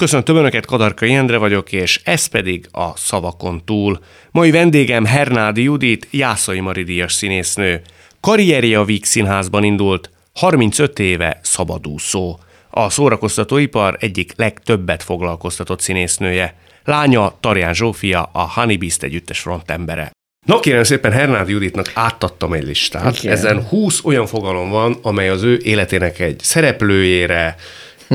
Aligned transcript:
Köszöntöm 0.00 0.36
Önöket, 0.36 0.66
Kadarka 0.66 1.04
Jendre 1.04 1.36
vagyok, 1.36 1.72
és 1.72 2.00
ez 2.04 2.26
pedig 2.26 2.68
a 2.72 2.96
Szavakon 2.96 3.64
túl. 3.64 3.98
Mai 4.30 4.50
vendégem 4.50 5.04
Hernádi 5.04 5.62
Judit, 5.62 6.06
Jászai 6.10 6.60
Maridíjas 6.60 7.12
színésznő. 7.12 7.80
Karrierje 8.20 8.78
a 8.78 8.84
Víg 8.84 9.04
Színházban 9.04 9.64
indult, 9.64 10.10
35 10.34 10.98
éve 10.98 11.40
szabadúszó. 11.42 12.38
A 12.70 12.90
szórakoztatóipar 12.90 13.96
egyik 13.98 14.32
legtöbbet 14.36 15.02
foglalkoztatott 15.02 15.80
színésznője. 15.80 16.54
Lánya 16.84 17.36
Tarján 17.40 17.74
Zsófia, 17.74 18.30
a 18.32 18.52
Honeybeast 18.52 19.02
együttes 19.02 19.40
frontembere. 19.40 20.10
Na 20.46 20.60
kérem 20.60 20.82
szépen, 20.82 21.12
Hernádi 21.12 21.52
Juditnak 21.52 21.90
átadtam 21.94 22.52
egy 22.52 22.64
listát. 22.64 23.18
Igen. 23.18 23.32
Ezen 23.32 23.62
20 23.68 24.04
olyan 24.04 24.26
fogalom 24.26 24.70
van, 24.70 24.98
amely 25.02 25.28
az 25.28 25.42
ő 25.42 25.60
életének 25.62 26.18
egy 26.18 26.38
szereplőjére, 26.42 27.56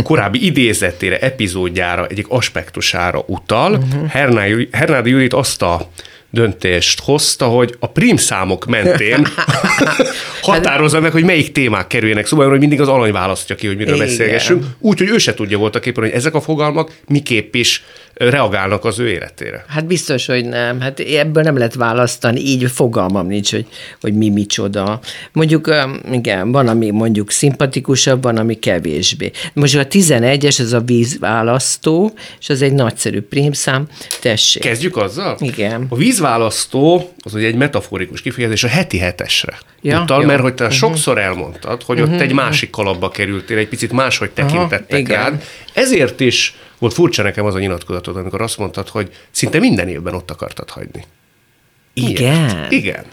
korábbi 0.04 0.46
idézetére, 0.46 1.20
epizódjára, 1.20 2.08
egyik 2.08 2.26
aspektusára 2.30 3.24
utal. 3.28 3.72
Uh-huh. 3.74 4.10
Hernádi 4.72 5.10
Judit 5.10 5.34
azt 5.34 5.62
a 5.62 5.90
döntést 6.36 7.00
hozta, 7.00 7.46
hogy 7.46 7.76
a 7.80 7.88
prímszámok 7.88 8.66
mentén 8.66 9.28
határozza 10.42 11.00
meg, 11.00 11.12
hogy 11.12 11.24
melyik 11.24 11.52
témák 11.52 11.88
kerüljenek 11.88 12.26
szóval, 12.26 12.50
hogy 12.50 12.60
mindig 12.60 12.82
az 12.82 12.88
alany 12.88 13.12
választja 13.12 13.56
ki, 13.56 13.68
hogy 13.68 13.78
miről 13.78 13.96
Igen. 13.96 14.08
beszélgessünk. 14.08 14.66
Úgyhogy 14.80 15.10
ő 15.10 15.18
se 15.18 15.34
tudja 15.34 15.58
voltak 15.58 15.86
éppen, 15.86 16.04
hogy 16.04 16.14
ezek 16.14 16.34
a 16.34 16.42
fogalmak 16.42 16.92
miképp 17.08 17.56
is 17.56 17.84
reagálnak 18.16 18.86
az 18.86 19.00
ő 19.00 19.10
életére. 19.10 19.66
Hát 19.68 19.86
biztos, 19.86 20.26
hogy 20.26 20.46
nem. 20.46 20.80
Hát 20.80 21.00
ebből 21.00 21.44
nem 21.44 21.58
lehet 21.58 21.76
választani, 21.76 22.40
így 22.40 22.72
fogalmam 22.72 23.28
nincs, 23.28 23.52
hogy, 23.52 23.66
hogy 24.02 24.14
mi 24.14 24.30
micsoda. 24.30 25.00
Mondjuk, 25.32 25.76
igen, 26.12 26.52
van, 26.52 26.68
ami 26.68 26.90
mondjuk 26.90 27.32
szimpatikusabb, 27.32 28.24
van, 28.24 28.38
ami 28.38 28.60
kevésbé. 28.60 29.32
Most 29.54 29.76
a 29.76 29.88
11-es, 29.88 30.60
ez 30.60 30.74
a 30.74 30.80
vízválasztó, 30.80 32.14
és 32.40 32.50
az 32.50 32.62
egy 32.62 32.74
nagyszerű 32.74 33.22
prímszám. 33.22 33.88
Tessék. 34.22 34.62
Kezdjük 34.62 34.98
azzal? 34.98 35.38
Igen. 35.40 35.86
A 35.90 35.96
vízválasztó, 35.96 37.14
az 37.18 37.34
ugye 37.34 37.48
egy 37.48 37.56
metaforikus 37.56 38.22
kifejezés 38.22 38.64
a 38.64 38.68
heti 38.68 38.98
hetesre 38.98 39.58
ja, 39.82 40.02
utal, 40.02 40.22
jó. 40.22 40.28
mert 40.28 40.42
hogy 40.42 40.54
te 40.54 40.64
uh-huh. 40.64 40.80
sokszor 40.80 41.18
elmondtad, 41.18 41.84
hogy 41.84 42.00
uh-huh. 42.00 42.16
ott 42.16 42.22
egy 42.22 42.34
másik 42.34 42.70
kalapba 42.70 43.10
kerültél, 43.10 43.58
egy 43.58 43.68
picit 43.68 43.92
máshogy 43.92 44.30
tekintettek 44.30 45.10
Aha, 45.10 45.22
rád. 45.22 45.44
Ezért 45.74 46.20
is 46.20 46.56
volt 46.80 46.94
furcsa 46.94 47.24
nekem 47.24 47.46
az 47.46 47.56
a 47.56 47.60
nyilatkozatod, 47.60 48.18
amikor 48.18 48.42
azt 48.42 48.58
mondtad, 48.58 48.90
hogy 48.90 49.12
szinte 49.32 49.60
minden 49.60 49.88
évben 49.88 50.14
ott 50.14 50.32
akartad 50.32 50.70
hagyni. 50.70 51.04
Igen? 51.94 52.66
Igen. 52.70 53.06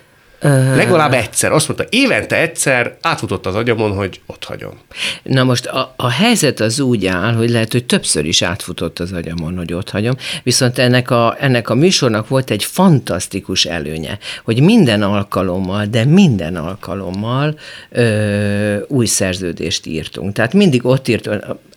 Uh, 0.44 0.76
Legalább 0.76 1.12
egyszer. 1.12 1.52
Azt 1.52 1.68
mondta, 1.68 1.86
évente 1.90 2.40
egyszer 2.40 2.96
átfutott 3.00 3.46
az 3.46 3.54
agyamon, 3.54 3.92
hogy 3.92 4.20
ott 4.26 4.44
hagyom. 4.44 4.78
Na 5.22 5.44
most 5.44 5.66
a, 5.66 5.94
a 5.96 6.10
helyzet 6.10 6.60
az 6.60 6.80
úgy 6.80 7.06
áll, 7.06 7.34
hogy 7.34 7.50
lehet, 7.50 7.72
hogy 7.72 7.84
többször 7.84 8.24
is 8.24 8.42
átfutott 8.42 8.98
az 8.98 9.12
agyamon, 9.12 9.56
hogy 9.56 9.72
ott 9.72 9.90
hagyom, 9.90 10.14
viszont 10.42 10.78
ennek 10.78 11.10
a, 11.10 11.36
ennek 11.40 11.70
a 11.70 11.74
műsornak 11.74 12.28
volt 12.28 12.50
egy 12.50 12.64
fantasztikus 12.64 13.64
előnye, 13.64 14.18
hogy 14.44 14.60
minden 14.60 15.02
alkalommal, 15.02 15.86
de 15.86 16.04
minden 16.04 16.56
alkalommal 16.56 17.58
ö, 17.90 18.76
új 18.88 19.06
szerződést 19.06 19.86
írtunk. 19.86 20.32
Tehát 20.32 20.52
mindig 20.52 20.86
ott 20.86 21.08
írt, 21.08 21.28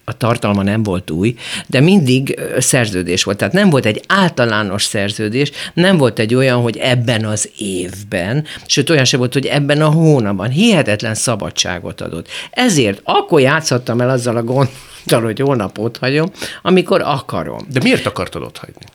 a 0.06 0.17
tartalma 0.17 0.64
nem 0.64 0.84
volt 0.84 1.11
új, 1.11 1.36
de 1.67 1.80
mindig 1.80 2.39
szerződés 2.58 3.23
volt. 3.23 3.38
Tehát 3.38 3.53
nem 3.53 3.70
volt 3.70 3.86
egy 3.86 4.03
általános 4.08 4.84
szerződés, 4.84 5.52
nem 5.73 5.97
volt 5.97 6.20
egy 6.20 6.36
olyan, 6.36 6.62
hogy 6.62 6.78
ebben 6.78 7.25
az 7.25 7.50
évben, 7.58 8.45
sőt 8.66 8.89
olyan 8.89 9.06
se 9.06 9.17
volt, 9.17 9.34
hogy 9.34 9.45
ebben 9.45 9.81
a 9.81 9.89
hónapban. 9.89 10.50
Hihetetlen 10.50 11.16
szabadságot 11.16 12.02
adott. 12.02 12.28
Ezért 12.52 13.02
akkor 13.03 13.39
játszhattam 13.39 14.02
el 14.02 14.09
azzal 14.09 14.38
a 14.38 14.44
gondtal, 14.44 15.22
hogy 15.22 15.39
hónapot 15.39 15.97
hagyom, 15.97 16.31
amikor 16.62 17.02
akarom. 17.02 17.67
De 17.72 17.80
miért 17.84 18.06
akartad 18.06 18.42
ott 18.42 18.58
hagyni? 18.58 18.86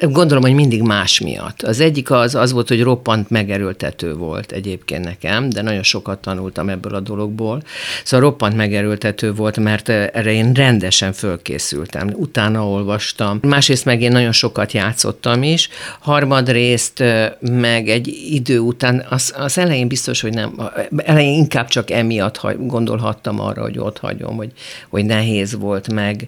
Gondolom, 0.00 0.42
hogy 0.42 0.54
mindig 0.54 0.82
más 0.82 1.20
miatt. 1.20 1.62
Az 1.62 1.80
egyik 1.80 2.10
az, 2.10 2.34
az 2.34 2.52
volt, 2.52 2.68
hogy 2.68 2.82
roppant 2.82 3.30
megerőltető 3.30 4.14
volt 4.14 4.52
egyébként 4.52 5.04
nekem, 5.04 5.48
de 5.48 5.62
nagyon 5.62 5.82
sokat 5.82 6.18
tanultam 6.18 6.68
ebből 6.68 6.94
a 6.94 7.00
dologból. 7.00 7.62
Szóval 8.04 8.28
roppant 8.28 8.56
megerőltető 8.56 9.32
volt, 9.32 9.56
mert 9.56 9.88
erre 9.88 10.32
én 10.32 10.52
rendesen 10.52 11.12
fölkészültem. 11.12 12.10
Utána 12.14 12.66
olvastam. 12.68 13.38
Másrészt 13.42 13.84
meg 13.84 14.02
én 14.02 14.12
nagyon 14.12 14.32
sokat 14.32 14.72
játszottam 14.72 15.42
is. 15.42 15.68
Harmadrészt 16.00 17.02
meg 17.40 17.88
egy 17.88 18.08
idő 18.30 18.58
után, 18.58 19.06
az, 19.10 19.34
az 19.36 19.58
elején 19.58 19.88
biztos, 19.88 20.20
hogy 20.20 20.34
nem, 20.34 20.70
elején 20.96 21.34
inkább 21.34 21.68
csak 21.68 21.90
emiatt 21.90 22.40
gondolhattam 22.58 23.40
arra, 23.40 23.62
hogy 23.62 23.78
ott 23.78 23.98
hagyom, 23.98 24.36
hogy, 24.36 24.52
hogy 24.88 25.04
nehéz 25.04 25.56
volt 25.58 25.92
meg. 25.92 26.26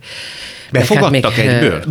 Befogadtak 0.70 1.32
hát 1.32 1.44
még, 1.44 1.54
egyből? 1.54 1.82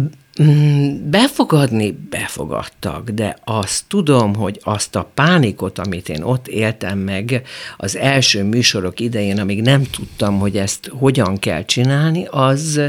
Mm, 0.41 1.09
befogadni 1.09 1.97
befogadtak, 2.09 3.09
de 3.09 3.37
azt 3.43 3.83
tudom, 3.87 4.35
hogy 4.35 4.59
azt 4.63 4.95
a 4.95 5.09
pánikot, 5.13 5.79
amit 5.79 6.09
én 6.09 6.21
ott 6.21 6.47
éltem 6.47 6.97
meg 6.97 7.41
az 7.77 7.97
első 7.97 8.43
műsorok 8.43 8.99
idején, 8.99 9.39
amíg 9.39 9.61
nem 9.61 9.83
tudtam, 9.83 10.39
hogy 10.39 10.57
ezt 10.57 10.91
hogyan 10.99 11.39
kell 11.39 11.65
csinálni, 11.65 12.27
az, 12.31 12.81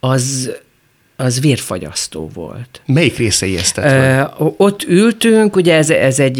az 0.00 0.50
az 1.16 1.40
vérfagyasztó 1.40 2.30
volt. 2.34 2.80
Melyik 2.86 3.16
részei 3.16 3.56
ezt 3.56 3.78
uh, 3.78 4.52
Ott 4.56 4.82
ültünk, 4.82 5.56
ugye 5.56 5.74
ez, 5.74 5.90
ez 5.90 6.18
egy 6.18 6.38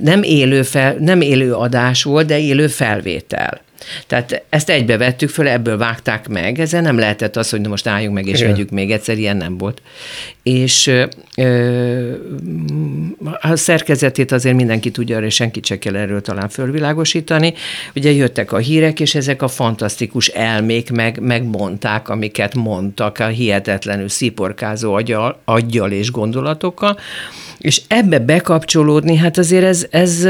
nem 0.00 0.22
élő, 0.22 0.62
fel, 0.62 0.96
nem 1.00 1.20
élő 1.20 1.54
adás 1.54 2.02
volt, 2.02 2.26
de 2.26 2.38
élő 2.38 2.66
felvétel. 2.66 3.60
Tehát 4.06 4.42
ezt 4.48 4.70
egybe 4.70 4.96
vettük 4.96 5.28
föl, 5.28 5.48
ebből 5.48 5.76
vágták 5.76 6.28
meg, 6.28 6.60
ezzel 6.60 6.80
nem 6.80 6.98
lehetett 6.98 7.36
az, 7.36 7.50
hogy 7.50 7.60
na 7.60 7.68
most 7.68 7.86
álljunk 7.86 8.14
meg 8.14 8.26
és 8.26 8.38
Igen. 8.38 8.50
vegyük 8.50 8.70
még 8.70 8.92
egyszer, 8.92 9.18
ilyen 9.18 9.36
nem 9.36 9.58
volt. 9.58 9.82
És 10.42 10.86
ö, 11.36 12.12
a 13.40 13.56
szerkezetét 13.56 14.32
azért 14.32 14.56
mindenki 14.56 14.90
tudja, 14.90 15.18
és 15.18 15.34
senkit 15.34 15.66
se 15.66 15.78
kell 15.78 15.96
erről 15.96 16.20
talán 16.20 16.48
fölvilágosítani. 16.48 17.54
Ugye 17.94 18.12
jöttek 18.12 18.52
a 18.52 18.58
hírek, 18.58 19.00
és 19.00 19.14
ezek 19.14 19.42
a 19.42 19.48
fantasztikus 19.48 20.28
elmék 20.28 20.90
meg, 20.90 21.20
megmondták, 21.20 22.08
amiket 22.08 22.54
mondtak, 22.54 23.18
a 23.18 23.26
hihetetlenül 23.26 24.08
sziporkázó 24.08 24.94
aggyal, 24.94 25.40
aggyal 25.44 25.90
és 25.90 26.10
gondolatokkal, 26.10 26.98
és 27.58 27.82
ebbe 27.88 28.18
bekapcsolódni, 28.18 29.16
hát 29.16 29.38
azért 29.38 29.64
ez, 29.64 29.86
ez 29.90 30.28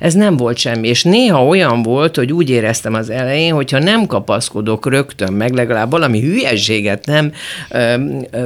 ez 0.00 0.14
nem 0.14 0.36
volt 0.36 0.56
semmi, 0.56 0.88
és 0.88 1.02
néha 1.02 1.46
olyan 1.46 1.82
volt, 1.82 2.16
hogy 2.16 2.32
úgy 2.32 2.50
éreztem 2.50 2.94
az 2.94 3.10
elején, 3.10 3.54
hogyha 3.54 3.78
nem 3.78 4.06
kapaszkodok 4.06 4.86
rögtön 4.86 5.32
meg, 5.32 5.54
legalább 5.54 5.90
valami 5.90 6.20
hülyeséget 6.20 7.06
nem 7.06 7.32
ö, 7.70 7.94
ö, 8.30 8.44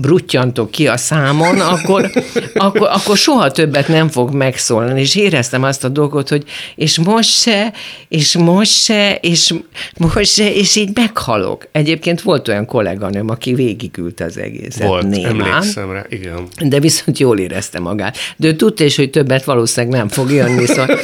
bruttyantok 0.00 0.70
ki 0.70 0.88
a 0.88 0.96
számon, 0.96 1.60
akkor, 1.60 2.10
akkor, 2.54 2.88
akkor 2.92 3.16
soha 3.16 3.50
többet 3.50 3.88
nem 3.88 4.08
fog 4.08 4.34
megszólni, 4.34 5.00
és 5.00 5.14
éreztem 5.14 5.62
azt 5.62 5.84
a 5.84 5.88
dolgot, 5.88 6.28
hogy 6.28 6.44
és 6.74 6.98
most 6.98 7.30
se, 7.30 7.72
és 8.08 8.36
most 8.36 8.82
se, 8.82 9.14
és 9.14 9.54
most 9.96 10.32
se, 10.32 10.52
és 10.54 10.76
így 10.76 10.90
meghalok. 10.94 11.68
Egyébként 11.72 12.20
volt 12.20 12.48
olyan 12.48 12.66
kolléganőm, 12.66 13.30
aki 13.30 13.54
végigült 13.54 14.20
az 14.20 14.38
egészet. 14.38 14.86
Volt, 14.86 15.08
némán, 15.08 15.40
emlékszem 15.40 15.92
rá, 15.92 16.04
igen. 16.08 16.46
De 16.64 16.80
viszont 16.80 17.18
jól 17.18 17.38
érezte 17.38 17.80
magát. 17.80 18.16
De 18.36 18.46
ő 18.46 18.56
tudta 18.56 18.84
is, 18.84 18.96
hogy 18.96 19.10
többet 19.10 19.44
valószínűleg 19.44 19.96
nem 19.98 20.08
fog 20.08 20.30
jönni, 20.30 20.65
szóval, 20.66 20.98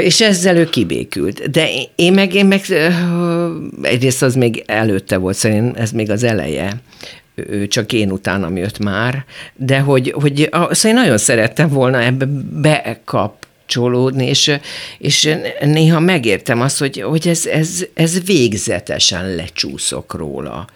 és 0.00 0.20
ezzel 0.20 0.56
ő 0.56 0.64
kibékült. 0.64 1.50
De 1.50 1.68
én 1.94 2.12
meg, 2.12 2.34
én 2.34 2.46
meg 2.46 2.62
egyrészt 3.82 4.22
az 4.22 4.34
még 4.34 4.62
előtte 4.66 5.16
volt, 5.16 5.36
szerintem 5.36 5.82
ez 5.82 5.90
még 5.90 6.10
az 6.10 6.22
eleje 6.22 6.80
csak 7.68 7.92
én 7.92 8.10
utánam 8.10 8.56
jött 8.56 8.78
már, 8.78 9.24
de 9.56 9.78
hogy, 9.78 10.14
hogy 10.20 10.48
szóval 10.50 10.76
én 10.82 10.94
nagyon 10.94 11.18
szerettem 11.18 11.68
volna 11.68 12.02
ebbe 12.02 12.26
bekap, 12.60 13.46
csolódni, 13.70 14.26
és, 14.26 14.52
és 14.98 15.36
néha 15.60 16.00
megértem 16.00 16.60
azt, 16.60 16.78
hogy, 16.78 17.00
hogy 17.00 17.28
ez, 17.28 17.46
ez, 17.46 17.84
ez 17.94 18.24
végzetesen 18.24 19.34
lecsúszok 19.34 20.14
róla 20.14 20.66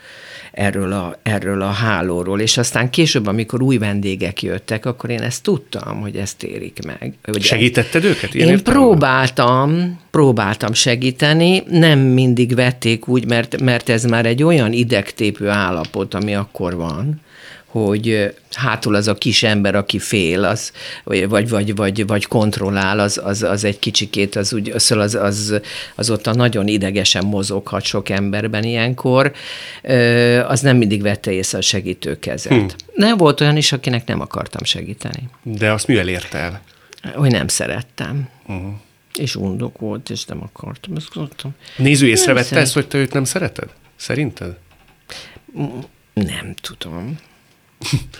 erről 0.55 0.93
a, 0.93 1.19
erről 1.23 1.63
a 1.63 1.71
hálóról, 1.71 2.41
és 2.41 2.57
aztán 2.59 2.91
később, 2.91 3.27
amikor 3.27 3.63
új 3.63 3.79
vendégek 3.79 4.43
jöttek, 4.43 4.87
akkor 4.87 5.11
én 5.11 5.21
ezt 5.21 5.43
tudtam, 5.43 6.01
hogy 6.01 6.17
ezt 6.17 6.43
érik 6.43 6.79
meg. 6.87 7.15
Hogy 7.25 7.43
Segítetted 7.43 8.05
őket? 8.05 8.35
Én 8.35 8.49
értelme? 8.49 8.81
próbáltam, 8.81 10.01
próbáltam 10.11 10.73
segíteni, 10.73 11.63
nem 11.69 11.99
mindig 11.99 12.55
vették 12.55 13.09
úgy, 13.09 13.27
mert, 13.27 13.61
mert 13.61 13.89
ez 13.89 14.05
már 14.05 14.27
egy 14.27 14.43
olyan 14.43 14.73
idegtépő 14.73 15.49
állapot, 15.49 16.15
ami 16.15 16.35
akkor 16.35 16.75
van, 16.75 17.21
hogy 17.67 18.35
hátul 18.55 18.95
az 18.95 19.09
a 19.09 19.15
kis 19.15 19.43
ember, 19.43 19.75
aki 19.75 19.99
fél, 19.99 20.45
az, 20.45 20.73
vagy, 21.05 21.29
vagy, 21.49 21.75
vagy, 21.75 22.07
vagy 22.07 22.27
kontrollál, 22.27 22.99
az, 22.99 23.21
az, 23.25 23.43
az 23.43 23.65
egy 23.65 23.79
kicsikét, 23.79 24.37
az, 24.37 24.53
úgy, 24.53 24.71
az, 24.71 24.91
az, 24.91 25.15
az, 25.15 25.61
az 25.95 26.11
ott 26.11 26.27
a 26.27 26.35
nagyon 26.35 26.69
idegesen 26.69 27.25
mozoghat 27.25 27.83
sok 27.85 28.09
emberben 28.09 28.63
ilyenkor, 28.63 29.33
az 30.47 30.61
nem 30.61 30.77
mindig 30.77 31.03
vette 31.03 31.33
észre 31.33 31.59
a 31.59 31.61
segítőkezet. 31.61 32.53
Hm. 32.53 32.67
Nem 32.95 33.17
volt 33.17 33.41
olyan 33.41 33.57
is, 33.57 33.73
akinek 33.73 34.07
nem 34.07 34.21
akartam 34.21 34.65
segíteni. 34.65 35.29
De 35.43 35.73
azt 35.73 35.87
mivel 35.87 36.09
ért 36.09 36.35
el? 36.35 36.63
Hogy 37.15 37.31
nem 37.31 37.49
szerettem. 37.49 38.29
Uh-huh. 38.47 38.73
És 39.19 39.37
undok 39.37 39.79
volt, 39.79 40.11
és 40.11 40.25
nem 40.25 40.43
akartam. 40.43 40.97
Ezt 40.97 41.47
Néző 41.77 42.07
észrevette 42.07 42.57
ezt, 42.57 42.75
hogy 42.75 42.89
te 42.89 42.99
őt 42.99 43.13
nem 43.13 43.25
szereted? 43.25 43.69
Szerinted? 43.97 44.57
Nem 46.15 46.55
tudom. 46.61 47.19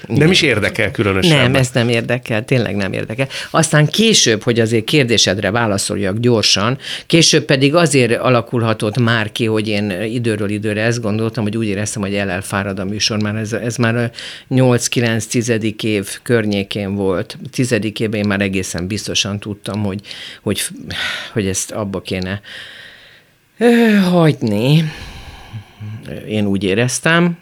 Nem 0.07 0.31
is 0.31 0.43
érdekel 0.43 0.91
különösen. 0.91 1.37
Nem, 1.37 1.55
ez 1.55 1.71
nem 1.73 1.89
érdekel, 1.89 2.45
tényleg 2.45 2.77
nem 2.77 2.93
érdekel. 2.93 3.29
Aztán 3.51 3.87
később, 3.87 4.43
hogy 4.43 4.61
azért 4.61 4.85
kérdésedre 4.85 5.51
válaszoljak 5.51 6.19
gyorsan, 6.19 6.79
később 7.07 7.45
pedig 7.45 7.75
azért 7.75 8.21
alakulhatott 8.21 8.99
már 8.99 9.33
ki, 9.33 9.45
hogy 9.45 9.69
én 9.69 9.91
időről 10.03 10.51
időre 10.51 10.83
ezt 10.83 11.01
gondoltam, 11.01 11.43
hogy 11.43 11.57
úgy 11.57 11.67
éreztem, 11.67 12.03
hogy 12.03 12.15
el 12.15 12.31
elfárad 12.31 12.79
a 12.79 12.85
műsor, 12.85 13.23
már 13.23 13.37
ez, 13.37 13.53
ez 13.53 13.77
már 13.77 13.97
a 13.97 14.11
8-9-10. 14.51 15.83
év 15.83 16.09
környékén 16.23 16.95
volt. 16.95 17.39
Tizedik 17.51 18.01
évben 18.01 18.21
én 18.21 18.27
már 18.27 18.41
egészen 18.41 18.87
biztosan 18.87 19.39
tudtam, 19.39 19.83
hogy, 19.83 20.01
hogy, 20.43 20.63
hogy 21.33 21.47
ezt 21.47 21.71
abba 21.71 22.01
kéne 22.01 22.41
hagyni. 24.11 24.93
Én 26.29 26.47
úgy 26.47 26.65
éreztem, 26.65 27.37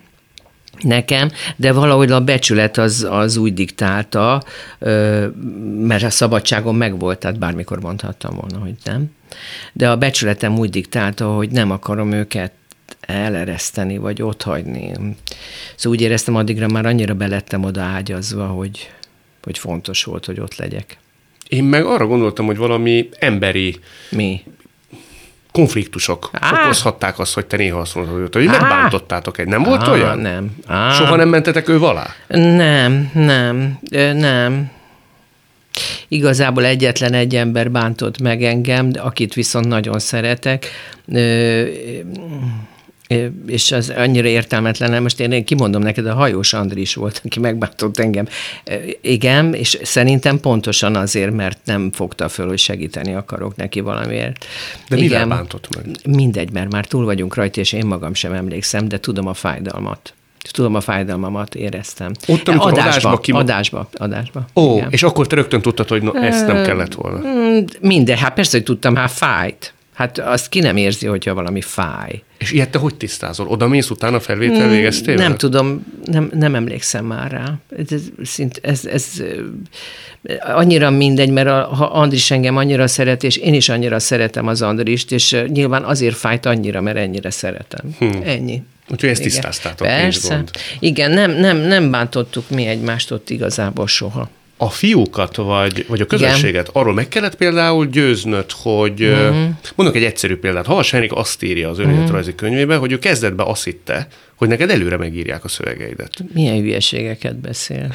nekem, 0.82 1.30
de 1.56 1.72
valahogy 1.72 2.10
a 2.10 2.20
becsület 2.20 2.78
az, 2.78 3.06
az 3.10 3.36
úgy 3.36 3.54
diktálta, 3.54 4.42
mert 5.78 6.02
a 6.02 6.10
szabadságom 6.10 6.76
megvolt, 6.76 7.18
tehát 7.18 7.38
bármikor 7.38 7.80
mondhattam 7.80 8.36
volna, 8.36 8.58
hogy 8.58 8.74
nem. 8.84 9.10
De 9.72 9.90
a 9.90 9.96
becsületem 9.96 10.58
úgy 10.58 10.70
diktálta, 10.70 11.26
hogy 11.26 11.50
nem 11.50 11.70
akarom 11.70 12.12
őket 12.12 12.52
elereszteni, 13.00 13.98
vagy 13.98 14.22
otthagyni. 14.22 14.92
Szóval 15.76 15.98
úgy 15.98 16.04
éreztem, 16.04 16.34
addigra 16.34 16.68
már 16.68 16.86
annyira 16.86 17.14
belettem 17.14 17.64
oda 17.64 17.80
ágyazva, 17.80 18.46
hogy, 18.46 18.90
hogy 19.42 19.58
fontos 19.58 20.04
volt, 20.04 20.24
hogy 20.24 20.40
ott 20.40 20.56
legyek. 20.56 20.96
Én 21.48 21.64
meg 21.64 21.84
arra 21.84 22.06
gondoltam, 22.06 22.46
hogy 22.46 22.56
valami 22.56 23.08
emberi 23.18 23.78
Mi? 24.10 24.40
Konfliktusok 25.52 26.30
Á. 26.32 26.62
okozhatták 26.62 27.18
azt, 27.18 27.34
hogy 27.34 27.46
te 27.46 27.56
néha 27.56 27.78
azt 27.78 27.94
mondod, 27.94 28.34
hogy 28.34 28.46
megbántottátok 28.46 29.38
egy. 29.38 29.46
Nem 29.46 29.62
volt 29.62 29.82
Á, 29.82 29.90
olyan? 29.90 30.18
Nem. 30.18 30.56
Á. 30.66 30.92
Soha 30.92 31.16
nem 31.16 31.28
mentetek 31.28 31.68
ő 31.68 31.82
alá? 31.82 32.06
Nem, 32.28 33.10
nem, 33.14 33.78
nem. 34.14 34.70
Igazából 36.08 36.64
egyetlen 36.64 37.12
egy 37.12 37.36
ember 37.36 37.70
bántott 37.70 38.20
meg 38.20 38.42
engem, 38.42 38.90
akit 38.94 39.34
viszont 39.34 39.66
nagyon 39.68 39.98
szeretek. 39.98 40.66
Ö, 41.12 41.62
és 43.46 43.72
az 43.72 43.92
annyira 43.96 44.28
értelmetlen, 44.28 45.02
most 45.02 45.20
én, 45.20 45.32
én 45.32 45.44
kimondom 45.44 45.82
neked, 45.82 46.06
a 46.06 46.14
hajós 46.14 46.52
Andris 46.52 46.94
volt, 46.94 47.20
aki 47.24 47.40
megbántott 47.40 47.98
engem. 47.98 48.26
Igen, 49.00 49.54
és 49.54 49.78
szerintem 49.82 50.40
pontosan 50.40 50.96
azért, 50.96 51.32
mert 51.32 51.58
nem 51.64 51.90
fogta 51.92 52.28
föl, 52.28 52.48
hogy 52.48 52.58
segíteni 52.58 53.14
akarok 53.14 53.56
neki 53.56 53.80
valamiért. 53.80 54.46
De 54.88 54.96
Igen, 54.96 55.08
mivel 55.08 55.26
bántott 55.26 55.68
meg? 55.74 55.84
Mindegy, 56.04 56.52
mert 56.52 56.72
már 56.72 56.86
túl 56.86 57.04
vagyunk 57.04 57.34
rajta, 57.34 57.60
és 57.60 57.72
én 57.72 57.86
magam 57.86 58.14
sem 58.14 58.32
emlékszem, 58.32 58.88
de 58.88 59.00
tudom 59.00 59.26
a 59.26 59.34
fájdalmat. 59.34 60.14
Tudom, 60.50 60.74
a 60.74 60.80
fájdalmamat 60.80 61.54
éreztem. 61.54 62.12
Ott, 62.26 62.48
amikor 62.48 62.72
adásba, 62.72 62.90
adásba, 62.90 63.18
kim... 63.18 63.34
adásba, 63.34 63.88
adásba. 63.94 64.44
Ó, 64.54 64.76
igen. 64.76 64.90
és 64.90 65.02
akkor 65.02 65.26
te 65.26 65.34
rögtön 65.34 65.60
tudtad, 65.62 65.88
hogy 65.88 66.02
no, 66.02 66.14
ezt 66.14 66.46
nem 66.46 66.64
kellett 66.64 66.94
volna. 66.94 67.20
Minden, 67.80 68.16
hát 68.16 68.34
persze, 68.34 68.56
hogy 68.56 68.66
tudtam, 68.66 68.96
hát 68.96 69.10
fájt. 69.10 69.74
Hát 69.94 70.18
azt 70.18 70.48
ki 70.48 70.60
nem 70.60 70.76
érzi, 70.76 71.06
hogyha 71.06 71.34
valami 71.34 71.60
fáj. 71.60 72.22
És 72.38 72.52
ilyet 72.52 72.70
te 72.70 72.78
hogy 72.78 72.94
tisztázol? 72.94 73.46
Oda 73.46 73.68
mész 73.68 73.90
utána 73.90 74.20
felvétel 74.20 74.60
hmm, 74.60 74.70
végeztél? 74.70 75.14
Nem 75.14 75.36
tudom, 75.36 75.86
nem, 76.04 76.30
nem 76.34 76.54
emlékszem 76.54 77.04
már 77.04 77.30
rá. 77.30 77.54
Ez, 77.90 78.02
szint, 78.22 78.60
ez, 78.62 78.84
ez 78.84 79.22
annyira 80.40 80.90
mindegy, 80.90 81.30
mert 81.30 81.48
a, 81.48 81.64
ha 81.64 81.84
Andris 81.84 82.30
engem 82.30 82.56
annyira 82.56 82.86
szeret, 82.86 83.22
és 83.22 83.36
én 83.36 83.54
is 83.54 83.68
annyira 83.68 83.98
szeretem 83.98 84.46
az 84.46 84.62
Andrist, 84.62 85.12
és 85.12 85.36
nyilván 85.46 85.84
azért 85.84 86.16
fájt 86.16 86.46
annyira, 86.46 86.80
mert 86.80 86.96
ennyire 86.96 87.30
szeretem. 87.30 87.94
Hmm. 87.98 88.20
Ennyi. 88.24 88.62
Úgyhogy 88.90 89.08
ezt 89.10 89.22
tisztáztátok, 89.22 89.86
Persze. 89.86 90.44
Igen, 90.80 91.10
nem, 91.10 91.30
nem, 91.30 91.56
nem 91.56 91.90
bántottuk 91.90 92.50
mi 92.50 92.66
egymást 92.66 93.10
ott 93.10 93.30
igazából 93.30 93.86
soha 93.86 94.28
a 94.62 94.68
fiúkat, 94.68 95.36
vagy, 95.36 95.84
vagy 95.88 96.00
a 96.00 96.06
közösséget 96.06 96.68
Igen. 96.68 96.82
arról 96.82 96.94
meg 96.94 97.08
kellett 97.08 97.34
például 97.34 97.86
győznöd, 97.86 98.50
hogy 98.50 99.02
uh-huh. 99.02 99.48
mondok 99.74 99.96
egy 99.96 100.04
egyszerű 100.04 100.36
példát. 100.36 100.66
Havas 100.66 100.90
Henrik 100.90 101.12
azt 101.12 101.42
írja 101.42 101.68
az 101.68 101.78
önéletrajzi 101.78 102.30
uh-huh. 102.30 102.48
könyvében, 102.48 102.78
hogy 102.78 102.92
ő 102.92 102.98
kezdetben 102.98 103.46
azt 103.46 103.64
hitte, 103.64 104.06
hogy 104.34 104.48
neked 104.48 104.70
előre 104.70 104.96
megírják 104.96 105.44
a 105.44 105.48
szövegeidet. 105.48 106.10
Milyen 106.32 106.60
hülyeségeket 106.60 107.36
beszél. 107.36 107.94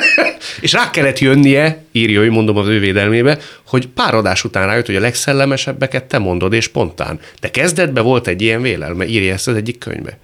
és 0.60 0.72
rá 0.72 0.90
kellett 0.90 1.18
jönnie, 1.18 1.84
írja, 1.92 2.20
hogy 2.20 2.30
mondom 2.30 2.56
az 2.56 2.66
ő 2.66 2.78
védelmébe, 2.78 3.38
hogy 3.66 3.88
pár 3.88 4.14
adás 4.14 4.44
után 4.44 4.66
rájött, 4.66 4.86
hogy 4.86 4.96
a 4.96 5.00
legszellemesebbeket 5.00 6.04
te 6.04 6.18
mondod, 6.18 6.52
és 6.52 6.64
spontán. 6.64 7.20
De 7.40 7.50
kezdetben 7.50 8.04
volt 8.04 8.26
egy 8.26 8.42
ilyen 8.42 8.62
vélelme, 8.62 9.06
írja 9.06 9.32
ezt 9.32 9.48
az 9.48 9.56
egyik 9.56 9.78
könyvbe 9.78 10.18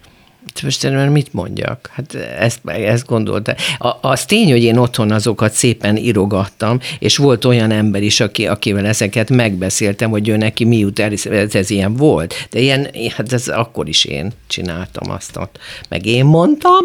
most 0.62 0.85
én 0.85 0.93
mit 0.93 1.32
mondjak? 1.32 1.91
Hát 1.93 2.14
ezt, 2.14 2.61
ezt 2.64 3.06
gondolta. 3.06 3.55
A, 3.79 3.97
az 4.00 4.25
tény, 4.25 4.50
hogy 4.50 4.62
én 4.62 4.76
otthon 4.76 5.11
azokat 5.11 5.53
szépen 5.53 5.97
irogattam, 5.97 6.81
és 6.99 7.17
volt 7.17 7.44
olyan 7.44 7.70
ember 7.70 8.03
is, 8.03 8.20
aki, 8.20 8.47
akivel 8.47 8.87
ezeket 8.87 9.31
megbeszéltem, 9.31 10.11
hogy 10.11 10.29
ő 10.29 10.37
neki 10.37 10.64
mi 10.64 10.79
jut 10.79 10.99
el, 10.99 11.12
ez, 11.31 11.55
ez 11.55 11.70
ilyen 11.70 11.94
volt. 11.94 12.35
De 12.50 12.61
ilyen, 12.61 12.88
hát 13.17 13.32
ez 13.32 13.49
akkor 13.49 13.88
is 13.88 14.05
én 14.05 14.32
csináltam 14.47 15.11
azt 15.11 15.37
ott. 15.37 15.58
Meg 15.88 16.06
én 16.06 16.25
mondtam, 16.25 16.85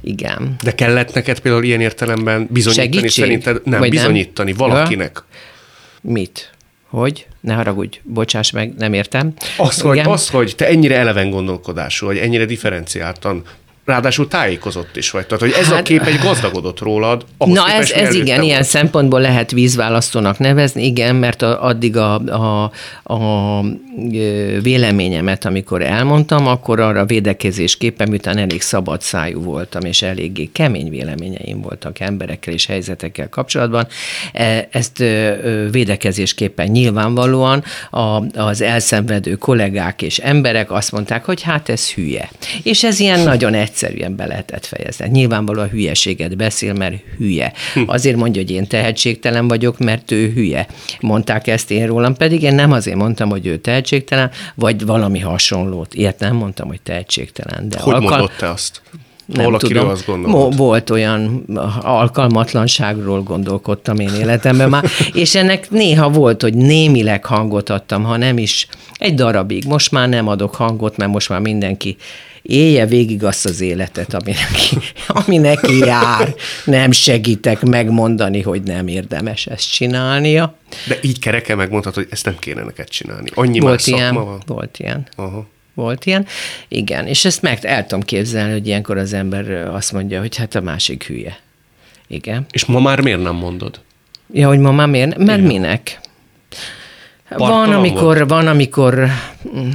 igen. 0.00 0.56
De 0.62 0.74
kellett 0.74 1.14
neked 1.14 1.40
például 1.40 1.64
ilyen 1.64 1.80
értelemben 1.80 2.48
bizonyítani 2.50 2.92
Segítség? 2.92 3.24
szerinted? 3.24 3.60
Nem, 3.64 3.78
Vagy 3.78 3.90
bizonyítani 3.90 4.54
nem? 4.56 4.68
valakinek. 4.68 5.22
Mit? 6.00 6.53
Hogy? 6.94 7.26
Ne 7.40 7.54
haragudj, 7.54 8.00
bocsáss 8.02 8.50
meg, 8.50 8.74
nem 8.74 8.92
értem. 8.92 9.32
Az, 9.56 9.80
hogy, 9.80 9.98
az, 9.98 10.30
hogy 10.30 10.54
te 10.56 10.66
ennyire 10.66 10.96
eleven 10.96 11.30
gondolkodású, 11.30 12.06
vagy 12.06 12.18
ennyire 12.18 12.44
differenciáltan 12.44 13.42
ráadásul 13.84 14.28
tájékozott 14.28 14.96
is 14.96 15.10
vagy. 15.10 15.26
Tehát, 15.26 15.42
hogy 15.42 15.54
ez 15.60 15.68
hát, 15.68 15.80
a 15.80 15.82
kép 15.82 16.02
egy 16.02 16.18
gazdagodott 16.18 16.80
rólad. 16.80 17.24
Na 17.38 17.68
ez, 17.68 17.90
ez 17.90 18.14
igen, 18.14 18.36
volt. 18.36 18.48
ilyen 18.48 18.62
szempontból 18.62 19.20
lehet 19.20 19.50
vízválasztónak 19.50 20.38
nevezni, 20.38 20.84
igen, 20.84 21.16
mert 21.16 21.42
a, 21.42 21.64
addig 21.64 21.96
a, 21.96 22.14
a, 22.14 22.70
a 23.14 23.60
véleményemet, 24.62 25.44
amikor 25.44 25.82
elmondtam, 25.82 26.46
akkor 26.46 26.80
arra 26.80 27.04
védekezésképpen, 27.04 28.08
miután 28.08 28.38
elég 28.38 28.62
szabad 28.62 29.00
szájú 29.00 29.42
voltam, 29.42 29.82
és 29.82 30.02
eléggé 30.02 30.48
kemény 30.52 30.90
véleményeim 30.90 31.60
voltak 31.60 32.00
emberekkel 32.00 32.52
és 32.52 32.66
helyzetekkel 32.66 33.28
kapcsolatban, 33.28 33.86
e, 34.32 34.68
ezt 34.70 34.98
védekezésképpen 35.70 36.66
nyilvánvalóan 36.66 37.64
az 38.34 38.60
elszenvedő 38.60 39.34
kollégák 39.34 40.02
és 40.02 40.18
emberek 40.18 40.70
azt 40.70 40.92
mondták, 40.92 41.24
hogy 41.24 41.42
hát 41.42 41.68
ez 41.68 41.90
hülye. 41.90 42.30
És 42.62 42.84
ez 42.84 43.00
ilyen 43.00 43.20
nagyon 43.20 43.54
egy 43.54 43.73
egyszerűen 43.74 44.16
be 44.16 44.26
lehetett 44.26 44.66
fejezni. 44.66 45.08
Nyilvánvalóan 45.08 45.68
hülyeséget 45.68 46.36
beszél, 46.36 46.72
mert 46.72 46.94
hülye. 47.18 47.52
Hm. 47.74 47.82
Azért 47.86 48.16
mondja, 48.16 48.42
hogy 48.42 48.50
én 48.50 48.66
tehetségtelen 48.66 49.48
vagyok, 49.48 49.78
mert 49.78 50.10
ő 50.10 50.32
hülye. 50.32 50.66
Mondták 51.00 51.46
ezt 51.46 51.70
én 51.70 51.86
rólam, 51.86 52.14
pedig 52.14 52.42
én 52.42 52.54
nem 52.54 52.72
azért 52.72 52.96
mondtam, 52.96 53.28
hogy 53.28 53.46
ő 53.46 53.58
tehetségtelen, 53.58 54.30
vagy 54.54 54.86
valami 54.86 55.18
hasonlót. 55.18 55.94
Ilyet 55.94 56.18
nem 56.18 56.36
mondtam, 56.36 56.68
hogy 56.68 56.80
tehetségtelen. 56.80 57.68
De 57.68 57.80
hogy 57.80 57.94
alkal... 57.94 58.08
mondott 58.08 58.36
te 58.36 58.48
azt? 58.48 58.82
Nem 59.26 59.44
Valakiről 59.44 59.78
tudom. 59.80 59.94
azt 59.94 60.06
gondolod. 60.06 60.56
Volt 60.56 60.90
olyan 60.90 61.44
alkalmatlanságról 61.80 63.22
gondolkodtam 63.22 63.98
én 63.98 64.14
életemben 64.20 64.68
már, 64.68 64.84
és 65.12 65.34
ennek 65.34 65.70
néha 65.70 66.10
volt, 66.10 66.42
hogy 66.42 66.54
némileg 66.54 67.24
hangot 67.24 67.70
adtam, 67.70 68.04
ha 68.04 68.16
nem 68.16 68.38
is 68.38 68.68
egy 68.98 69.14
darabig. 69.14 69.64
Most 69.66 69.90
már 69.90 70.08
nem 70.08 70.28
adok 70.28 70.54
hangot, 70.54 70.96
mert 70.96 71.10
most 71.10 71.28
már 71.28 71.40
mindenki 71.40 71.96
élje 72.42 72.86
végig 72.86 73.24
azt 73.24 73.44
az 73.44 73.60
életet, 73.60 74.14
ami 74.14 74.32
neki, 74.32 74.86
ami 75.24 75.38
neki 75.38 75.78
jár. 75.78 76.34
Nem 76.64 76.90
segítek 76.90 77.62
megmondani, 77.62 78.42
hogy 78.42 78.62
nem 78.62 78.86
érdemes 78.86 79.46
ezt 79.46 79.72
csinálnia. 79.72 80.54
De 80.88 80.98
így 81.02 81.18
kereke 81.18 81.54
megmondhatod, 81.54 82.02
hogy 82.02 82.12
ezt 82.12 82.24
nem 82.24 82.36
kéne 82.38 82.62
neked 82.62 82.88
csinálni. 82.88 83.30
Annyi 83.34 83.60
volt 83.60 83.74
más 83.74 83.86
ilyen, 83.86 84.14
van. 84.14 84.42
Volt 84.46 84.78
ilyen. 84.78 85.06
Aha. 85.16 85.46
Volt 85.74 86.06
ilyen. 86.06 86.26
Igen, 86.68 87.06
és 87.06 87.24
ezt 87.24 87.42
meg 87.42 87.58
el 87.64 87.86
tudom 87.86 88.04
képzelni, 88.04 88.52
hogy 88.52 88.66
ilyenkor 88.66 88.98
az 88.98 89.12
ember 89.12 89.50
azt 89.50 89.92
mondja, 89.92 90.20
hogy 90.20 90.36
hát 90.36 90.54
a 90.54 90.60
másik 90.60 91.04
hülye. 91.04 91.38
Igen. 92.06 92.46
És 92.50 92.64
ma 92.64 92.80
már 92.80 93.00
miért 93.00 93.22
nem 93.22 93.34
mondod? 93.34 93.80
Ja, 94.32 94.48
hogy 94.48 94.58
ma 94.58 94.72
már 94.72 94.88
miért? 94.88 95.16
Mert 95.16 95.38
Igen. 95.38 95.52
minek? 95.52 96.00
Van 97.28 97.72
amikor, 97.72 98.16
volt? 98.16 98.28
van, 98.28 98.46
amikor 98.46 98.94
mm, 99.56 99.70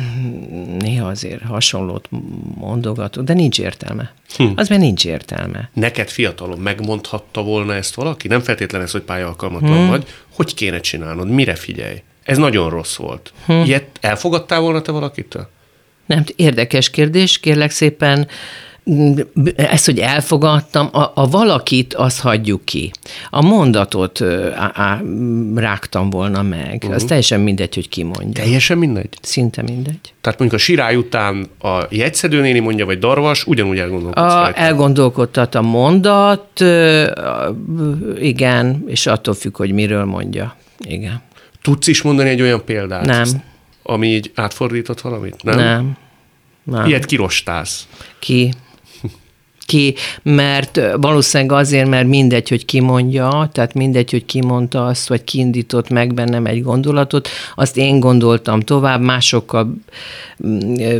néha 0.77 1.07
azért 1.07 1.41
hasonlót 1.41 2.09
mondogatok, 2.55 3.23
de 3.23 3.33
nincs 3.33 3.59
értelme. 3.59 4.13
Hm. 4.35 4.45
Az 4.55 4.69
mert 4.69 4.81
nincs 4.81 5.05
értelme. 5.05 5.69
Neked 5.73 6.09
fiatalon 6.09 6.59
megmondhatta 6.59 7.41
volna 7.41 7.73
ezt 7.75 7.95
valaki? 7.95 8.27
Nem 8.27 8.39
feltétlenül 8.39 8.85
ez, 8.87 8.91
hogy 8.91 9.01
pályaalkalmatlan 9.01 9.83
hm. 9.83 9.89
vagy. 9.89 10.07
Hogy 10.35 10.53
kéne 10.53 10.79
csinálnod? 10.79 11.29
Mire 11.29 11.55
figyelj? 11.55 12.01
Ez 12.23 12.37
nagyon 12.37 12.69
rossz 12.69 12.95
volt. 12.95 13.33
Hm. 13.45 13.51
Ilyet 13.51 13.85
elfogadtál 14.01 14.59
volna 14.59 14.81
te 14.81 14.91
valakitől? 14.91 15.49
Nem, 16.09 16.23
érdekes 16.35 16.89
kérdés, 16.89 17.39
kérlek 17.39 17.71
szépen 17.71 18.27
ezt, 19.55 19.85
hogy 19.85 19.99
elfogadtam, 19.99 20.89
a, 20.91 21.11
a 21.15 21.27
valakit 21.27 21.93
azt 21.93 22.19
hagyjuk 22.21 22.65
ki. 22.65 22.91
A 23.29 23.41
mondatot 23.41 24.21
á, 24.55 24.71
á, 24.73 25.01
rágtam 25.55 26.09
volna 26.09 26.41
meg. 26.41 26.73
Uh-huh. 26.75 26.93
Az 26.93 27.03
teljesen 27.03 27.39
mindegy, 27.39 27.75
hogy 27.75 27.89
ki 27.89 28.03
mondja. 28.03 28.43
Teljesen 28.43 28.77
mindegy? 28.77 29.09
Szinte 29.21 29.61
mindegy. 29.61 30.13
Tehát 30.21 30.39
mondjuk 30.39 30.61
a 30.61 30.63
sirály 30.63 30.95
után 30.95 31.47
a 31.59 31.79
jegyszedőnéni 31.89 32.59
mondja, 32.59 32.85
vagy 32.85 32.99
darvas, 32.99 33.47
ugyanúgy 33.47 33.77
elgondolkodsz 33.77 34.33
a, 34.33 34.51
Elgondolkodtat 34.55 35.55
a 35.55 35.61
mondat, 35.61 36.63
igen, 38.19 38.83
és 38.87 39.07
attól 39.07 39.33
függ, 39.33 39.57
hogy 39.57 39.71
miről 39.71 40.05
mondja. 40.05 40.55
Igen. 40.79 41.21
Tudsz 41.61 41.87
is 41.87 42.01
mondani 42.01 42.29
egy 42.29 42.41
olyan 42.41 42.61
példát? 42.65 43.05
Nem. 43.05 43.47
Ami 43.89 44.07
így 44.07 44.31
átfordított 44.35 45.01
valamit? 45.01 45.43
Nem. 45.43 45.57
Nem. 45.57 45.97
Nem. 46.63 46.85
Ilyet 46.85 47.05
kirostálsz. 47.05 47.87
Ki? 48.19 48.53
Ki, 49.69 49.95
mert 50.23 50.79
valószínűleg 50.95 51.59
azért, 51.59 51.89
mert 51.89 52.07
mindegy, 52.07 52.49
hogy 52.49 52.65
ki 52.65 52.79
mondja, 52.79 53.49
tehát 53.51 53.73
mindegy, 53.73 54.11
hogy 54.11 54.25
ki 54.25 54.41
mondta 54.45 54.85
azt, 54.85 55.07
vagy 55.07 55.23
kiindított 55.23 55.89
meg 55.89 56.13
bennem 56.13 56.45
egy 56.45 56.61
gondolatot, 56.61 57.29
azt 57.55 57.77
én 57.77 57.99
gondoltam 57.99 58.59
tovább, 58.59 59.01
másokkal, 59.01 59.73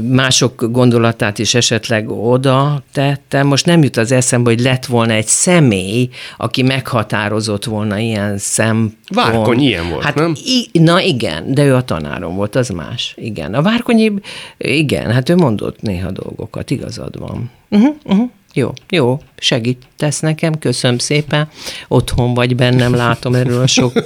mások 0.02 0.72
gondolatát 0.72 1.40
is 1.40 1.54
esetleg 1.54 2.10
oda 2.10 2.84
tettem. 2.94 3.48
Most 3.48 3.66
nem 3.66 3.84
jut 3.84 3.98
az 3.98 4.12
eszembe, 4.12 4.50
hogy 4.50 4.60
lett 4.60 4.86
volna 4.86 5.14
egy 5.14 5.28
személy, 5.28 6.10
aki 6.38 6.62
meghatározott 6.62 7.66
volna 7.66 7.98
ilyen 7.98 8.38
szempont. 8.38 8.98
Várkony 9.14 9.60
ilyen 9.60 9.90
volt, 9.90 10.04
hát, 10.04 10.16
nem? 10.16 10.36
I, 10.46 10.80
na 10.80 11.02
igen, 11.02 11.54
de 11.54 11.64
ő 11.66 11.76
a 11.76 11.84
tanárom 11.84 12.36
volt, 12.36 12.56
az 12.56 12.70
más. 12.70 13.14
Igen. 13.18 13.54
A 13.54 13.62
Várkonyi, 13.62 14.14
igen, 14.58 15.12
hát 15.12 15.30
ő 15.30 15.36
mondott 15.36 15.82
néha 15.82 16.12
dolgokat, 16.12 16.72
igazad 16.72 17.20
van. 17.20 17.50
Uh-huh, 17.70 17.96
uh-huh. 18.04 18.30
Jó, 18.54 18.74
jó, 18.90 19.22
segítesz 19.38 20.20
nekem, 20.20 20.60
köszönöm 20.60 20.98
szépen. 20.98 21.50
Otthon 21.88 22.34
vagy 22.34 22.56
bennem, 22.56 22.96
látom 22.96 23.36
erről 23.36 23.62
a 23.62 23.68
sok 23.68 24.04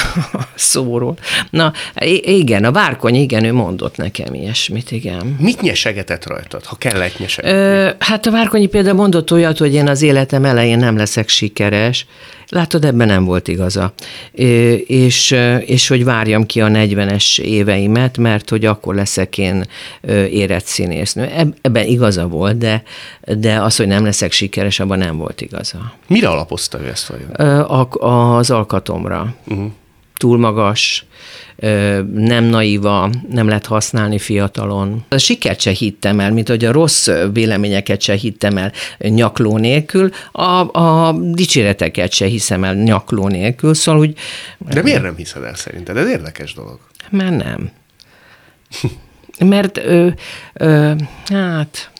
szóról. 0.54 1.16
Na, 1.50 1.72
igen, 2.20 2.64
a 2.64 2.72
Várkony, 2.72 3.14
igen, 3.14 3.44
ő 3.44 3.52
mondott 3.52 3.96
nekem 3.96 4.34
ilyesmit, 4.34 4.90
igen. 4.90 5.36
Mit 5.38 5.60
nyesegetett 5.60 6.26
rajtad, 6.26 6.64
ha 6.64 6.76
kellett 6.76 7.18
nyesegetni? 7.18 7.96
hát 7.98 8.26
a 8.26 8.30
Várkonyi 8.30 8.66
például 8.66 8.96
mondott 8.96 9.32
olyat, 9.32 9.58
hogy 9.58 9.74
én 9.74 9.88
az 9.88 10.02
életem 10.02 10.44
elején 10.44 10.78
nem 10.78 10.96
leszek 10.96 11.28
sikeres, 11.28 12.06
Látod, 12.52 12.84
ebben 12.84 13.06
nem 13.06 13.24
volt 13.24 13.48
igaza. 13.48 13.92
És, 14.86 15.36
és 15.60 15.88
hogy 15.88 16.04
várjam 16.04 16.46
ki 16.46 16.60
a 16.60 16.68
40-es 16.68 17.38
éveimet, 17.38 18.18
mert 18.18 18.50
hogy 18.50 18.64
akkor 18.64 18.94
leszek 18.94 19.38
én 19.38 19.64
érett 20.30 20.64
színésznő. 20.64 21.30
Ebben 21.60 21.86
igaza 21.86 22.26
volt, 22.26 22.58
de, 22.58 22.82
de 23.20 23.60
az, 23.60 23.76
hogy 23.76 23.86
nem 23.86 24.04
leszek 24.04 24.32
sikeres, 24.32 24.80
abban 24.80 24.98
nem 24.98 25.16
volt 25.16 25.40
igaza. 25.40 25.92
Mire 26.06 26.28
alapozta 26.28 26.80
ő 26.80 26.88
ezt 26.88 27.06
vajon? 27.06 27.60
Az 28.36 28.50
alkatomra. 28.50 29.34
Uh-huh. 29.46 29.70
Túl 30.22 30.38
magas, 30.38 31.04
nem 32.12 32.44
naíva, 32.44 33.10
nem 33.30 33.48
lehet 33.48 33.66
használni 33.66 34.18
fiatalon. 34.18 35.04
A 35.08 35.18
sikert 35.18 35.60
se 35.60 35.70
hittem 35.70 36.20
el, 36.20 36.32
mint 36.32 36.48
hogy 36.48 36.64
a 36.64 36.72
rossz 36.72 37.08
véleményeket 37.32 38.00
se 38.00 38.14
hittem 38.14 38.56
el 38.56 38.72
nyakló 38.98 39.56
nélkül, 39.56 40.10
a, 40.32 40.78
a 40.80 41.12
dicséreteket 41.12 42.12
se 42.12 42.26
hiszem 42.26 42.64
el 42.64 42.74
nyakló 42.74 43.28
nélkül, 43.28 43.74
szóval 43.74 44.00
úgy... 44.00 44.18
De 44.58 44.82
miért 44.82 45.02
nem 45.02 45.16
hiszed 45.16 45.42
el 45.42 45.54
szerinted? 45.54 45.96
Ez 45.96 46.08
érdekes 46.08 46.54
dolog. 46.54 46.78
Mert 47.10 47.44
nem. 47.44 47.70
Mert, 49.38 49.78
ö, 49.78 50.08
ö, 50.52 50.92
hát, 51.24 51.90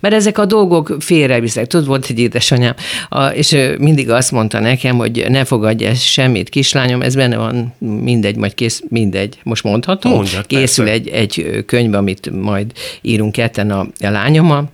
mert 0.00 0.14
ezek 0.14 0.38
a 0.38 0.44
dolgok 0.44 0.96
félreviszek. 1.00 1.66
Tudod, 1.66 1.86
volt 1.86 2.06
egy 2.08 2.18
édesanyám, 2.18 2.74
a, 3.08 3.26
és 3.26 3.56
mindig 3.78 4.10
azt 4.10 4.32
mondta 4.32 4.60
nekem, 4.60 4.96
hogy 4.96 5.26
ne 5.28 5.44
fogadj 5.44 5.84
ezt 5.84 6.02
semmit, 6.02 6.48
kislányom, 6.48 7.02
ez 7.02 7.14
benne 7.14 7.36
van, 7.36 7.74
mindegy, 7.78 8.36
majd 8.36 8.54
kész, 8.54 8.82
mindegy, 8.88 9.38
most 9.42 9.64
mondhatom? 9.64 10.12
Mondjad, 10.12 10.46
Készül 10.46 10.88
egy, 10.88 11.08
egy 11.08 11.64
könyv, 11.66 11.94
amit 11.94 12.30
majd 12.30 12.72
írunk 13.02 13.32
ketten 13.32 13.70
a, 13.70 13.80
a 13.80 14.10
lányommal, 14.10 14.70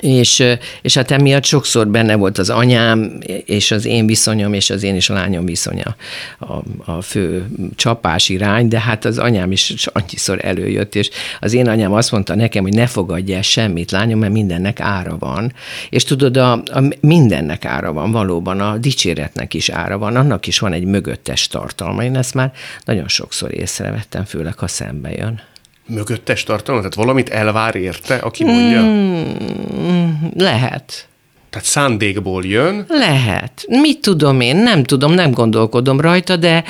és, 0.00 0.44
és 0.82 0.94
hát 0.94 1.10
emiatt 1.10 1.44
sokszor 1.44 1.88
benne 1.88 2.14
volt 2.14 2.38
az 2.38 2.50
anyám, 2.50 3.18
és 3.44 3.70
az 3.70 3.84
én 3.84 4.06
viszonyom, 4.06 4.52
és 4.52 4.70
az 4.70 4.82
én 4.82 4.94
is 4.94 5.10
a 5.10 5.14
lányom 5.14 5.44
viszonya 5.44 5.96
a, 6.38 6.52
a 6.92 7.02
fő 7.02 7.46
csapás 7.76 8.28
irány, 8.28 8.68
de 8.68 8.80
hát 8.80 9.04
az 9.04 9.18
anyám 9.18 9.52
is 9.52 9.86
annyiszor 9.92 10.44
előjött, 10.44 10.94
és 10.94 11.10
az 11.40 11.52
én 11.52 11.68
anyám 11.68 11.92
azt 11.92 12.10
mondta 12.10 12.34
nekem, 12.34 12.62
hogy 12.62 12.74
ne 12.74 12.86
fogadj 12.86 13.34
el 13.34 13.42
semmit, 13.42 13.90
lányom, 13.90 14.18
mert 14.18 14.32
mindennek 14.32 14.80
ára 14.80 15.16
van. 15.18 15.52
És 15.90 16.04
tudod, 16.04 16.36
a, 16.36 16.52
a 16.52 16.82
mindennek 17.00 17.64
ára 17.64 17.92
van, 17.92 18.10
valóban 18.10 18.60
a 18.60 18.76
dicséretnek 18.76 19.54
is 19.54 19.68
ára 19.68 19.98
van, 19.98 20.16
annak 20.16 20.46
is 20.46 20.58
van 20.58 20.72
egy 20.72 20.84
mögöttes 20.84 21.48
tartalma. 21.48 22.04
Én 22.04 22.16
ezt 22.16 22.34
már 22.34 22.52
nagyon 22.84 23.08
sokszor 23.08 23.54
észrevettem, 23.54 24.24
főleg 24.24 24.58
ha 24.58 24.66
szembe 24.66 25.10
jön 25.10 25.40
mögöttes 25.86 26.42
tartalma? 26.42 26.80
Tehát 26.80 26.94
valamit 26.94 27.28
elvár 27.28 27.74
érte, 27.74 28.14
aki 28.14 28.44
mondja? 28.44 28.80
Hmm, 28.80 30.30
lehet. 30.36 31.08
Tehát 31.50 31.68
szándékból 31.68 32.44
jön? 32.44 32.84
Lehet. 32.88 33.64
Mit 33.68 34.00
tudom 34.00 34.40
én? 34.40 34.56
Nem 34.56 34.84
tudom, 34.84 35.12
nem 35.12 35.30
gondolkodom 35.30 36.00
rajta, 36.00 36.36
de, 36.36 36.64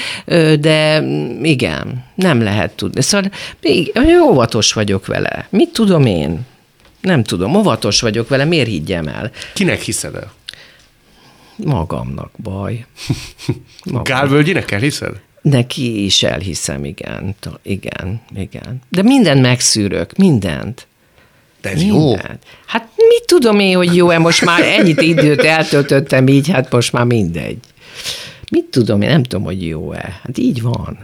de 0.61 1.03
igen, 1.43 2.05
nem 2.15 2.43
lehet 2.43 2.73
tudni. 2.73 3.03
Szóval 3.03 3.31
óvatos 4.23 4.73
vagyok 4.73 5.07
vele. 5.07 5.47
Mit 5.51 5.73
tudom 5.73 6.07
én? 6.07 6.41
Nem 7.01 7.23
tudom, 7.23 7.55
óvatos 7.55 8.01
vagyok 8.01 8.29
vele, 8.29 8.45
miért 8.45 8.69
higgyem 8.69 9.07
el? 9.09 9.31
Kinek 9.55 9.81
hiszed 9.81 10.15
el? 10.15 10.33
Magamnak 11.57 12.31
baj. 12.43 12.73
Magamnak. 13.85 14.07
Gálvölgyinek 14.07 14.71
elhiszed? 14.71 15.21
Neki 15.51 16.05
is 16.05 16.23
elhiszem, 16.23 16.85
igen, 16.85 17.35
igen, 17.63 18.21
igen. 18.37 18.81
De 18.89 19.03
mindent 19.03 19.41
megszűrök, 19.41 20.17
mindent. 20.17 20.87
De 21.61 21.71
ez 21.71 21.83
mindent. 21.83 22.01
jó. 22.01 22.15
Hát 22.67 22.89
mit 22.97 23.23
tudom 23.27 23.59
én, 23.59 23.77
hogy 23.77 23.97
jó-e, 23.97 24.19
most 24.19 24.45
már 24.45 24.63
ennyit 24.63 25.01
időt 25.01 25.43
eltöltöttem 25.43 26.29
így, 26.29 26.51
hát 26.51 26.73
most 26.73 26.93
már 26.93 27.05
mindegy. 27.05 27.59
Mit 28.51 28.65
tudom 28.65 29.03
én, 29.03 29.09
nem 29.09 29.23
tudom, 29.23 29.45
hogy 29.45 29.67
jó-e. 29.67 30.21
Hát 30.23 30.39
így 30.39 30.63
van. 30.63 30.99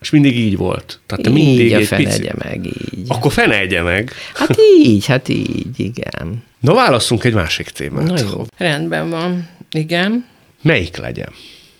És 0.00 0.10
mindig 0.10 0.38
így 0.38 0.56
volt. 0.56 1.00
Tehát 1.06 1.24
te 1.24 1.30
így 1.30 1.36
mindig 1.36 1.74
a 1.74 1.84
fenegye 1.84 2.10
pici... 2.10 2.30
meg, 2.44 2.66
így. 2.66 3.06
Akkor 3.08 3.32
fenegye 3.32 3.82
meg. 3.82 4.12
Hát 4.34 4.56
így, 4.78 5.06
hát 5.06 5.28
így, 5.28 5.80
igen. 5.80 6.42
Na 6.60 6.74
válasszunk 6.74 7.24
egy 7.24 7.34
másik 7.34 7.68
témát. 7.68 8.06
Na 8.06 8.18
jó. 8.18 8.44
Rendben 8.56 9.10
van, 9.10 9.48
igen. 9.70 10.26
Melyik 10.62 10.96
legyen? 10.96 11.28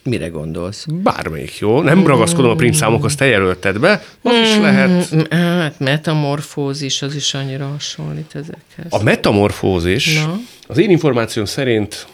Mire 0.04 0.28
gondolsz? 0.28 0.86
Bármelyik, 0.88 1.58
jó? 1.58 1.82
Nem 1.82 2.06
ragaszkodom 2.06 2.58
a 2.58 2.72
számokhoz, 2.72 3.14
te 3.14 3.26
jelölted 3.26 3.78
be, 3.78 4.04
az 4.22 4.32
is 4.34 4.56
lehet. 4.56 5.08
Hát 5.30 5.78
metamorfózis, 5.78 7.02
az 7.02 7.14
is 7.14 7.34
annyira 7.34 7.66
hasonlít 7.66 8.34
ezekhez. 8.34 8.86
A 8.88 9.02
metamorfózis, 9.02 10.22
Na? 10.22 10.38
az 10.66 10.78
én 10.78 10.90
információm 10.90 11.44
szerint 11.44 12.06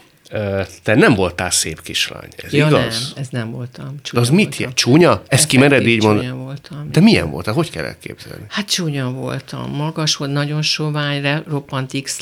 te 0.83 0.95
nem 0.95 1.15
voltál 1.15 1.51
szép 1.51 1.83
kislány, 1.83 2.29
ez 2.37 2.53
ja, 2.53 2.67
igaz? 2.67 2.81
nem, 2.81 3.23
ez 3.23 3.29
nem 3.31 3.51
voltam. 3.51 3.85
Csúnya 4.03 4.13
De 4.13 4.21
az 4.21 4.29
mit 4.29 4.57
jelent? 4.57 4.77
Csúnya? 4.77 5.23
Ezt 5.27 5.47
kimered 5.47 5.87
így 5.87 6.03
mondani? 6.03 6.31
voltam. 6.31 6.89
De 6.93 7.01
milyen 7.01 7.31
volt? 7.31 7.47
Hogy 7.47 7.71
kell 7.71 7.85
elképzelni? 7.85 8.45
Hát 8.49 8.71
csúnya 8.71 9.11
voltam. 9.11 9.71
Magas 9.71 10.17
volt, 10.17 10.33
nagyon 10.33 10.63
sovány, 10.63 11.43
roppant 11.49 12.03
x 12.03 12.21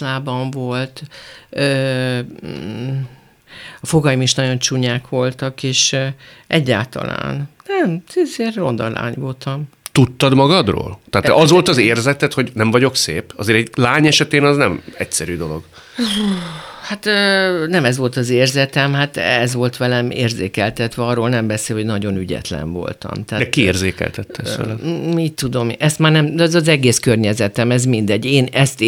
volt. 0.51 1.03
Ö, 1.51 2.19
mm, 2.47 2.99
a 3.81 3.87
fogaim 3.87 4.21
is 4.21 4.35
nagyon 4.35 4.59
csúnyák 4.59 5.09
voltak, 5.09 5.63
és 5.63 5.97
egyáltalán 6.47 7.49
nem, 7.67 8.03
ezért 8.15 8.55
ronda 8.55 8.89
lány 8.89 9.15
voltam. 9.17 9.69
Tudtad 9.99 10.35
magadról? 10.35 11.01
Tehát 11.11 11.27
te 11.27 11.35
az 11.35 11.51
volt 11.51 11.69
az 11.69 11.77
érzeted, 11.77 12.33
hogy 12.33 12.51
nem 12.55 12.71
vagyok 12.71 12.97
szép? 12.97 13.33
Azért 13.37 13.59
egy 13.59 13.71
lány 13.75 14.07
esetén 14.07 14.45
az 14.45 14.57
nem 14.57 14.83
egyszerű 14.97 15.37
dolog. 15.37 15.63
Hát 16.83 17.05
nem 17.69 17.85
ez 17.85 17.97
volt 17.97 18.17
az 18.17 18.29
érzetem, 18.29 18.93
hát 18.93 19.17
ez 19.17 19.55
volt 19.55 19.77
velem 19.77 20.11
érzékeltetve, 20.11 21.05
arról 21.05 21.29
nem 21.29 21.47
beszél, 21.47 21.77
hogy 21.77 21.85
nagyon 21.85 22.17
ügyetlen 22.17 22.73
voltam. 22.73 23.25
Tehát, 23.25 23.45
De 23.45 23.51
ki 23.51 23.61
érzékeltette 23.61 24.43
ezt 24.43 24.61
Mit 25.15 25.33
tudom, 25.33 25.71
ezt 25.79 25.99
már 25.99 26.13
nem, 26.13 26.35
ez 26.37 26.55
az 26.55 26.69
egész 26.69 26.99
környezetem, 26.99 27.71
ez 27.71 27.85
mindegy. 27.85 28.25
Én 28.25 28.49
ezt, 28.53 28.85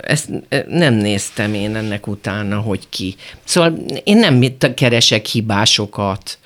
ezt 0.00 0.28
nem 0.68 0.94
néztem 0.94 1.54
én 1.54 1.76
ennek 1.76 2.06
utána, 2.06 2.60
hogy 2.60 2.88
ki. 2.88 3.14
Szóval 3.44 3.78
én 4.04 4.16
nem 4.16 4.44
keresek 4.74 5.26
hibásokat, 5.26 6.38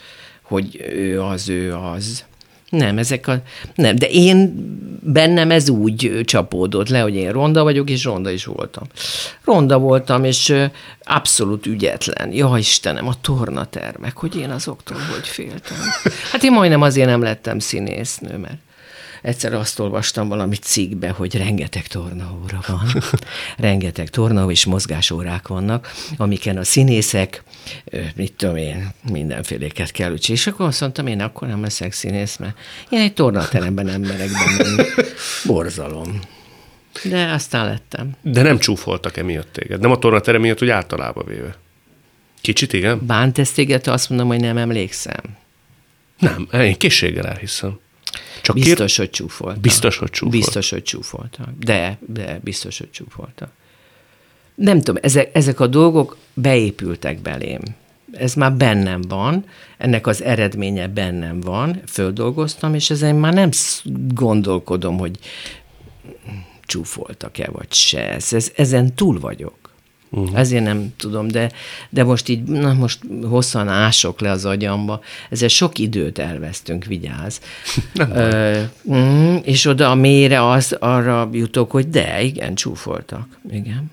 hogy 0.43 0.85
ő 0.95 1.23
az, 1.23 1.49
ő 1.49 1.75
az. 1.75 2.25
Nem, 2.71 2.99
ezek 2.99 3.27
a... 3.27 3.43
Nem, 3.75 3.97
de 3.97 4.07
én 4.07 4.55
bennem 5.03 5.51
ez 5.51 5.69
úgy 5.69 6.21
csapódott 6.25 6.89
le, 6.89 7.01
hogy 7.01 7.15
én 7.15 7.33
ronda 7.33 7.63
vagyok, 7.63 7.91
és 7.91 8.05
ronda 8.05 8.31
is 8.31 8.45
voltam. 8.45 8.85
Ronda 9.45 9.79
voltam, 9.79 10.25
és 10.25 10.55
abszolút 11.03 11.67
ügyetlen. 11.67 12.33
Ja, 12.33 12.55
Istenem, 12.59 13.09
a 13.09 13.21
tornatermek, 13.21 14.17
hogy 14.17 14.37
én 14.37 14.51
azoktól 14.51 14.97
hogy 15.13 15.29
féltem. 15.29 15.79
Hát 16.33 16.43
én 16.43 16.53
majdnem 16.53 16.83
azért 16.83 17.09
nem 17.09 17.23
lettem 17.23 17.59
színésznő, 17.59 18.37
mert 18.37 18.59
egyszer 19.23 19.55
azt 19.55 19.79
olvastam 19.79 20.29
valami 20.29 20.57
cikkbe, 20.57 21.09
hogy 21.09 21.37
rengeteg 21.37 21.87
tornaóra 21.87 22.61
van, 22.67 23.03
rengeteg 23.69 24.09
torna 24.09 24.51
és 24.51 24.65
mozgásórák 24.65 25.49
vannak, 25.49 25.93
amiken 26.17 26.57
a 26.57 26.65
színészek, 26.65 27.43
mit 28.17 28.33
tudom 28.33 28.57
én, 28.57 28.91
mindenféléket 29.11 29.91
kell 29.91 30.13
úgy 30.13 30.31
És 30.31 30.47
akkor 30.47 30.67
azt 30.67 30.81
mondtam, 30.81 31.07
én 31.07 31.21
akkor 31.21 31.49
nem 31.49 31.63
leszek 31.63 31.93
színész, 31.93 32.37
mert 32.37 32.59
én 32.89 33.01
egy 33.01 33.15
tornateremben 33.15 33.85
nem 33.85 34.01
merek 34.01 34.31
benne. 34.31 34.85
Borzalom. 35.47 36.21
De 37.05 37.31
aztán 37.33 37.67
lettem. 37.67 38.11
De 38.23 38.43
nem 38.43 38.59
csúfoltak 38.59 39.17
emiatt 39.17 39.53
téged? 39.53 39.81
Nem 39.81 39.91
a 39.91 39.99
tornaterem 39.99 40.41
miatt, 40.41 40.59
hogy 40.59 40.71
általában 40.71 41.25
véve? 41.27 41.57
Kicsit 42.41 42.73
igen? 42.73 43.07
Bánt 43.07 43.39
ezt 43.39 43.55
téged, 43.55 43.87
azt 43.87 44.09
mondom, 44.09 44.29
hogy 44.29 44.41
nem 44.41 44.57
emlékszem. 44.57 45.23
Nem, 46.19 46.49
én 46.53 46.77
készséggel 46.77 47.27
elhiszem. 47.27 47.79
Csak 48.43 48.57
biztos, 48.57 48.97
kér... 48.97 49.07
hogy 49.07 49.11
csúfoltak. 49.11 49.61
Biztos, 49.61 49.97
hogy 49.97 50.11
csúfoltak. 50.11 50.41
Biztos, 50.41 50.71
hogy 50.71 50.83
csúfoltak. 50.83 51.49
De, 51.59 51.99
de 52.07 52.41
biztos, 52.43 52.79
hogy 52.79 52.91
csúfoltak. 52.91 53.51
Nem 54.55 54.79
tudom, 54.79 55.03
ezek, 55.03 55.31
ezek 55.33 55.61
a 55.61 55.67
dolgok 55.67 56.17
beépültek 56.35 57.21
belém. 57.21 57.61
Ez 58.13 58.35
már 58.35 58.53
bennem 58.53 59.01
van, 59.09 59.45
ennek 59.79 60.07
az 60.07 60.23
eredménye 60.23 60.89
bennem 60.89 61.41
van, 61.41 61.83
földolgoztam, 61.87 62.75
és 62.75 62.91
ezen 62.91 63.17
már 63.17 63.33
nem 63.33 63.51
gondolkodom, 64.15 64.99
hogy 64.99 65.19
csúfoltak-e 66.67 67.51
vagy 67.51 67.73
se. 67.73 68.09
Ez, 68.11 68.53
ezen 68.57 68.95
túl 68.95 69.21
vagyok. 69.21 69.66
Uh-huh. 70.11 70.39
Ezért 70.39 70.65
nem 70.65 70.95
tudom, 70.97 71.29
de, 71.29 71.51
de 71.89 72.05
most 72.05 72.29
így, 72.29 72.43
na 72.43 72.73
most 72.73 72.99
hosszan 73.23 73.69
ások 73.69 74.21
le 74.21 74.31
az 74.31 74.45
agyamba, 74.45 75.01
ezzel 75.31 75.49
sok 75.49 75.79
időt 75.79 76.19
elvesztünk, 76.19 76.85
vigyáz. 76.85 77.41
Ö, 78.15 78.61
mm, 78.93 79.37
és 79.43 79.65
oda 79.65 79.91
a 79.91 79.95
mélyre 79.95 80.51
az, 80.51 80.77
arra 80.81 81.29
jutok, 81.33 81.71
hogy 81.71 81.89
de, 81.89 82.23
igen, 82.23 82.55
csúfoltak. 82.55 83.39
Igen. 83.51 83.91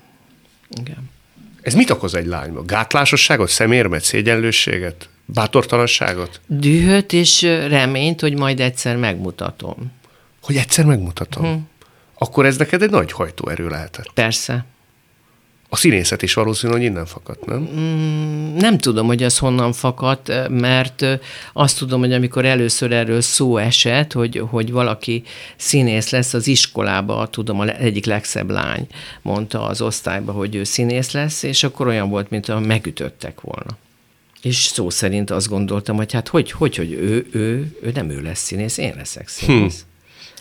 Igen. 0.80 1.10
Ez 1.62 1.74
mit 1.74 1.90
okoz 1.90 2.14
egy 2.14 2.26
lányba? 2.26 2.64
Gátlásosságot, 2.64 3.48
szemérmet, 3.48 4.02
szégyenlősséget, 4.02 5.08
bátortalanságot? 5.24 6.40
Dühöt 6.46 7.12
és 7.12 7.42
reményt, 7.68 8.20
hogy 8.20 8.38
majd 8.38 8.60
egyszer 8.60 8.96
megmutatom. 8.96 9.92
Hogy 10.42 10.56
egyszer 10.56 10.84
megmutatom? 10.84 11.44
Hm. 11.44 11.58
Akkor 12.18 12.46
ez 12.46 12.56
neked 12.56 12.82
egy 12.82 12.90
nagy 12.90 13.12
hajtóerő 13.12 13.68
lehetett. 13.68 14.10
Persze. 14.14 14.64
A 15.74 15.76
színészet 15.76 16.22
is 16.22 16.34
valószínűleg 16.34 16.80
hogy 16.82 16.90
innen 16.90 17.06
fakadt, 17.06 17.46
nem? 17.46 17.68
Mm, 17.74 18.56
nem 18.56 18.78
tudom, 18.78 19.06
hogy 19.06 19.22
ez 19.22 19.38
honnan 19.38 19.72
fakadt, 19.72 20.48
mert 20.48 21.04
azt 21.52 21.78
tudom, 21.78 22.00
hogy 22.00 22.12
amikor 22.12 22.44
először 22.44 22.92
erről 22.92 23.20
szó 23.20 23.56
esett, 23.56 24.12
hogy, 24.12 24.42
hogy 24.50 24.72
valaki 24.72 25.22
színész 25.56 26.10
lesz 26.10 26.34
az 26.34 26.46
iskolába, 26.46 27.26
tudom, 27.26 27.60
a 27.60 27.68
egyik 27.68 28.04
legszebb 28.04 28.50
lány 28.50 28.86
mondta 29.22 29.62
az 29.62 29.80
osztályba, 29.80 30.32
hogy 30.32 30.54
ő 30.54 30.64
színész 30.64 31.10
lesz, 31.10 31.42
és 31.42 31.62
akkor 31.62 31.86
olyan 31.86 32.08
volt, 32.08 32.30
mint 32.30 32.48
a 32.48 32.60
megütöttek 32.60 33.40
volna. 33.40 33.76
És 34.42 34.56
szó 34.56 34.90
szerint 34.90 35.30
azt 35.30 35.48
gondoltam, 35.48 35.96
hogy 35.96 36.12
hát 36.12 36.28
hogy, 36.28 36.50
hogy, 36.50 36.76
hogy 36.76 36.92
ő, 36.92 37.26
ő, 37.32 37.76
ő 37.82 37.90
nem 37.94 38.10
ő 38.10 38.20
lesz 38.20 38.42
színész, 38.42 38.78
én 38.78 38.94
leszek 38.96 39.28
színész. 39.28 39.80
Hm. 39.80 39.93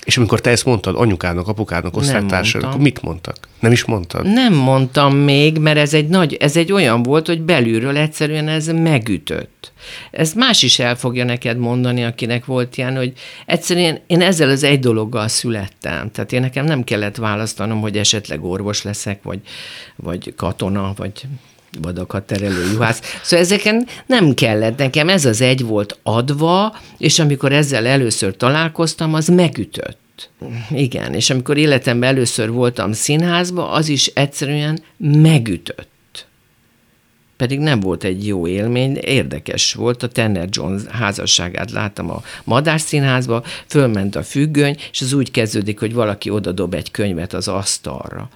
És 0.06 0.18
amikor 0.18 0.42
te 0.42 0.50
ezt 0.50 0.66
mondtad 0.66 0.96
anyukának, 0.96 1.48
apukádnak, 1.48 1.98
osztálytársadnak, 1.98 2.70
akkor 2.70 2.82
mit 2.82 3.02
mondtak? 3.02 3.38
Nem 3.60 3.72
is 3.72 3.86
mondtad? 3.86 4.26
Nem 4.26 4.54
mondtam 4.54 5.16
még, 5.16 5.58
mert 5.58 5.78
ez 5.78 5.94
egy, 5.94 6.08
nagy, 6.08 6.34
ez 6.34 6.58
egy 6.58 6.72
olyan 6.72 7.04
volt, 7.04 7.28
hogy 7.28 7.42
belülről 7.42 7.98
egyszerűen 7.98 8.48
ez 8.48 8.68
megütött. 8.68 9.72
Ez 10.12 10.34
más 10.34 10.64
is 10.64 10.80
el 10.80 10.96
fogja 10.96 11.24
neked 11.24 11.58
mondani, 11.58 12.04
akinek 12.04 12.46
volt 12.46 12.78
ilyen, 12.78 12.96
hogy 12.96 13.14
egyszerűen 13.46 14.00
én 14.08 14.22
ezzel 14.22 14.50
az 14.50 14.64
egy 14.64 14.80
dologgal 14.80 15.28
születtem. 15.28 16.12
Tehát 16.12 16.32
én 16.32 16.42
nekem 16.42 16.66
nem 16.66 16.84
kellett 16.84 17.16
választanom, 17.16 17.82
hogy 17.82 17.98
esetleg 17.98 18.44
orvos 18.44 18.84
leszek, 18.84 19.24
vagy, 19.24 19.40
vagy 19.96 20.34
katona, 20.36 20.94
vagy 20.96 21.22
vadakat 21.82 22.24
terelő 22.24 22.72
juhász. 22.72 23.02
Szóval 23.22 23.46
ezeken 23.46 23.88
nem 24.06 24.34
kellett 24.34 24.78
nekem, 24.78 25.10
ez 25.10 25.26
az 25.26 25.42
egy 25.42 25.64
volt 25.64 26.00
adva, 26.04 26.78
és 26.98 27.20
amikor 27.20 27.52
ezzel 27.52 27.86
először 27.86 28.38
találkoztam, 28.38 29.14
az 29.14 29.28
megütött. 29.28 30.30
Igen, 30.70 31.14
és 31.14 31.30
amikor 31.30 31.58
életemben 31.58 32.10
először 32.10 32.52
voltam 32.52 32.92
színházba, 32.92 33.72
az 33.72 33.88
is 33.88 34.08
egyszerűen 34.08 34.80
megütött. 34.98 35.92
Pedig 37.38 37.60
nem 37.60 37.80
volt 37.80 38.04
egy 38.04 38.28
jó 38.28 38.48
élmény, 38.48 38.98
érdekes 38.98 39.74
volt. 39.74 40.04
A 40.04 40.08
Tanner 40.08 40.48
Jones 40.52 40.82
házasságát 40.84 41.72
láttam 41.72 42.10
a 42.10 42.22
Madár 42.44 42.80
Színházba, 42.80 43.44
fölment 43.68 44.16
a 44.16 44.24
függöny, 44.24 44.78
és 44.92 45.02
az 45.02 45.14
úgy 45.14 45.32
kezdődik, 45.32 45.80
hogy 45.80 45.94
valaki 45.94 46.30
odadob 46.30 46.74
egy 46.74 46.92
könyvet 46.92 47.34
az 47.34 47.48
asztalra 47.48 48.30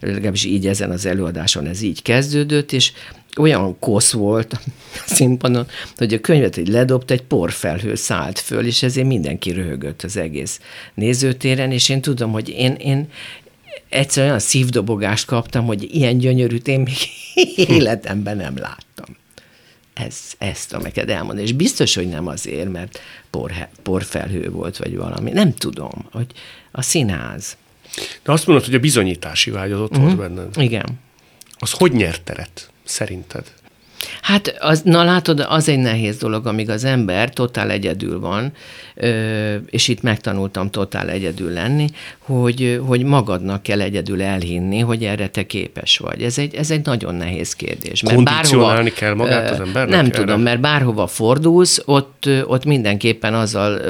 legalábbis 0.00 0.44
így 0.44 0.66
ezen 0.66 0.90
az 0.90 1.06
előadáson 1.06 1.66
ez 1.66 1.82
így 1.82 2.02
kezdődött, 2.02 2.72
és 2.72 2.92
olyan 3.36 3.78
kosz 3.78 4.12
volt 4.12 4.52
a 4.52 4.60
színpadon, 5.06 5.66
hogy 5.96 6.14
a 6.14 6.20
könyvet 6.20 6.56
egy 6.56 6.68
ledobt, 6.68 7.10
egy 7.10 7.22
porfelhő 7.22 7.94
szállt 7.94 8.38
föl, 8.38 8.66
és 8.66 8.82
ezért 8.82 9.06
mindenki 9.06 9.50
röhögött 9.50 10.02
az 10.02 10.16
egész 10.16 10.60
nézőtéren, 10.94 11.72
és 11.72 11.88
én 11.88 12.00
tudom, 12.00 12.32
hogy 12.32 12.48
én, 12.48 12.72
én 12.72 13.08
egyszerűen 13.88 14.28
olyan 14.28 14.44
szívdobogást 14.44 15.26
kaptam, 15.26 15.66
hogy 15.66 15.94
ilyen 15.94 16.18
gyönyörűt 16.18 16.68
én 16.68 16.80
még 16.80 16.96
életemben 17.78 18.36
nem 18.36 18.56
láttam. 18.56 19.16
Ez, 19.94 20.16
ezt 20.38 20.68
tudom 20.68 20.84
neked 20.84 21.10
elmondani. 21.10 21.46
És 21.46 21.52
biztos, 21.52 21.94
hogy 21.94 22.08
nem 22.08 22.26
azért, 22.26 22.72
mert 22.72 23.00
por, 23.30 23.52
porfelhő 23.82 24.50
volt, 24.50 24.76
vagy 24.76 24.96
valami. 24.96 25.30
Nem 25.30 25.54
tudom, 25.54 26.06
hogy 26.12 26.26
a 26.70 26.82
színház. 26.82 27.56
De 28.22 28.32
azt 28.32 28.46
mondod, 28.46 28.64
hogy 28.64 28.74
a 28.74 28.78
bizonyítási 28.78 29.50
vágy 29.50 29.72
az 29.72 29.80
ott 29.80 29.90
uh-huh. 29.90 30.04
volt 30.04 30.16
benned. 30.16 30.56
Igen. 30.56 30.86
Az 31.58 31.70
hogy 31.70 31.92
nyert 31.92 32.22
teret, 32.22 32.70
szerinted? 32.84 33.52
Hát, 34.22 34.56
az, 34.60 34.82
na 34.82 35.04
látod, 35.04 35.46
az 35.48 35.68
egy 35.68 35.78
nehéz 35.78 36.16
dolog, 36.16 36.46
amíg 36.46 36.70
az 36.70 36.84
ember 36.84 37.32
totál 37.32 37.70
egyedül 37.70 38.20
van, 38.20 38.52
és 39.70 39.88
itt 39.88 40.02
megtanultam 40.02 40.70
totál 40.70 41.08
egyedül 41.08 41.50
lenni, 41.50 41.86
hogy, 42.18 42.80
hogy 42.86 43.02
magadnak 43.02 43.62
kell 43.62 43.80
egyedül 43.80 44.22
elhinni, 44.22 44.78
hogy 44.78 45.04
erre 45.04 45.28
te 45.28 45.46
képes 45.46 45.98
vagy. 45.98 46.22
Ez 46.22 46.38
egy, 46.38 46.54
ez 46.54 46.70
egy 46.70 46.84
nagyon 46.84 47.14
nehéz 47.14 47.54
kérdés. 47.54 48.02
Mert 48.02 48.24
bárhova, 48.24 48.82
kell 48.94 49.14
magát 49.14 49.50
az 49.50 49.60
embernek? 49.60 49.96
Nem 49.96 50.06
erre? 50.06 50.18
tudom, 50.18 50.40
mert 50.40 50.60
bárhova 50.60 51.06
fordulsz, 51.06 51.82
ott, 51.84 52.28
ott 52.46 52.64
mindenképpen 52.64 53.34
azzal 53.34 53.80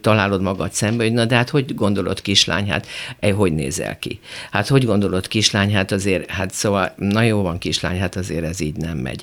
találod 0.00 0.42
magad 0.42 0.72
szembe, 0.72 1.02
hogy 1.02 1.12
na 1.12 1.24
de 1.24 1.34
hát 1.34 1.50
hogy 1.50 1.74
gondolod 1.74 2.20
kislány, 2.20 2.70
hát 2.70 2.86
hogy 3.34 3.52
nézel 3.52 3.98
ki? 3.98 4.20
Hát 4.50 4.68
hogy 4.68 4.84
gondolod 4.84 5.28
kislány, 5.28 5.74
hát 5.74 5.92
azért, 5.92 6.30
hát 6.30 6.52
szóval, 6.52 6.92
na 6.96 7.22
jó 7.22 7.42
van 7.42 7.58
kislány, 7.58 7.98
hát 7.98 8.16
azért 8.16 8.44
ez 8.44 8.60
így 8.60 8.76
nem 8.76 8.96
megy. 8.96 9.22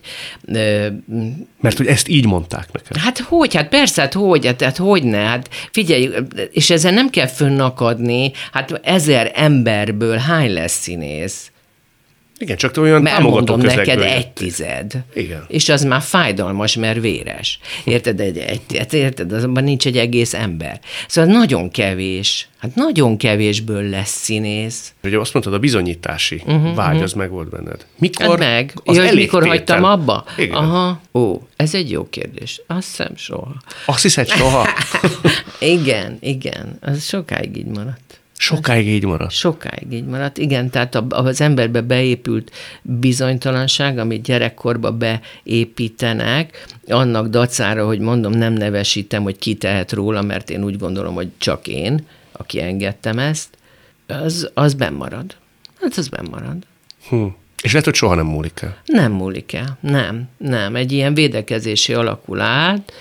Mert 1.59 1.77
hogy 1.77 1.87
ezt 1.87 2.07
így 2.07 2.25
mondták 2.25 2.71
nekem. 2.71 3.01
Hát 3.01 3.19
hogy, 3.19 3.55
hát 3.55 3.69
persze, 3.69 4.01
hát 4.01 4.13
hogy, 4.13 4.45
hát, 4.45 4.61
hát 4.61 4.77
hogy 4.77 5.03
ne, 5.03 5.17
hát 5.17 5.49
figyelj, 5.71 6.09
és 6.51 6.69
ezzel 6.69 6.91
nem 6.91 7.09
kell 7.09 7.27
fönnakadni, 7.27 8.31
hát 8.51 8.79
ezer 8.83 9.31
emberből 9.35 10.17
hány 10.17 10.53
lesz 10.53 10.79
színész? 10.79 11.51
Igen, 12.39 12.57
csak 12.57 12.71
te 12.71 12.81
olyan 12.81 13.01
mert 13.01 13.19
mondom 13.19 13.59
neked 13.59 14.01
egy 14.01 14.27
tized. 14.27 15.03
Igen. 15.13 15.45
És 15.47 15.69
az 15.69 15.83
már 15.83 16.01
fájdalmas, 16.01 16.75
mert 16.75 17.01
véres. 17.01 17.59
Érted? 17.83 18.19
Egy, 18.19 18.37
egy, 18.37 18.61
hát 18.77 18.93
érted? 18.93 19.31
Azonban 19.31 19.63
nincs 19.63 19.85
egy 19.85 19.97
egész 19.97 20.33
ember. 20.33 20.79
Szóval 21.07 21.33
nagyon 21.33 21.71
kevés, 21.71 22.47
hát 22.57 22.75
nagyon 22.75 23.17
kevésből 23.17 23.89
lesz 23.89 24.11
színész. 24.11 24.93
Ugye 25.03 25.17
azt 25.17 25.33
mondtad, 25.33 25.53
a 25.53 25.59
bizonyítási 25.59 26.41
uh-huh, 26.45 26.75
vágy 26.75 26.87
uh-huh. 26.87 27.03
az 27.03 27.13
meg 27.13 27.29
volt 27.29 27.49
benned. 27.49 27.85
Mikor? 27.97 28.27
Hát 28.27 28.37
meg. 28.37 28.73
Az 28.83 28.95
ja, 28.95 29.13
mikor 29.13 29.47
hagytam 29.47 29.83
abba? 29.83 30.25
Igen. 30.37 30.55
Aha. 30.55 31.01
Ó, 31.13 31.41
ez 31.55 31.75
egy 31.75 31.91
jó 31.91 32.09
kérdés. 32.09 32.61
Azt 32.67 32.87
hiszem 32.87 33.15
soha. 33.15 33.55
Azt 33.85 34.01
hiszed 34.01 34.27
soha? 34.27 34.67
igen, 35.59 36.17
igen. 36.19 36.77
Az 36.81 37.03
sokáig 37.03 37.57
így 37.57 37.65
maradt. 37.65 38.06
Sokáig 38.37 38.87
így 38.87 39.05
maradt. 39.05 39.31
Sokáig 39.31 39.91
így 39.91 40.05
maradt, 40.05 40.37
igen, 40.37 40.69
tehát 40.69 40.95
az 41.09 41.41
emberbe 41.41 41.81
beépült 41.81 42.51
bizonytalanság, 42.81 43.97
amit 43.97 44.21
gyerekkorba 44.21 44.91
beépítenek, 44.91 46.65
annak 46.87 47.27
dacára, 47.27 47.85
hogy 47.85 47.99
mondom, 47.99 48.31
nem 48.31 48.53
nevesítem, 48.53 49.23
hogy 49.23 49.37
ki 49.37 49.53
tehet 49.55 49.91
róla, 49.91 50.21
mert 50.21 50.49
én 50.49 50.63
úgy 50.63 50.77
gondolom, 50.77 51.13
hogy 51.13 51.29
csak 51.37 51.67
én, 51.67 52.05
aki 52.31 52.61
engedtem 52.61 53.19
ezt, 53.19 53.49
az, 54.07 54.49
az 54.53 54.73
bennmarad. 54.73 55.35
Hát 55.81 55.97
az 55.97 56.07
bennmarad. 56.07 56.57
Hm. 57.09 57.25
És 57.63 57.71
lehet, 57.71 57.85
hogy 57.85 57.95
soha 57.95 58.15
nem 58.15 58.25
múlik 58.25 58.61
el? 58.61 58.77
Nem 58.85 59.11
múlik 59.11 59.53
el, 59.53 59.77
nem, 59.79 60.29
nem. 60.37 60.75
Egy 60.75 60.91
ilyen 60.91 61.13
védekezési 61.13 61.93
alakulát, 61.93 62.93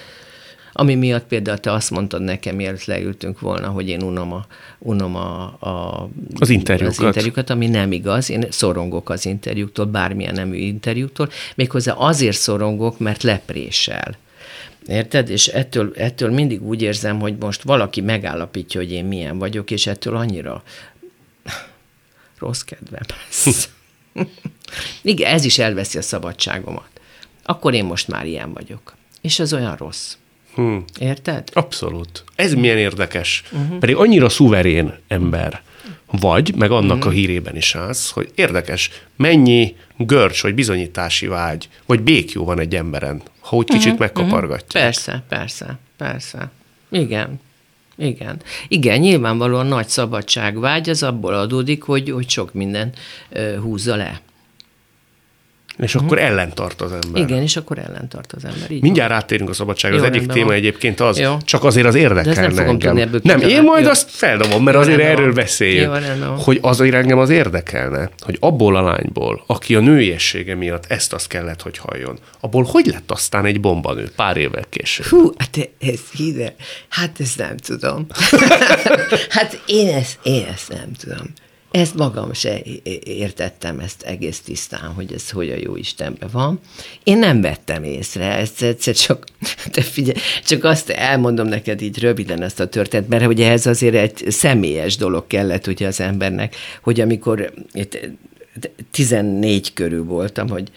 ami 0.78 0.94
miatt 0.94 1.26
például 1.26 1.58
te 1.58 1.72
azt 1.72 1.90
mondtad 1.90 2.22
nekem, 2.22 2.56
mielőtt 2.56 2.84
leültünk 2.84 3.40
volna, 3.40 3.68
hogy 3.68 3.88
én 3.88 4.02
unom, 4.02 4.32
a, 4.32 4.46
unom 4.78 5.16
a, 5.16 5.42
a, 5.44 6.08
az, 6.34 6.50
interjúkat. 6.50 6.98
az 6.98 7.04
interjúkat, 7.04 7.50
ami 7.50 7.66
nem 7.66 7.92
igaz. 7.92 8.30
Én 8.30 8.46
szorongok 8.50 9.10
az 9.10 9.26
interjúktól, 9.26 9.84
bármilyen 9.84 10.34
nemű 10.34 10.56
interjúktól. 10.56 11.28
Méghozzá 11.54 11.92
azért 11.92 12.36
szorongok, 12.36 12.98
mert 12.98 13.22
leprésel 13.22 14.16
Érted? 14.86 15.30
És 15.30 15.46
ettől, 15.46 15.92
ettől 15.96 16.30
mindig 16.30 16.62
úgy 16.62 16.82
érzem, 16.82 17.20
hogy 17.20 17.36
most 17.38 17.62
valaki 17.62 18.00
megállapítja, 18.00 18.80
hogy 18.80 18.92
én 18.92 19.04
milyen 19.04 19.38
vagyok, 19.38 19.70
és 19.70 19.86
ettől 19.86 20.16
annyira 20.16 20.62
rossz 22.38 22.60
kedvem 22.60 23.02
lesz. 23.08 23.68
Igen, 25.02 25.32
ez 25.32 25.44
is 25.44 25.58
elveszi 25.58 25.98
a 25.98 26.02
szabadságomat. 26.02 26.88
Akkor 27.42 27.74
én 27.74 27.84
most 27.84 28.08
már 28.08 28.26
ilyen 28.26 28.52
vagyok. 28.52 28.94
És 29.20 29.38
ez 29.38 29.52
olyan 29.52 29.76
rossz. 29.76 30.16
Hmm. 30.56 30.84
Érted? 30.98 31.48
Abszolút. 31.52 32.24
Ez 32.34 32.54
milyen 32.54 32.78
érdekes. 32.78 33.42
Uh-huh. 33.52 33.78
Pedig 33.78 33.96
annyira 33.96 34.28
szuverén 34.28 34.94
ember 35.08 35.62
vagy, 36.10 36.54
meg 36.54 36.70
annak 36.70 36.96
uh-huh. 36.96 37.12
a 37.12 37.14
hírében 37.14 37.56
is 37.56 37.74
állsz, 37.74 38.10
hogy 38.10 38.32
érdekes, 38.34 38.90
mennyi 39.16 39.76
görcs, 39.96 40.42
vagy 40.42 40.54
bizonyítási 40.54 41.26
vágy, 41.26 41.68
vagy 41.86 42.00
békjó 42.00 42.44
van 42.44 42.60
egy 42.60 42.74
emberen, 42.74 43.22
ha 43.40 43.56
úgy 43.56 43.66
kicsit 43.66 43.84
uh-huh. 43.84 43.98
megkapargatja. 43.98 44.80
Persze, 44.80 45.24
persze, 45.28 45.78
persze. 45.96 46.50
Igen. 46.90 47.40
Igen. 47.96 48.42
Igen, 48.68 48.98
nyilvánvalóan 48.98 49.66
nagy 49.66 49.88
szabadságvágy 49.88 50.88
az 50.88 51.02
abból 51.02 51.34
adódik, 51.34 51.82
hogy, 51.82 52.10
hogy 52.10 52.28
sok 52.28 52.52
minden 52.52 52.92
húzza 53.62 53.96
le. 53.96 54.20
És 55.78 55.94
uh-huh. 55.94 56.10
akkor 56.10 56.22
ellentart 56.22 56.80
az 56.80 56.92
ember. 56.92 57.22
Igen, 57.22 57.42
és 57.42 57.56
akkor 57.56 57.78
ellentart 57.78 58.32
az 58.32 58.44
ember. 58.44 58.70
Így 58.70 58.82
Mindjárt 58.82 59.08
van. 59.08 59.18
áttérünk 59.18 59.50
a 59.50 59.52
szabadságra. 59.52 59.96
Az 59.96 60.02
egyik 60.02 60.26
téma 60.26 60.46
van. 60.46 60.54
egyébként 60.54 61.00
az, 61.00 61.18
Jó. 61.18 61.36
csak 61.44 61.64
azért 61.64 61.86
az 61.86 61.94
érdekel 61.94 62.34
De 62.34 62.40
nem 62.40 62.50
fogom 62.50 62.68
engem. 62.68 62.78
Tudni 62.78 63.00
ebből 63.00 63.20
nem, 63.22 63.40
én 63.40 63.62
majd 63.62 63.84
Jó. 63.84 63.90
azt 63.90 64.10
feldobom, 64.10 64.62
mert 64.62 64.76
Jó, 64.76 64.82
azért 64.82 65.00
erről 65.00 65.32
beszéljünk. 65.32 65.96
Hogy 66.38 66.58
azért 66.62 66.94
engem 66.94 67.18
az 67.18 67.30
érdekelne, 67.30 68.10
hogy 68.18 68.36
abból 68.40 68.76
a 68.76 68.82
lányból, 68.82 69.44
aki 69.46 69.74
a 69.74 69.80
nőiessége 69.80 70.54
miatt 70.54 70.84
ezt 70.88 71.12
azt 71.12 71.28
kellett, 71.28 71.62
hogy 71.62 71.78
halljon, 71.78 72.18
abból 72.40 72.66
hogy 72.68 72.86
lett 72.86 73.10
aztán 73.10 73.44
egy 73.44 73.60
bombanő 73.60 74.10
pár 74.16 74.36
évvel 74.36 74.64
később? 74.68 75.06
Hú, 75.06 75.32
hát 75.36 75.70
ez 75.80 76.00
híve. 76.16 76.54
Hát 76.88 77.20
ezt 77.20 77.38
nem 77.38 77.56
tudom. 77.56 78.06
hát 79.28 79.62
én 79.66 79.94
ezt, 79.94 80.18
én 80.22 80.46
ezt 80.52 80.68
nem 80.68 80.92
tudom. 80.98 81.26
Ezt 81.76 81.94
magam 81.94 82.32
se 82.32 82.62
értettem, 83.04 83.78
ezt 83.78 84.02
egész 84.02 84.40
tisztán, 84.40 84.92
hogy 84.92 85.12
ez 85.12 85.30
hogy 85.30 85.50
a 85.50 85.56
jó 85.58 85.76
Istenben 85.76 86.28
van. 86.32 86.60
Én 87.04 87.18
nem 87.18 87.40
vettem 87.40 87.84
észre, 87.84 88.24
ezt 88.24 88.62
egyszer 88.62 88.94
csak, 88.94 89.24
te 89.70 89.82
figyelj, 89.82 90.18
csak 90.44 90.64
azt 90.64 90.90
elmondom 90.90 91.46
neked 91.46 91.82
így 91.82 91.98
röviden 91.98 92.42
ezt 92.42 92.60
a 92.60 92.68
történet, 92.68 93.08
mert 93.08 93.24
hogy 93.24 93.42
ez 93.42 93.66
azért 93.66 93.94
egy 93.94 94.30
személyes 94.30 94.96
dolog 94.96 95.26
kellett 95.26 95.66
ugye 95.66 95.86
az 95.86 96.00
embernek, 96.00 96.56
hogy 96.82 97.00
amikor 97.00 97.52
14 98.90 99.72
körül 99.72 100.04
voltam, 100.04 100.48
hogy 100.48 100.70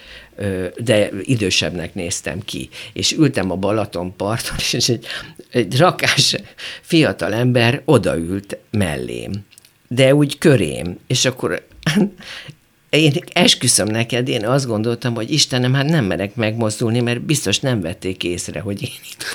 de 0.77 1.09
idősebbnek 1.21 1.93
néztem 1.93 2.39
ki, 2.39 2.69
és 2.93 3.11
ültem 3.11 3.51
a 3.51 3.55
Balaton 3.55 4.15
parton, 4.15 4.57
és 4.71 4.89
egy, 4.89 5.05
egy 5.51 5.77
rakás 5.77 6.35
fiatal 6.81 7.33
ember 7.33 7.81
odaült 7.85 8.57
mellém 8.71 9.47
de 9.89 10.15
úgy 10.15 10.37
körém. 10.37 10.99
És 11.07 11.25
akkor 11.25 11.67
én 12.89 13.13
esküszöm 13.33 13.87
neked, 13.87 14.27
én 14.27 14.45
azt 14.45 14.65
gondoltam, 14.67 15.13
hogy 15.13 15.31
Istenem, 15.31 15.73
hát 15.73 15.85
nem 15.85 16.05
merek 16.05 16.35
megmozdulni, 16.35 16.99
mert 16.99 17.21
biztos 17.21 17.59
nem 17.59 17.81
vették 17.81 18.23
észre, 18.23 18.59
hogy 18.59 18.81
én 18.81 18.99
itt. 19.11 19.25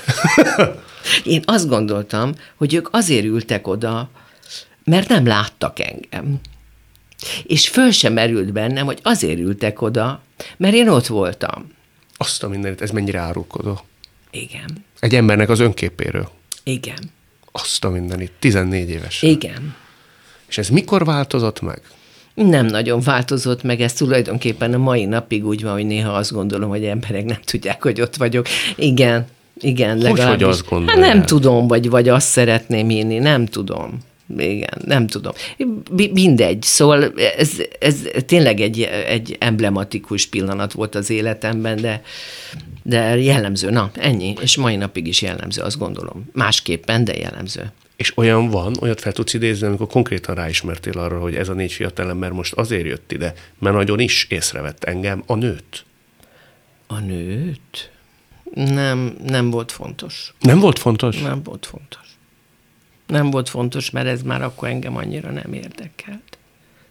én 1.23 1.41
azt 1.45 1.67
gondoltam, 1.67 2.33
hogy 2.55 2.73
ők 2.73 2.87
azért 2.91 3.25
ültek 3.25 3.67
oda, 3.67 4.09
mert 4.83 5.09
nem 5.09 5.25
láttak 5.25 5.79
engem. 5.79 6.39
És 7.43 7.69
föl 7.69 7.91
sem 7.91 8.13
merült 8.13 8.51
bennem, 8.51 8.85
hogy 8.85 8.99
azért 9.03 9.39
ültek 9.39 9.81
oda, 9.81 10.21
mert 10.57 10.73
én 10.73 10.89
ott 10.89 11.07
voltam. 11.07 11.71
Azt 12.17 12.43
a 12.43 12.47
mindenit, 12.47 12.81
ez 12.81 12.89
mennyire 12.89 13.19
árulkodó. 13.19 13.85
Igen. 14.31 14.85
Egy 14.99 15.15
embernek 15.15 15.49
az 15.49 15.59
önképéről. 15.59 16.29
Igen. 16.63 17.11
Azt 17.51 17.83
a 17.83 17.89
mindenit, 17.89 18.31
14 18.39 18.89
éves. 18.89 19.21
Igen. 19.21 19.75
És 20.47 20.57
ez 20.57 20.69
mikor 20.69 21.05
változott 21.05 21.61
meg? 21.61 21.81
Nem 22.33 22.65
nagyon 22.65 23.01
változott 23.01 23.63
meg, 23.63 23.81
ez 23.81 23.93
tulajdonképpen 23.93 24.73
a 24.73 24.77
mai 24.77 25.05
napig 25.05 25.45
úgy 25.45 25.63
van, 25.63 25.73
hogy 25.73 25.85
néha 25.85 26.11
azt 26.11 26.31
gondolom, 26.31 26.69
hogy 26.69 26.83
emberek 26.83 27.25
nem 27.25 27.39
tudják, 27.45 27.81
hogy 27.81 28.01
ott 28.01 28.15
vagyok. 28.15 28.47
Igen, 28.75 29.25
igen, 29.59 29.97
legalábbis. 29.97 30.23
Hogy, 30.23 30.33
hogy 30.33 30.43
azt 30.43 30.69
gondolod? 30.69 31.03
Hát 31.03 31.13
nem 31.13 31.25
tudom, 31.25 31.67
vagy, 31.67 31.89
vagy 31.89 32.09
azt 32.09 32.27
szeretném 32.27 32.89
hinni, 32.89 33.17
nem 33.17 33.45
tudom. 33.45 33.99
Igen, 34.37 34.81
nem 34.85 35.07
tudom. 35.07 35.33
Mindegy. 36.13 36.61
Szóval 36.61 37.13
ez, 37.37 37.51
ez 37.79 37.95
tényleg 38.25 38.59
egy, 38.59 38.81
egy 39.07 39.35
emblematikus 39.39 40.25
pillanat 40.25 40.71
volt 40.71 40.95
az 40.95 41.09
életemben, 41.09 41.81
de, 41.81 42.01
de 42.83 43.17
jellemző. 43.17 43.69
Na, 43.69 43.91
ennyi. 43.93 44.33
És 44.41 44.57
mai 44.57 44.75
napig 44.75 45.07
is 45.07 45.21
jellemző, 45.21 45.61
azt 45.61 45.77
gondolom. 45.77 46.29
Másképpen, 46.33 47.03
de 47.03 47.17
jellemző. 47.17 47.71
És 47.95 48.17
olyan 48.17 48.49
van, 48.49 48.75
olyat 48.79 48.99
fel 48.99 49.11
tudsz 49.11 49.33
idézni, 49.33 49.67
amikor 49.67 49.87
konkrétan 49.87 50.35
ráismertél 50.35 50.99
arra, 50.99 51.19
hogy 51.19 51.35
ez 51.35 51.49
a 51.49 51.53
négy 51.53 51.71
fiatal 51.71 52.09
ember 52.09 52.31
most 52.31 52.53
azért 52.53 52.85
jött 52.85 53.11
ide, 53.11 53.33
mert 53.59 53.75
nagyon 53.75 53.99
is 53.99 54.25
észrevett 54.29 54.83
engem, 54.83 55.23
a 55.25 55.35
nőt. 55.35 55.85
A 56.87 56.99
nőt? 56.99 57.91
Nem, 58.53 59.17
nem 59.23 59.49
volt 59.49 59.71
fontos. 59.71 60.33
Nem 60.39 60.59
volt 60.59 60.79
fontos? 60.79 61.17
Nem 61.17 61.43
volt 61.43 61.65
fontos. 61.65 62.17
Nem 63.07 63.29
volt 63.29 63.49
fontos, 63.49 63.89
mert 63.89 64.07
ez 64.07 64.21
már 64.21 64.41
akkor 64.41 64.67
engem 64.67 64.97
annyira 64.97 65.31
nem 65.31 65.53
érdekelt. 65.53 66.37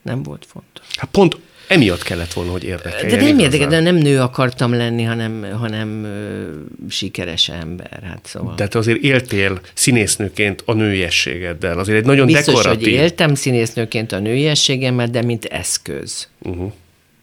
Nem 0.03 0.23
volt 0.23 0.47
fontos. 0.47 0.87
Hát 0.97 1.11
pont 1.11 1.37
Emiatt 1.68 2.03
kellett 2.03 2.33
volna, 2.33 2.50
hogy 2.50 2.64
érdekeljen. 2.64 3.18
De 3.18 3.24
nem 3.24 3.38
érdekel, 3.38 3.68
de 3.68 3.81
nem 3.81 3.94
nő 3.94 4.20
akartam 4.20 4.72
lenni, 4.72 5.03
hanem, 5.03 5.46
hanem 5.59 6.05
ö, 6.05 6.50
sikeres 6.88 7.48
ember. 7.48 8.00
Hát 8.03 8.27
szóval. 8.27 8.55
De 8.55 8.68
te 8.68 8.79
azért 8.79 9.03
éltél 9.03 9.61
színésznőként 9.74 10.62
a 10.66 10.72
nőiességeddel. 10.72 11.79
Azért 11.79 11.98
egy 11.98 12.05
nagyon 12.05 12.27
Biztos, 12.27 12.55
dekoratív... 12.55 12.83
hogy 12.83 12.92
éltem 12.92 13.35
színésznőként 13.35 14.12
a 14.12 14.18
nőiességemmel, 14.18 15.07
de 15.07 15.22
mint 15.22 15.44
eszköz. 15.44 16.29
Uh-huh. 16.38 16.72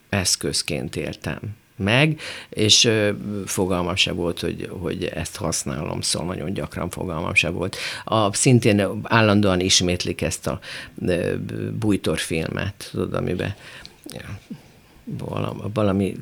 Eszközként 0.10 0.96
éltem 0.96 1.40
meg, 1.76 2.20
és 2.50 2.86
ö, 2.86 3.10
fogalmam 3.46 3.96
se 3.96 4.12
volt, 4.12 4.40
hogy, 4.40 4.70
hogy 4.80 5.04
ezt 5.04 5.36
használom, 5.36 6.02
szóval 6.02 6.28
nagyon 6.28 6.54
gyakran 6.54 6.90
fogalmam 6.90 7.34
se 7.34 7.50
volt. 7.50 7.78
A, 8.04 8.34
szintén 8.34 9.02
állandóan 9.04 9.60
ismétlik 9.60 10.22
ezt 10.22 10.48
a 10.48 10.60
ö, 11.06 11.36
bújtorfilmet, 11.80 12.90
tudod, 12.92 13.14
amiben 13.14 13.56
valami, 15.74 16.16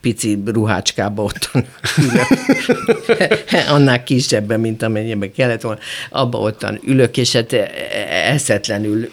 pici 0.00 0.42
ruhácskába 0.44 1.22
ottan 1.22 1.64
ülök. 1.98 2.26
Annál 3.74 4.02
kisebben, 4.02 4.60
mint 4.60 4.82
amennyiben 4.82 5.32
kellett 5.32 5.60
volna. 5.60 5.80
Abba 6.10 6.38
ottan 6.38 6.80
ülök, 6.84 7.16
és 7.16 7.32
hát 7.32 7.52
eszetlenül 8.10 9.08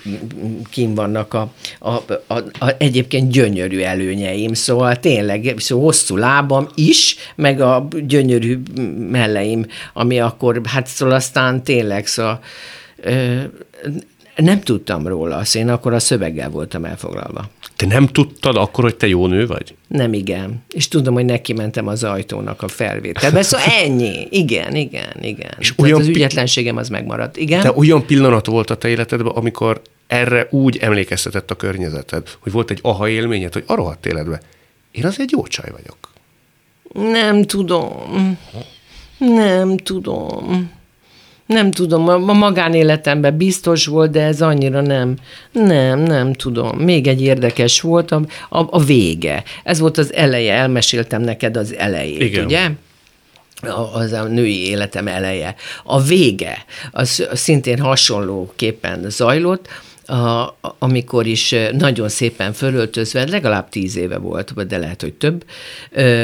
kim 0.69 0.95
vannak 0.95 1.33
a, 1.33 1.53
a, 1.79 1.89
a, 2.27 2.37
a 2.59 2.75
egyébként 2.77 3.31
gyönyörű 3.31 3.79
előnyeim, 3.79 4.53
szóval 4.53 4.99
tényleg 4.99 5.53
szóval 5.57 5.85
hosszú 5.85 6.17
lábam 6.17 6.67
is, 6.75 7.15
meg 7.35 7.61
a 7.61 7.87
gyönyörű 8.01 8.59
melleim, 9.09 9.65
ami 9.93 10.19
akkor, 10.19 10.61
hát 10.63 10.87
szóval 10.87 11.15
aztán 11.15 11.63
tényleg, 11.63 12.07
szóval 12.07 12.39
nem 14.43 14.61
tudtam 14.61 15.07
róla, 15.07 15.37
azt 15.37 15.55
én 15.55 15.69
akkor 15.69 15.93
a 15.93 15.99
szöveggel 15.99 16.49
voltam 16.49 16.85
elfoglalva. 16.85 17.49
Te 17.75 17.85
nem 17.85 18.07
tudtad 18.07 18.55
akkor, 18.55 18.83
hogy 18.83 18.95
te 18.95 19.07
jó 19.07 19.27
nő 19.27 19.47
vagy? 19.47 19.75
Nem, 19.87 20.13
igen. 20.13 20.63
És 20.69 20.87
tudom, 20.87 21.13
hogy 21.13 21.25
neki 21.25 21.53
mentem 21.53 21.87
az 21.87 22.03
ajtónak 22.03 22.61
a 22.61 22.67
felvételbe. 22.67 23.41
Szóval 23.41 23.65
ennyi. 23.83 24.27
Igen, 24.29 24.75
igen, 24.75 25.13
igen. 25.21 25.53
És 25.59 25.73
olyan 25.77 25.99
az 25.99 26.07
ügyetlenségem 26.07 26.77
az 26.77 26.89
megmaradt. 26.89 27.37
Igen? 27.37 27.61
De 27.61 27.71
olyan 27.71 28.05
pillanat 28.05 28.45
volt 28.45 28.69
a 28.69 28.75
te 28.75 28.87
életedben, 28.87 29.33
amikor 29.35 29.81
erre 30.07 30.47
úgy 30.51 30.77
emlékeztetett 30.77 31.51
a 31.51 31.55
környezeted, 31.55 32.27
hogy 32.39 32.51
volt 32.51 32.71
egy 32.71 32.79
aha 32.81 33.09
élményed, 33.09 33.53
hogy 33.53 33.63
a 33.67 33.75
rohadt 33.75 34.05
életben, 34.05 34.39
én 34.91 35.05
az 35.05 35.19
egy 35.19 35.31
jó 35.31 35.47
csaj 35.47 35.71
vagyok. 35.71 35.97
Nem 37.11 37.43
tudom. 37.43 38.37
Nem 39.17 39.77
tudom. 39.77 40.71
Nem 41.51 41.71
tudom, 41.71 42.07
a 42.07 42.33
magánéletemben 42.33 43.37
biztos 43.37 43.85
volt, 43.85 44.11
de 44.11 44.23
ez 44.23 44.41
annyira 44.41 44.81
nem. 44.81 45.15
Nem, 45.51 45.99
nem 45.99 46.33
tudom. 46.33 46.77
Még 46.77 47.07
egy 47.07 47.21
érdekes 47.21 47.81
volt 47.81 48.11
a, 48.11 48.21
a, 48.49 48.59
a 48.69 48.79
vége. 48.79 49.43
Ez 49.63 49.79
volt 49.79 49.97
az 49.97 50.13
eleje, 50.13 50.53
elmeséltem 50.53 51.21
neked 51.21 51.57
az 51.57 51.75
elejét, 51.75 52.21
Igen. 52.21 52.45
ugye? 52.45 52.69
az 53.93 54.11
a 54.11 54.23
női 54.23 54.67
életem 54.67 55.07
eleje. 55.07 55.55
A 55.83 56.01
vége, 56.01 56.65
az 56.91 57.27
szintén 57.33 57.79
hasonlóképpen 57.79 59.05
zajlott, 59.09 59.67
a, 60.05 60.55
amikor 60.79 61.25
is 61.25 61.55
nagyon 61.71 62.09
szépen 62.09 62.53
fölöltözve, 62.53 63.29
legalább 63.29 63.69
tíz 63.69 63.95
éve 63.95 64.17
volt, 64.17 64.67
de 64.67 64.77
lehet, 64.77 65.01
hogy 65.01 65.13
több, 65.13 65.45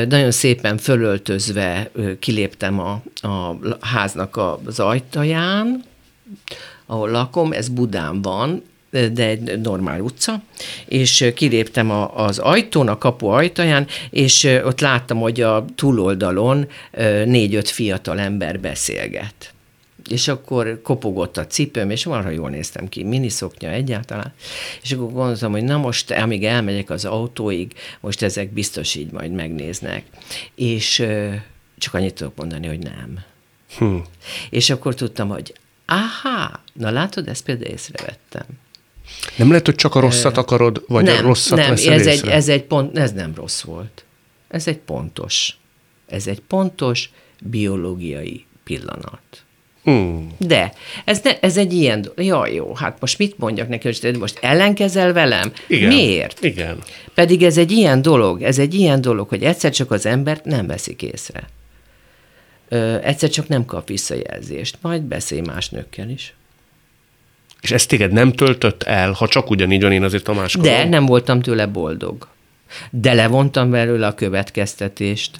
nagyon 0.07 0.31
szépen 0.31 0.77
fölöltözve 0.77 1.89
kiléptem 2.19 2.79
a, 2.79 3.01
a 3.27 3.57
háznak 3.79 4.39
az 4.65 4.79
ajtaján, 4.79 5.83
ahol 6.85 7.09
lakom, 7.09 7.51
ez 7.51 7.69
Budán 7.69 8.21
van, 8.21 8.63
de 8.89 9.27
egy 9.27 9.61
normál 9.61 10.01
utca, 10.01 10.41
és 10.85 11.31
kiléptem 11.35 11.91
az 12.15 12.39
ajtón, 12.39 12.87
a 12.87 12.97
kapu 12.97 13.27
ajtaján, 13.27 13.87
és 14.09 14.43
ott 14.63 14.79
láttam, 14.79 15.19
hogy 15.19 15.41
a 15.41 15.65
túloldalon 15.75 16.67
négy-öt 17.25 17.69
fiatal 17.69 18.19
ember 18.19 18.59
beszélget 18.59 19.55
és 20.09 20.27
akkor 20.27 20.81
kopogott 20.83 21.37
a 21.37 21.47
cipőm, 21.47 21.89
és 21.89 22.05
arra 22.05 22.29
jól 22.29 22.49
néztem 22.49 22.89
ki, 22.89 23.03
miniszoknya 23.03 23.69
egyáltalán, 23.69 24.33
és 24.83 24.91
akkor 24.91 25.11
gondoltam, 25.11 25.51
hogy 25.51 25.63
na 25.63 25.77
most, 25.77 26.11
amíg 26.11 26.43
elmegyek 26.43 26.89
az 26.89 27.05
autóig, 27.05 27.73
most 27.99 28.21
ezek 28.21 28.53
biztos 28.53 28.95
így 28.95 29.11
majd 29.11 29.31
megnéznek. 29.31 30.03
És 30.55 31.05
csak 31.77 31.93
annyit 31.93 32.13
tudok 32.13 32.35
mondani, 32.35 32.67
hogy 32.67 32.79
nem. 32.79 33.19
Hm. 33.77 33.95
És 34.49 34.69
akkor 34.69 34.95
tudtam, 34.95 35.29
hogy 35.29 35.53
aha, 35.85 36.63
na 36.73 36.89
látod, 36.89 37.27
ezt 37.27 37.43
például 37.43 37.71
észrevettem. 37.71 38.45
Nem 39.35 39.49
lehet, 39.49 39.65
hogy 39.65 39.75
csak 39.75 39.95
a 39.95 39.99
rosszat 39.99 40.37
akarod, 40.37 40.83
vagy 40.87 41.03
nem, 41.03 41.17
a 41.17 41.21
rosszat 41.27 41.57
nem, 41.57 41.69
veszel 41.69 41.93
ez 41.93 42.05
észre? 42.05 42.27
egy, 42.27 42.33
ez 42.33 42.47
egy 42.47 42.63
pont, 42.63 42.97
ez 42.97 43.11
nem 43.11 43.35
rossz 43.35 43.61
volt. 43.61 44.05
Ez 44.47 44.67
egy 44.67 44.77
pontos. 44.77 45.57
Ez 46.07 46.27
egy 46.27 46.39
pontos 46.39 47.09
biológiai 47.41 48.45
pillanat. 48.63 49.45
Hmm. 49.87 50.27
De 50.37 50.73
ez, 51.05 51.19
ne, 51.23 51.39
ez 51.39 51.57
egy 51.57 51.73
ilyen, 51.73 52.11
jaj 52.15 52.53
jó, 52.53 52.73
hát 52.75 52.97
most 52.99 53.17
mit 53.17 53.37
mondjak 53.37 53.67
neki, 53.67 53.89
hogy 54.01 54.17
most 54.17 54.37
ellenkezel 54.41 55.13
velem? 55.13 55.51
Igen. 55.67 55.87
Miért? 55.87 56.43
Igen. 56.43 56.77
Pedig 57.13 57.43
ez 57.43 57.57
egy 57.57 57.71
ilyen 57.71 58.01
dolog, 58.01 58.41
ez 58.41 58.59
egy 58.59 58.73
ilyen 58.73 59.01
dolog, 59.01 59.29
hogy 59.29 59.43
egyszer 59.43 59.71
csak 59.71 59.91
az 59.91 60.05
embert 60.05 60.45
nem 60.45 60.67
veszik 60.67 61.01
észre. 61.01 61.43
Ö, 62.69 62.97
egyszer 63.03 63.29
csak 63.29 63.47
nem 63.47 63.65
kap 63.65 63.87
visszajelzést, 63.87 64.77
majd 64.81 65.01
beszélj 65.01 65.41
más 65.41 65.69
nőkkel 65.69 66.09
is. 66.09 66.33
És 67.61 67.71
ezt 67.71 67.87
téged 67.89 68.11
nem 68.11 68.33
töltött 68.33 68.83
el, 68.83 69.11
ha 69.11 69.27
csak 69.27 69.49
ugyanígy 69.49 69.81
van, 69.81 69.91
én 69.91 70.03
azért 70.03 70.23
Tamáskodom. 70.23 70.71
De 70.71 70.87
nem 70.87 71.05
voltam 71.05 71.41
tőle 71.41 71.65
boldog. 71.65 72.27
De 72.89 73.13
levontam 73.13 73.69
belőle 73.69 74.07
a 74.07 74.15
következtetést. 74.15 75.39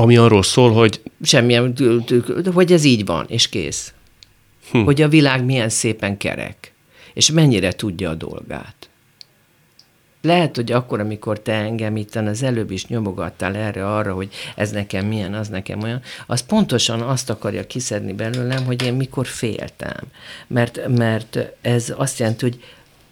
Ami 0.00 0.16
arról 0.16 0.42
szól, 0.42 0.72
hogy... 0.72 1.00
Semmilyen, 1.22 1.74
hogy 2.54 2.72
ez 2.72 2.84
így 2.84 3.04
van, 3.04 3.26
és 3.28 3.48
kész. 3.48 3.92
Hm. 4.70 4.78
Hogy 4.78 5.02
a 5.02 5.08
világ 5.08 5.44
milyen 5.44 5.68
szépen 5.68 6.16
kerek, 6.16 6.72
és 7.14 7.30
mennyire 7.30 7.72
tudja 7.72 8.10
a 8.10 8.14
dolgát. 8.14 8.88
Lehet, 10.22 10.56
hogy 10.56 10.72
akkor, 10.72 11.00
amikor 11.00 11.40
te 11.40 11.52
engem 11.52 11.96
itt 11.96 12.14
az 12.14 12.42
előbb 12.42 12.70
is 12.70 12.86
nyomogattál 12.86 13.56
erre 13.56 13.94
arra, 13.94 14.14
hogy 14.14 14.28
ez 14.56 14.70
nekem 14.70 15.06
milyen, 15.06 15.34
az 15.34 15.48
nekem 15.48 15.82
olyan, 15.82 16.00
az 16.26 16.40
pontosan 16.40 17.00
azt 17.00 17.30
akarja 17.30 17.66
kiszedni 17.66 18.12
belőlem, 18.12 18.64
hogy 18.64 18.82
én 18.82 18.94
mikor 18.94 19.26
féltem. 19.26 20.00
Mert, 20.46 20.88
mert 20.88 21.38
ez 21.60 21.94
azt 21.96 22.18
jelenti, 22.18 22.44
hogy 22.44 22.62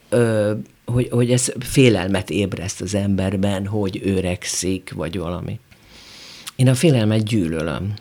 ö, 0.08 0.52
hogy, 0.84 1.08
hogy 1.10 1.32
ez 1.32 1.52
félelmet 1.58 2.30
ébreszt 2.30 2.80
az 2.80 2.94
emberben, 2.94 3.66
hogy 3.66 4.00
öregszik, 4.04 4.92
vagy 4.94 5.18
valami. 5.18 5.60
Én 6.56 6.68
a 6.68 6.74
félelmet 6.74 7.24
gyűlölöm. 7.24 7.94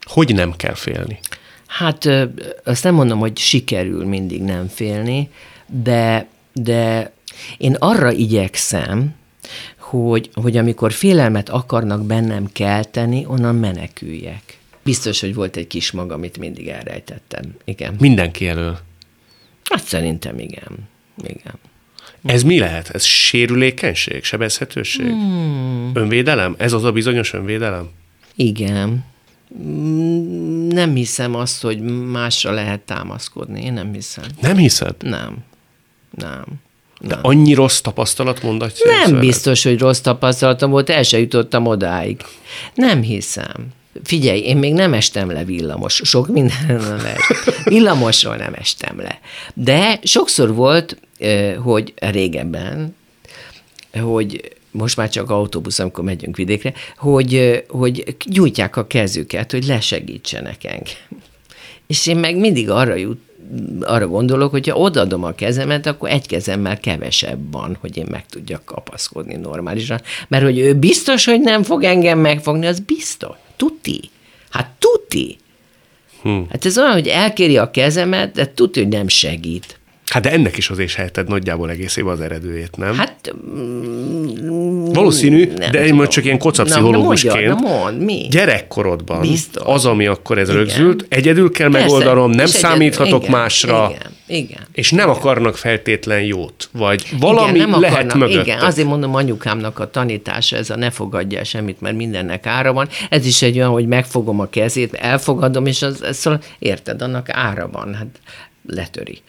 Hogy 0.00 0.34
nem 0.34 0.56
kell 0.56 0.74
félni? 0.74 1.18
Hát 1.66 2.08
azt 2.64 2.84
nem 2.84 2.94
mondom, 2.94 3.18
hogy 3.18 3.38
sikerül 3.38 4.04
mindig 4.04 4.42
nem 4.42 4.68
félni, 4.68 5.30
de, 5.66 6.26
de 6.52 7.12
én 7.58 7.74
arra 7.74 8.12
igyekszem, 8.12 9.14
hogy, 9.78 10.30
hogy 10.34 10.56
amikor 10.56 10.92
félelmet 10.92 11.48
akarnak 11.48 12.06
bennem 12.06 12.52
kelteni, 12.52 13.24
onnan 13.26 13.54
meneküljek. 13.54 14.58
Biztos, 14.82 15.20
hogy 15.20 15.34
volt 15.34 15.56
egy 15.56 15.66
kis 15.66 15.90
mag, 15.90 16.10
amit 16.10 16.38
mindig 16.38 16.68
elrejtettem. 16.68 17.54
Igen. 17.64 17.96
Mindenki 17.98 18.48
elől. 18.48 18.78
Hát 19.64 19.82
szerintem 19.82 20.38
igen. 20.38 20.88
Igen. 21.24 21.58
Ez 22.24 22.42
mi 22.42 22.58
lehet? 22.58 22.88
Ez 22.88 23.04
sérülékenység, 23.04 24.24
sebezhetőség? 24.24 25.06
Hmm. 25.06 25.90
Önvédelem? 25.94 26.54
Ez 26.58 26.72
az 26.72 26.84
a 26.84 26.92
bizonyos 26.92 27.32
önvédelem? 27.32 27.90
Igen. 28.34 29.04
Nem 30.68 30.94
hiszem 30.94 31.34
azt, 31.34 31.62
hogy 31.62 31.80
másra 32.10 32.52
lehet 32.52 32.80
támaszkodni. 32.80 33.64
Én 33.64 33.72
nem 33.72 33.92
hiszem. 33.92 34.24
Nem 34.40 34.56
hiszed? 34.56 34.94
Nem. 34.98 35.36
Nem. 36.10 36.44
De 37.00 37.18
annyi 37.22 37.54
rossz 37.54 37.80
tapasztalat 37.80 38.42
mondatja? 38.42 38.90
Nem 38.90 39.10
veled? 39.10 39.26
biztos, 39.26 39.62
hogy 39.62 39.78
rossz 39.78 40.00
tapasztalatom 40.00 40.70
volt, 40.70 40.90
el 40.90 41.02
se 41.02 41.18
jutottam 41.18 41.66
odáig. 41.66 42.20
Nem 42.74 43.02
hiszem. 43.02 43.66
Figyelj, 44.02 44.38
én 44.38 44.56
még 44.56 44.72
nem 44.72 44.92
estem 44.92 45.30
le 45.30 45.44
villamos, 45.44 46.00
sok 46.04 46.28
mindenről 46.28 46.96
nem 46.96 47.06
estem. 47.06 47.54
Villamosról 47.74 48.36
nem 48.36 48.54
estem 48.54 49.00
le. 49.00 49.20
De 49.54 50.00
sokszor 50.02 50.54
volt, 50.54 50.98
hogy 51.62 51.94
régebben, 51.96 52.94
hogy 53.92 54.52
most 54.70 54.96
már 54.96 55.08
csak 55.08 55.30
autóbusz, 55.30 55.78
amikor 55.78 56.04
megyünk 56.04 56.36
vidékre, 56.36 56.72
hogy, 56.96 57.64
hogy 57.68 58.16
gyújtják 58.26 58.76
a 58.76 58.86
kezüket, 58.86 59.50
hogy 59.50 59.66
lesegítsenek 59.66 60.64
engem. 60.64 61.20
És 61.86 62.06
én 62.06 62.16
meg 62.16 62.36
mindig 62.36 62.70
arra 62.70 62.94
jut, 62.94 63.20
arra 63.80 64.08
gondolok, 64.08 64.50
hogy 64.50 64.68
ha 64.68 64.76
odaadom 64.76 65.24
a 65.24 65.32
kezemet, 65.32 65.86
akkor 65.86 66.10
egy 66.10 66.26
kezemmel 66.26 66.80
kevesebb 66.80 67.52
van, 67.52 67.76
hogy 67.80 67.96
én 67.96 68.06
meg 68.10 68.26
tudjak 68.26 68.64
kapaszkodni 68.64 69.34
normálisan. 69.34 70.00
Mert 70.28 70.44
hogy 70.44 70.58
ő 70.58 70.74
biztos, 70.74 71.24
hogy 71.24 71.40
nem 71.40 71.62
fog 71.62 71.82
engem 71.84 72.18
megfogni, 72.18 72.66
az 72.66 72.80
biztos. 72.80 73.36
Tuti. 73.56 74.00
Hát 74.50 74.70
tuti. 74.78 75.36
Hm. 76.22 76.40
Hát 76.50 76.64
ez 76.64 76.78
olyan, 76.78 76.92
hogy 76.92 77.08
elkéri 77.08 77.56
a 77.56 77.70
kezemet, 77.70 78.32
de 78.32 78.52
tudja, 78.54 78.82
hogy 78.82 78.92
nem 78.92 79.08
segít. 79.08 79.78
Hát 80.10 80.22
de 80.22 80.30
ennek 80.30 80.56
is 80.56 80.70
azért 80.70 80.88
sejted 80.88 81.28
nagyjából 81.28 81.70
egészében 81.70 82.12
az 82.12 82.20
eredőjét, 82.20 82.76
nem? 82.76 82.94
Hát... 82.94 83.34
Mm, 83.56 84.84
Valószínű, 84.84 85.52
nem 85.56 85.70
de 85.70 85.86
én 85.86 85.94
most 85.94 86.10
csak 86.10 86.24
ilyen 86.24 86.38
kocapszichológusként. 86.38 87.46
Na, 87.46 87.54
na 87.54 87.68
mond, 87.68 88.02
mi? 88.02 88.26
Gyerekkorodban 88.30 89.20
Biztos. 89.20 89.62
az, 89.66 89.86
ami 89.86 90.06
akkor 90.06 90.38
ez 90.38 90.48
igen. 90.48 90.60
rögzült, 90.60 91.06
egyedül 91.08 91.50
kell 91.50 91.70
Persze. 91.70 91.86
megoldanom, 91.86 92.30
nem 92.30 92.46
számíthatok 92.46 93.22
igen, 93.22 93.34
másra. 93.34 93.92
Igen, 93.94 94.12
igen. 94.26 94.66
És 94.72 94.90
nem 94.90 95.08
igen. 95.08 95.20
akarnak 95.20 95.56
feltétlen 95.56 96.22
jót, 96.22 96.68
vagy 96.72 97.08
valami 97.20 97.54
igen, 97.54 97.68
nem 97.68 97.80
lehet 97.80 97.96
akarnak, 97.96 98.16
mögöttet. 98.16 98.46
Igen, 98.46 98.60
azért 98.60 98.88
mondom 98.88 99.14
anyukámnak 99.14 99.78
a 99.78 99.90
tanítása, 99.90 100.56
ez 100.56 100.70
a 100.70 100.76
ne 100.76 100.90
fogadja 100.90 101.44
semmit, 101.44 101.80
mert 101.80 101.96
mindennek 101.96 102.46
ára 102.46 102.72
van. 102.72 102.88
Ez 103.10 103.26
is 103.26 103.42
egy 103.42 103.56
olyan, 103.56 103.70
hogy 103.70 103.86
megfogom 103.86 104.40
a 104.40 104.48
kezét, 104.48 104.94
elfogadom, 104.94 105.66
és 105.66 105.82
az, 105.82 106.02
az 106.02 106.16
szóval, 106.16 106.40
érted, 106.58 107.02
annak 107.02 107.26
ára 107.30 107.68
van. 107.72 107.94
Hát 107.94 108.06
letöri. 108.66 109.22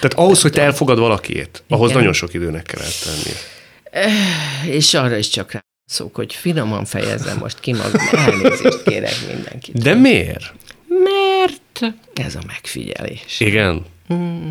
Tehát 0.00 0.14
ahhoz, 0.14 0.42
hogy 0.42 0.52
te 0.52 0.62
elfogad 0.62 0.98
valakit, 0.98 1.62
ahhoz 1.68 1.88
Igen. 1.88 1.98
nagyon 1.98 2.14
sok 2.14 2.34
időnek 2.34 2.62
kell 2.62 2.82
eltenni. 2.82 3.36
Eh, 3.90 4.68
és 4.68 4.94
arra 4.94 5.16
is 5.16 5.28
csak 5.28 5.52
rá 5.52 5.60
szok, 5.86 6.14
hogy 6.14 6.34
finoman 6.34 6.84
fejezem 6.84 7.36
most 7.38 7.60
ki 7.60 7.72
magam, 7.72 8.00
elnézést 8.12 8.82
kérek 8.82 9.14
mindenkit. 9.34 9.82
De 9.82 9.94
miért? 9.94 10.52
Mert 10.88 11.94
ez 12.14 12.34
a 12.34 12.40
megfigyelés. 12.46 13.40
Igen? 13.40 13.84
Mm. 14.12 14.50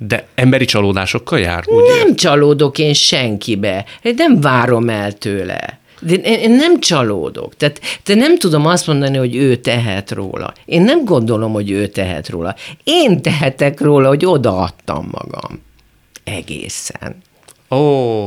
De 0.00 0.26
emberi 0.34 0.64
csalódásokkal 0.64 1.38
jár? 1.38 1.64
Ugye? 1.66 1.96
Nem 1.96 2.16
csalódok 2.16 2.78
én 2.78 2.92
senkibe. 2.92 3.84
Nem 4.02 4.40
várom 4.40 4.88
el 4.88 5.12
tőle. 5.12 5.78
De 6.04 6.14
én, 6.14 6.38
én 6.38 6.50
nem 6.50 6.80
csalódok. 6.80 7.56
Tehát 7.56 7.80
te 8.02 8.14
nem 8.14 8.38
tudom 8.38 8.66
azt 8.66 8.86
mondani, 8.86 9.16
hogy 9.16 9.36
ő 9.36 9.56
tehet 9.56 10.10
róla. 10.10 10.52
Én 10.64 10.82
nem 10.82 11.04
gondolom, 11.04 11.52
hogy 11.52 11.70
ő 11.70 11.86
tehet 11.86 12.28
róla. 12.28 12.54
Én 12.84 13.22
tehetek 13.22 13.80
róla, 13.80 14.08
hogy 14.08 14.26
odaadtam 14.26 15.08
magam. 15.12 15.62
Egészen. 16.24 17.16
Ó, 17.70 18.26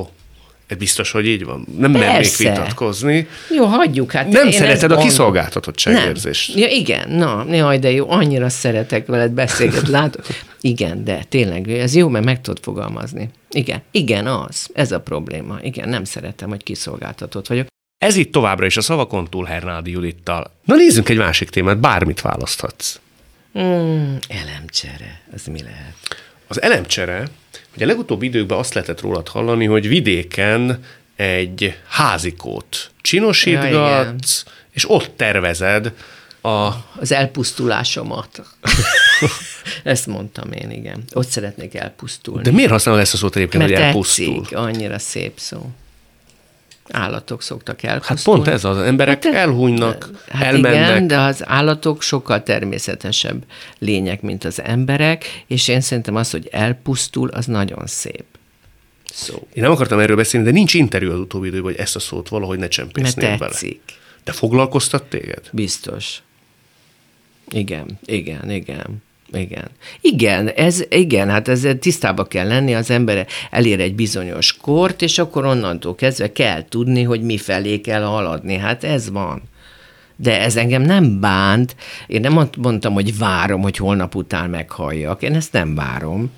ez 0.68 0.78
biztos, 0.78 1.12
hogy 1.12 1.26
így 1.26 1.46
van. 1.46 1.68
Nem 1.78 1.92
mernék 1.92 2.38
vitatkozni. 2.38 3.28
Jó, 3.56 3.66
hagyjuk. 3.66 4.12
Hát 4.12 4.28
nem 4.28 4.52
szereted 4.52 4.92
a 4.92 4.98
kiszolgáltatottságérzést. 4.98 6.56
Ja, 6.56 6.68
igen, 6.68 7.10
na, 7.10 7.46
jaj, 7.52 7.80
de 7.80 7.92
jó, 7.92 8.10
annyira 8.10 8.50
szeretek 8.50 9.08
veled 9.08 9.32
beszélgetni, 9.32 9.90
látod? 9.90 10.26
Igen, 10.62 11.04
de 11.04 11.24
tényleg, 11.30 11.70
ez 11.70 11.96
jó, 11.96 12.08
mert 12.08 12.26
meg 12.26 12.41
tudod 12.41 12.63
fogalmazni. 12.63 13.30
Igen, 13.50 13.82
igen, 13.91 14.28
az, 14.28 14.70
ez 14.74 14.91
a 14.91 15.00
probléma. 15.00 15.58
Igen, 15.62 15.89
nem 15.89 16.04
szeretem, 16.04 16.50
hogy 16.50 16.63
kiszolgáltatott 16.63 17.48
vagyok. 17.48 17.67
Ez 17.98 18.15
itt 18.15 18.32
továbbra 18.32 18.65
is 18.65 18.78
a 18.78 18.82
szavakon 18.82 19.30
túl 19.30 19.46
Hernádi 19.46 19.91
Judittal. 19.91 20.52
Na 20.63 20.76
nézzünk 20.76 21.10
egy 21.10 21.17
másik 21.17 21.50
témát, 21.50 21.78
bármit 21.78 22.22
választhatsz. 22.22 23.00
Hmm, 23.54 24.17
elemcsere, 24.28 25.22
az 25.34 25.46
mi 25.46 25.62
lehet? 25.62 25.96
Az 26.48 26.62
elemcsere, 26.62 27.28
hogy 27.74 27.84
a 27.84 27.86
legutóbbi 27.86 28.26
időkben 28.26 28.58
azt 28.58 28.74
lehetett 28.74 29.02
rólad 29.02 29.28
hallani, 29.28 29.65
hogy 29.65 29.88
vidéken 29.88 30.84
egy 31.15 31.78
házikót 31.88 32.91
csinosítgatsz, 33.02 34.43
ja, 34.46 34.52
és 34.72 34.89
ott 34.89 35.12
tervezed 35.15 35.93
a... 36.41 36.70
Az 37.00 37.12
elpusztulásomat. 37.12 38.41
ezt 39.84 40.08
mondtam 40.08 40.51
én, 40.51 40.71
igen. 40.71 41.03
Ott 41.13 41.27
szeretnék 41.27 41.75
elpusztulni. 41.75 42.43
De 42.43 42.51
miért 42.51 42.71
használod 42.71 43.01
ezt 43.01 43.13
a 43.13 43.17
szót 43.17 43.36
egyébként, 43.36 43.63
Mert 43.63 43.75
hogy 43.75 43.84
elpusztul? 43.84 44.41
Tetszik, 44.41 44.58
annyira 44.58 44.99
szép 44.99 45.39
szó. 45.39 45.69
Állatok 46.89 47.41
szoktak 47.41 47.82
Hát 47.82 47.91
elpusztulni. 47.91 48.41
pont 48.41 48.53
ez 48.56 48.63
az, 48.63 48.77
emberek 48.77 49.23
hát, 49.23 49.34
elhunynak, 49.36 50.10
Hát 50.30 50.43
elmennek. 50.43 50.88
igen, 50.89 51.08
de 51.08 51.19
az 51.19 51.47
állatok 51.47 52.01
sokkal 52.01 52.43
természetesebb 52.43 53.43
lények, 53.80 54.21
mint 54.21 54.43
az 54.43 54.62
emberek, 54.62 55.43
és 55.47 55.67
én 55.67 55.82
szerintem 55.82 56.15
az, 56.15 56.32
hogy 56.32 56.47
elpusztul, 56.51 57.30
az 57.30 57.45
nagyon 57.45 57.88
szép. 57.88 58.23
Szó. 59.13 59.47
Én 59.53 59.63
nem 59.63 59.71
akartam 59.71 59.99
erről 59.99 60.15
beszélni, 60.15 60.45
de 60.45 60.51
nincs 60.51 60.73
interjú 60.73 61.12
az 61.12 61.19
utóbbi 61.19 61.47
időben, 61.47 61.63
hogy 61.71 61.75
ezt 61.75 61.95
a 61.95 61.99
szót 61.99 62.30
valahogy 62.30 62.60
ne 62.60 62.67
bele. 62.93 63.38
tetszik. 63.38 63.82
De 64.23 64.32
foglalkoztat 64.32 65.03
téged? 65.03 65.49
Biztos. 65.51 66.21
Igen, 67.49 67.99
igen, 68.06 68.51
igen. 68.51 69.03
Igen. 69.32 69.68
Igen, 70.02 70.50
ez, 70.50 70.84
igen, 70.90 71.30
hát 71.30 71.48
ezzel 71.48 71.80
tisztába 71.80 72.24
kell 72.26 72.48
lenni, 72.48 72.76
az 72.76 72.90
ember 72.90 73.28
elér 73.52 73.80
egy 73.80 73.96
bizonyos 73.96 74.58
kort, 74.58 75.02
és 75.02 75.18
akkor 75.18 75.46
onnantól 75.46 75.96
kezdve 75.96 76.32
kell 76.32 76.66
tudni, 76.70 77.04
hogy 77.04 77.22
mi 77.22 77.38
felé 77.38 77.82
kell 77.82 78.04
haladni. 78.04 78.56
Hát 78.58 78.84
ez 78.84 79.10
van. 79.10 79.42
De 80.16 80.42
ez 80.42 80.56
engem 80.56 80.82
nem 80.82 81.20
bánt. 81.20 81.76
Én 82.08 82.22
nem 82.22 82.38
azt 82.38 82.56
mondtam, 82.56 82.94
hogy 82.94 83.18
várom, 83.18 83.62
hogy 83.62 83.78
holnap 83.78 84.16
után 84.16 84.50
meghalljak. 84.50 85.22
Én 85.22 85.36
ezt 85.36 85.54
nem 85.54 85.76
várom. 85.76 86.32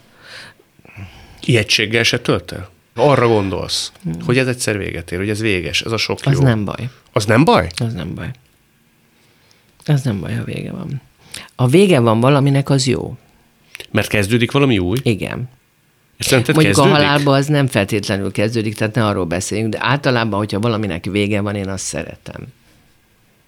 Ijegységgel 1.42 2.04
se 2.04 2.20
tölt 2.20 2.52
el? 2.52 2.70
Arra 2.96 3.28
gondolsz, 3.28 3.92
hogy 4.26 4.38
ez 4.38 4.48
egyszer 4.48 4.78
véget 4.78 5.12
ér, 5.12 5.18
hogy 5.20 5.30
ez 5.30 5.40
véges, 5.40 5.82
ez 5.82 5.92
a 5.92 5.98
sok 5.98 6.20
Az 6.24 6.34
jó. 6.34 6.42
nem 6.42 6.66
baj. 6.66 6.90
Az 7.12 7.26
nem 7.26 7.44
baj? 7.44 7.70
Az 7.76 7.94
nem 7.94 8.16
baj. 8.16 8.32
Az 9.86 10.02
nem 10.02 10.20
baj, 10.20 10.34
ha 10.36 10.44
vége 10.44 10.72
van. 10.72 11.02
A 11.56 11.68
vége 11.68 12.00
van 12.00 12.20
valaminek, 12.20 12.70
az 12.70 12.88
jó. 12.88 13.18
Mert 13.92 14.08
kezdődik 14.08 14.52
valami 14.52 14.80
új? 14.80 14.98
Igen. 15.04 15.50
És 16.18 16.26
szerinted 16.26 16.56
Mondjuk 16.56 16.76
kezdődik? 16.76 17.00
a 17.00 17.04
halálban 17.04 17.34
az 17.34 17.48
nem 17.48 17.68
feltétlenül 17.68 18.32
kezdődik, 18.32 18.76
tehát 18.76 18.96
ne 18.96 19.06
arról 19.06 19.26
beszéljünk, 19.26 19.72
de 19.72 19.78
általában, 19.82 20.40
hogyha 20.40 20.60
valaminek 20.60 21.06
vége 21.06 21.42
van, 21.42 21.56
én 21.56 21.70
azt 21.70 21.86
szeretem. 21.86 22.48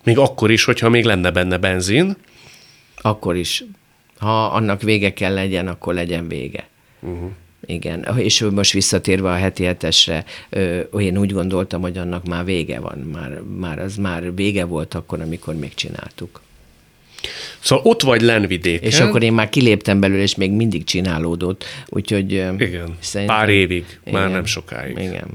Még 0.04 0.18
akkor 0.18 0.52
is, 0.52 0.64
hogyha 0.64 0.90
még 0.90 1.04
lenne 1.04 1.32
benne 1.32 1.58
benzin, 1.58 2.16
Akkor 3.04 3.36
is. 3.36 3.64
Ha 4.18 4.46
annak 4.46 4.82
vége 4.82 5.14
kell 5.14 5.34
legyen, 5.34 5.68
akkor 5.68 5.94
legyen 5.94 6.28
vége. 6.28 6.68
Uh-huh. 7.00 7.30
Igen, 7.66 8.08
és 8.18 8.46
most 8.52 8.74
visszatérve 8.74 9.30
a 9.30 9.36
heti 9.36 9.64
hetesre, 9.64 10.26
én 10.98 11.18
úgy 11.18 11.34
gondoltam, 11.34 11.82
hogy 11.82 11.98
annak 11.98 12.26
már 12.26 12.46
vége 12.46 12.80
van. 12.80 12.98
Már, 12.98 13.42
már 13.60 13.80
az 13.80 13.96
már 13.96 14.36
vége 14.36 14.66
volt 14.66 14.94
akkor, 14.94 15.22
amikor 15.22 15.56
még 15.56 15.74
csináltuk. 15.74 16.42
Szóval 17.60 17.86
ott 17.86 18.02
vagy 18.02 18.22
Lenvidéken. 18.22 18.90
És 18.90 19.00
akkor 19.00 19.24
én 19.24 19.34
már 19.34 19.50
kiléptem 19.50 20.00
belőle, 20.00 20.22
és 20.22 20.36
még 20.36 20.52
mindig 20.52 20.84
csinálódott. 20.84 21.66
Úgyhogy... 21.88 22.32
Igen, 22.32 22.98
pár 23.26 23.50
évig, 23.50 23.86
már 24.04 24.22
Igen, 24.22 24.32
nem 24.32 24.46
sokáig. 24.46 24.98
Igen. 24.98 25.28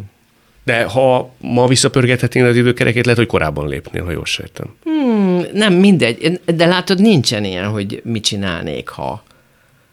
De 0.64 0.84
ha 0.84 1.30
ma 1.40 1.66
visszapörgethetnél 1.66 2.46
az 2.46 2.56
időkerekét, 2.56 3.04
lehet, 3.04 3.18
hogy 3.18 3.28
korábban 3.28 3.68
lépnél, 3.68 4.04
ha 4.04 4.10
jól 4.10 4.24
sejtem. 4.24 4.74
Hmm, 4.84 5.42
nem 5.52 5.74
mindegy, 5.74 6.40
de 6.44 6.66
látod, 6.66 7.00
nincsen 7.00 7.44
ilyen, 7.44 7.68
hogy 7.68 8.00
mit 8.04 8.24
csinálnék, 8.24 8.88
ha. 8.88 9.22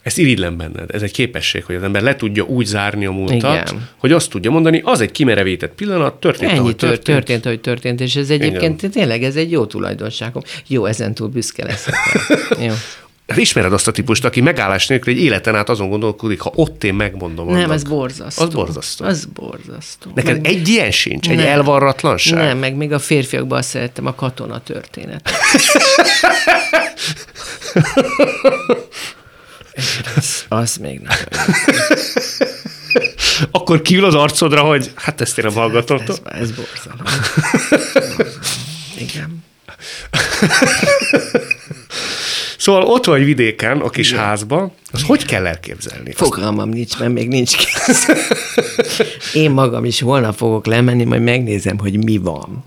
Ezt 0.03 0.17
irigylem 0.17 0.57
benned. 0.57 0.89
Ez 0.93 1.01
egy 1.01 1.11
képesség, 1.11 1.63
hogy 1.65 1.75
az 1.75 1.83
ember 1.83 2.01
le 2.01 2.15
tudja 2.15 2.43
úgy 2.43 2.65
zárni 2.65 3.05
a 3.05 3.11
múltat, 3.11 3.37
Igen. 3.67 3.89
hogy 3.97 4.11
azt 4.11 4.29
tudja 4.29 4.51
mondani, 4.51 4.81
az 4.83 5.01
egy 5.01 5.11
kimerevített 5.11 5.73
pillanat, 5.75 6.13
történt, 6.19 6.49
Ennyi 6.51 6.59
ahogy 6.59 6.75
történt. 6.75 7.03
történt. 7.03 7.25
történt, 7.25 7.45
ahogy 7.45 7.59
történt, 7.61 8.01
és 8.01 8.15
ez 8.15 8.29
egyébként 8.29 8.91
tényleg 8.91 9.23
ez 9.23 9.35
egy 9.35 9.51
jó 9.51 9.65
tulajdonságom. 9.65 10.41
Jó, 10.67 10.85
ezen 10.85 11.13
túl 11.13 11.27
büszke 11.27 11.65
leszek. 11.65 11.95
Jó. 12.67 12.73
Hát 13.27 13.37
ismered 13.37 13.73
azt 13.73 13.87
a 13.87 13.91
típust, 13.91 14.25
aki 14.25 14.41
megállás 14.41 14.87
nélkül 14.87 15.13
egy 15.13 15.19
életen 15.21 15.55
át 15.55 15.69
azon 15.69 15.89
gondolkodik, 15.89 16.39
ha 16.39 16.51
ott 16.55 16.83
én 16.83 16.93
megmondom 16.93 17.45
Nem, 17.47 17.55
annak. 17.55 17.71
ez 17.73 17.83
borzasztó. 17.83 18.43
Az 18.43 18.53
borzasztó. 18.53 19.05
Az 19.05 19.25
borzasztó. 19.25 20.11
Neked 20.15 20.41
Meg- 20.41 20.47
egy 20.47 20.67
ilyen 20.67 20.91
sincs, 20.91 21.29
egy 21.29 21.35
Nem. 21.35 21.45
elvarratlanság. 21.45 22.39
Nem, 22.39 22.57
meg 22.57 22.75
még 22.75 22.91
a 22.91 22.99
férfiakban 22.99 23.57
azt 23.57 23.69
szerettem, 23.69 24.05
a 24.05 24.13
katona 24.15 24.59
történet. 24.61 25.29
az, 30.15 30.45
az 30.47 30.75
még 30.77 31.01
jó. 31.01 31.07
Akkor 33.51 33.81
kiül 33.81 34.05
az 34.05 34.15
arcodra, 34.15 34.61
hogy 34.61 34.91
hát 34.95 35.21
ezt 35.21 35.37
én 35.37 35.45
nem 35.45 35.53
hallgatom. 35.53 35.99
Ez, 36.07 36.21
ez 36.23 36.51
borzalom. 36.51 37.01
Igen. 39.05 39.43
Szóval 42.63 42.83
ott 42.83 43.05
vagy 43.05 43.25
vidéken, 43.25 43.79
a 43.79 43.89
kis 43.89 44.13
házba, 44.13 44.71
az 44.91 45.03
hogy 45.03 45.25
kell 45.25 45.45
elképzelni? 45.45 46.11
Fogalmam 46.11 46.69
nincs, 46.69 46.99
mert 46.99 47.11
még 47.11 47.27
nincs 47.27 47.55
kész. 47.57 48.07
Én 49.33 49.51
magam 49.51 49.85
is 49.85 50.01
holnap 50.01 50.35
fogok 50.35 50.65
lemenni, 50.65 51.03
majd 51.03 51.21
megnézem, 51.21 51.77
hogy 51.77 52.03
mi 52.03 52.17
van. 52.17 52.63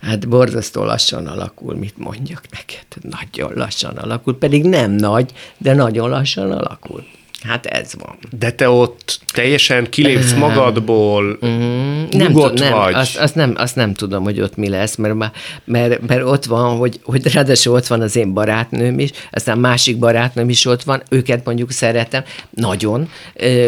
Hát 0.00 0.28
borzasztó 0.28 0.84
lassan 0.84 1.26
alakul, 1.26 1.74
mit 1.74 1.94
mondjak 1.96 2.42
neked. 2.50 3.10
Nagyon 3.18 3.52
lassan 3.54 3.96
alakul, 3.96 4.38
pedig 4.38 4.64
nem 4.64 4.90
nagy, 4.90 5.30
de 5.58 5.74
nagyon 5.74 6.08
lassan 6.08 6.50
alakul. 6.50 7.04
Hát 7.42 7.66
ez 7.66 7.92
van. 7.98 8.18
De 8.38 8.50
te 8.50 8.68
ott 8.68 9.20
teljesen 9.32 9.90
kilépsz 9.90 10.32
magadból, 10.32 11.36
Nem, 11.40 12.08
nyugodt 12.10 12.54
tud- 12.54 12.58
nem, 12.58 12.72
vagy. 12.72 12.94
Azt, 12.94 13.16
azt, 13.16 13.34
nem, 13.34 13.54
azt 13.56 13.76
nem 13.76 13.94
tudom, 13.94 14.22
hogy 14.22 14.40
ott 14.40 14.56
mi 14.56 14.68
lesz, 14.68 14.96
mert, 14.96 15.14
már- 15.14 15.32
mert, 15.64 16.06
mert 16.06 16.22
ott 16.24 16.44
van, 16.44 16.76
hogy, 16.76 17.00
hogy 17.02 17.32
ráadásul 17.32 17.74
ott 17.74 17.86
van 17.86 18.00
az 18.00 18.16
én 18.16 18.32
barátnőm 18.32 18.98
is, 18.98 19.10
aztán 19.30 19.58
másik 19.58 19.98
barátnőm 19.98 20.48
is 20.48 20.64
ott 20.66 20.82
van, 20.82 21.02
őket 21.10 21.44
mondjuk 21.44 21.70
szeretem, 21.70 22.22
nagyon, 22.50 23.08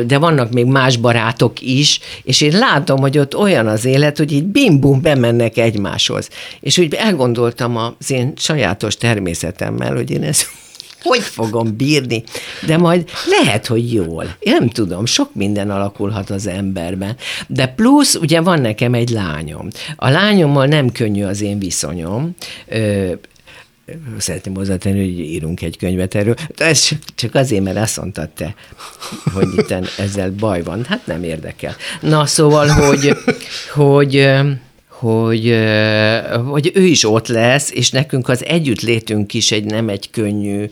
de 0.07 0.19
vannak 0.19 0.53
még 0.53 0.65
más 0.65 0.97
barátok 0.97 1.61
is, 1.61 2.01
és 2.23 2.41
én 2.41 2.59
látom, 2.59 2.99
hogy 2.99 3.19
ott 3.19 3.37
olyan 3.37 3.67
az 3.67 3.85
élet, 3.85 4.19
hogy 4.19 4.33
így 4.33 4.45
bim-bum 4.45 5.01
bemennek 5.03 5.57
egymáshoz. 5.57 6.29
És 6.61 6.79
úgy 6.79 6.95
elgondoltam 6.95 7.77
az 7.77 8.11
én 8.11 8.33
sajátos 8.37 8.97
természetemmel, 8.97 9.95
hogy 9.95 10.11
én 10.11 10.23
ezt 10.23 10.49
hogy 11.03 11.21
fogom 11.21 11.77
bírni, 11.77 12.25
de 12.67 12.77
majd 12.77 13.11
lehet, 13.41 13.67
hogy 13.67 13.93
jól. 13.93 14.37
Én 14.39 14.57
nem 14.59 14.69
tudom, 14.69 15.07
sok 15.07 15.35
minden 15.35 15.71
alakulhat 15.71 16.31
az 16.31 16.47
emberben. 16.47 17.17
De 17.47 17.67
plusz, 17.67 18.15
ugye 18.15 18.41
van 18.41 18.61
nekem 18.61 18.95
egy 18.95 19.11
lányom. 19.11 19.69
A 19.97 20.09
lányommal 20.09 20.67
nem 20.67 20.93
könnyű 20.93 21.25
az 21.25 21.41
én 21.41 21.59
viszonyom. 21.59 22.35
Ö, 22.69 23.13
Szeretném 24.19 24.55
hozzátenni, 24.55 24.99
hogy 24.99 25.19
írunk 25.19 25.63
egy 25.63 25.77
könyvet 25.77 26.15
erről. 26.15 26.35
De 26.57 26.65
ez 26.65 26.89
csak 27.15 27.35
azért, 27.35 27.63
mert 27.63 27.77
azt 27.77 27.97
mondtad 27.97 28.29
te, 28.29 28.55
hogy 29.33 29.49
itt 29.57 29.75
ezzel 29.99 30.31
baj 30.31 30.63
van. 30.63 30.85
Hát 30.85 31.07
nem 31.07 31.23
érdekel. 31.23 31.77
Na, 32.01 32.27
szóval, 32.27 32.69
hogy, 32.69 33.17
hogy 33.73 34.31
hogy, 35.01 35.57
hogy 36.47 36.71
ő 36.75 36.85
is 36.85 37.05
ott 37.05 37.27
lesz, 37.27 37.71
és 37.71 37.91
nekünk 37.91 38.29
az 38.29 38.45
együttlétünk 38.45 39.35
is 39.35 39.53
egy 39.53 39.65
nem 39.65 39.89
egy 39.89 40.11
könnyű 40.11 40.65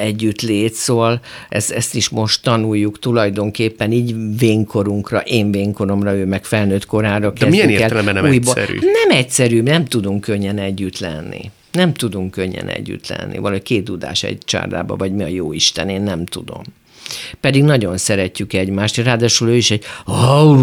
együttlét, 0.00 0.74
szóval 0.74 1.20
ezt, 1.48 1.70
ezt 1.70 1.94
is 1.94 2.08
most 2.08 2.42
tanuljuk 2.42 2.98
tulajdonképpen 2.98 3.92
így 3.92 4.14
vénkorunkra, 4.38 5.20
én 5.20 5.50
vénkoromra, 5.50 6.14
ő 6.14 6.26
meg 6.26 6.44
felnőtt 6.44 6.86
korára 6.86 7.30
De 7.30 7.46
milyen 7.46 7.68
értelemben 7.68 8.14
nem 8.14 8.24
újba. 8.24 8.54
egyszerű? 8.54 8.78
Nem 8.78 9.18
egyszerű, 9.18 9.62
nem 9.62 9.84
tudunk 9.84 10.20
könnyen 10.20 10.58
együtt 10.58 10.98
lenni. 10.98 11.50
Nem 11.72 11.92
tudunk 11.92 12.30
könnyen 12.30 12.68
együtt 12.68 13.08
lenni. 13.08 13.38
Valahogy 13.38 13.62
két 13.62 13.84
dudás 13.84 14.22
egy 14.22 14.38
csárdába, 14.44 14.96
vagy 14.96 15.12
mi 15.12 15.22
a 15.22 15.26
jó 15.26 15.52
Isten, 15.52 15.88
én 15.88 16.02
nem 16.02 16.26
tudom. 16.26 16.62
Pedig 17.40 17.62
nagyon 17.62 17.96
szeretjük 17.96 18.52
egymást, 18.52 18.96
ráadásul 18.96 19.48
ő 19.48 19.56
is 19.56 19.70
egy 19.70 19.84
au, 20.04 20.56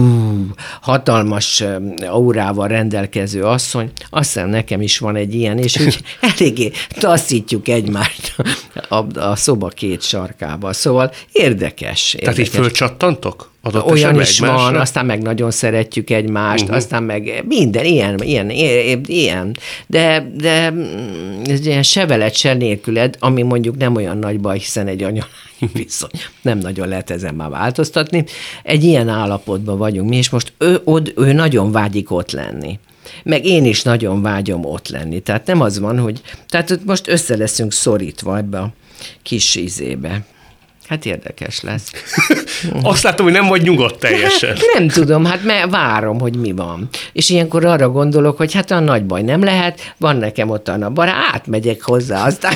hatalmas 0.81 1.63
aurával 2.07 2.67
rendelkező 2.67 3.43
asszony, 3.43 3.91
azt 4.09 4.33
hiszem 4.33 4.49
nekem 4.49 4.81
is 4.81 4.97
van 4.97 5.15
egy 5.15 5.33
ilyen, 5.33 5.57
és 5.57 5.79
úgy 5.79 6.01
eléggé 6.37 6.71
taszítjuk 6.89 7.67
egymást 7.67 8.35
a, 8.89 9.19
a 9.19 9.35
szoba 9.35 9.67
két 9.67 10.01
sarkába. 10.01 10.73
Szóval 10.73 11.11
érdekes. 11.31 12.15
Tehát 12.19 12.37
így 12.37 12.45
érdekes. 12.45 12.61
fölcsattantok? 12.61 13.48
Adott 13.75 13.91
Olyan 13.91 14.19
is 14.19 14.39
van, 14.39 14.49
egymásra? 14.49 14.79
aztán 14.79 15.05
meg 15.05 15.21
nagyon 15.21 15.51
szeretjük 15.51 16.09
egymást, 16.09 16.63
uh-huh. 16.63 16.77
aztán 16.77 17.03
meg 17.03 17.43
minden, 17.47 17.85
ilyen, 17.85 18.17
ilyen, 18.17 18.49
ilyen. 19.05 19.55
De, 19.87 20.31
de 20.37 20.71
mm, 20.71 21.41
ez 21.43 21.65
ilyen 21.65 21.83
se 21.83 22.05
veled, 22.05 22.35
se 22.35 22.53
nélküled, 22.53 23.15
ami 23.19 23.41
mondjuk 23.41 23.77
nem 23.77 23.95
olyan 23.95 24.17
nagy 24.17 24.39
baj, 24.39 24.57
hiszen 24.57 24.87
egy 24.87 25.03
anya 25.03 25.27
viszony. 25.73 26.09
Nem 26.41 26.57
nagyon 26.57 26.87
lehet 26.87 27.09
ezen 27.09 27.35
már 27.35 27.49
változtatni. 27.49 28.25
Egy 28.63 28.83
ilyen 28.83 29.07
állapotban 29.07 29.77
vagyunk 29.77 30.09
mi, 30.09 30.15
és 30.15 30.29
most 30.29 30.53
ő, 30.57 30.81
od, 30.83 31.13
ő 31.15 31.33
nagyon 31.33 31.71
vágyik 31.71 32.11
ott 32.11 32.31
lenni. 32.31 32.79
Meg 33.23 33.45
én 33.45 33.65
is 33.65 33.83
nagyon 33.83 34.21
vágyom 34.21 34.65
ott 34.65 34.87
lenni. 34.87 35.19
Tehát 35.19 35.45
nem 35.45 35.61
az 35.61 35.79
van, 35.79 35.99
hogy... 35.99 36.21
Tehát 36.47 36.79
most 36.85 37.07
össze 37.07 37.37
leszünk 37.37 37.71
szorítva 37.71 38.37
ebbe 38.37 38.59
a 38.59 38.73
kis 39.21 39.55
izébe. 39.55 40.25
Hát 40.89 41.05
érdekes 41.05 41.61
lesz. 41.61 41.91
Azt 42.81 43.03
látom, 43.03 43.25
hogy 43.25 43.35
nem 43.35 43.47
vagy 43.47 43.61
nyugodt 43.61 43.99
teljesen. 43.99 44.49
Hát 44.49 44.65
nem 44.73 44.87
tudom, 44.87 45.25
hát 45.25 45.43
mert 45.43 45.69
várom, 45.69 46.19
hogy 46.19 46.35
mi 46.35 46.51
van. 46.51 46.89
És 47.13 47.29
ilyenkor 47.29 47.65
arra 47.65 47.89
gondolok, 47.89 48.37
hogy 48.37 48.53
hát 48.53 48.71
a 48.71 48.79
nagy 48.79 49.03
baj 49.03 49.21
nem 49.21 49.43
lehet, 49.43 49.93
van 49.97 50.15
nekem 50.15 50.49
ott 50.49 50.67
a 50.67 50.89
barát, 50.89 51.15
átmegyek 51.31 51.81
hozzá, 51.81 52.25
aztán 52.25 52.53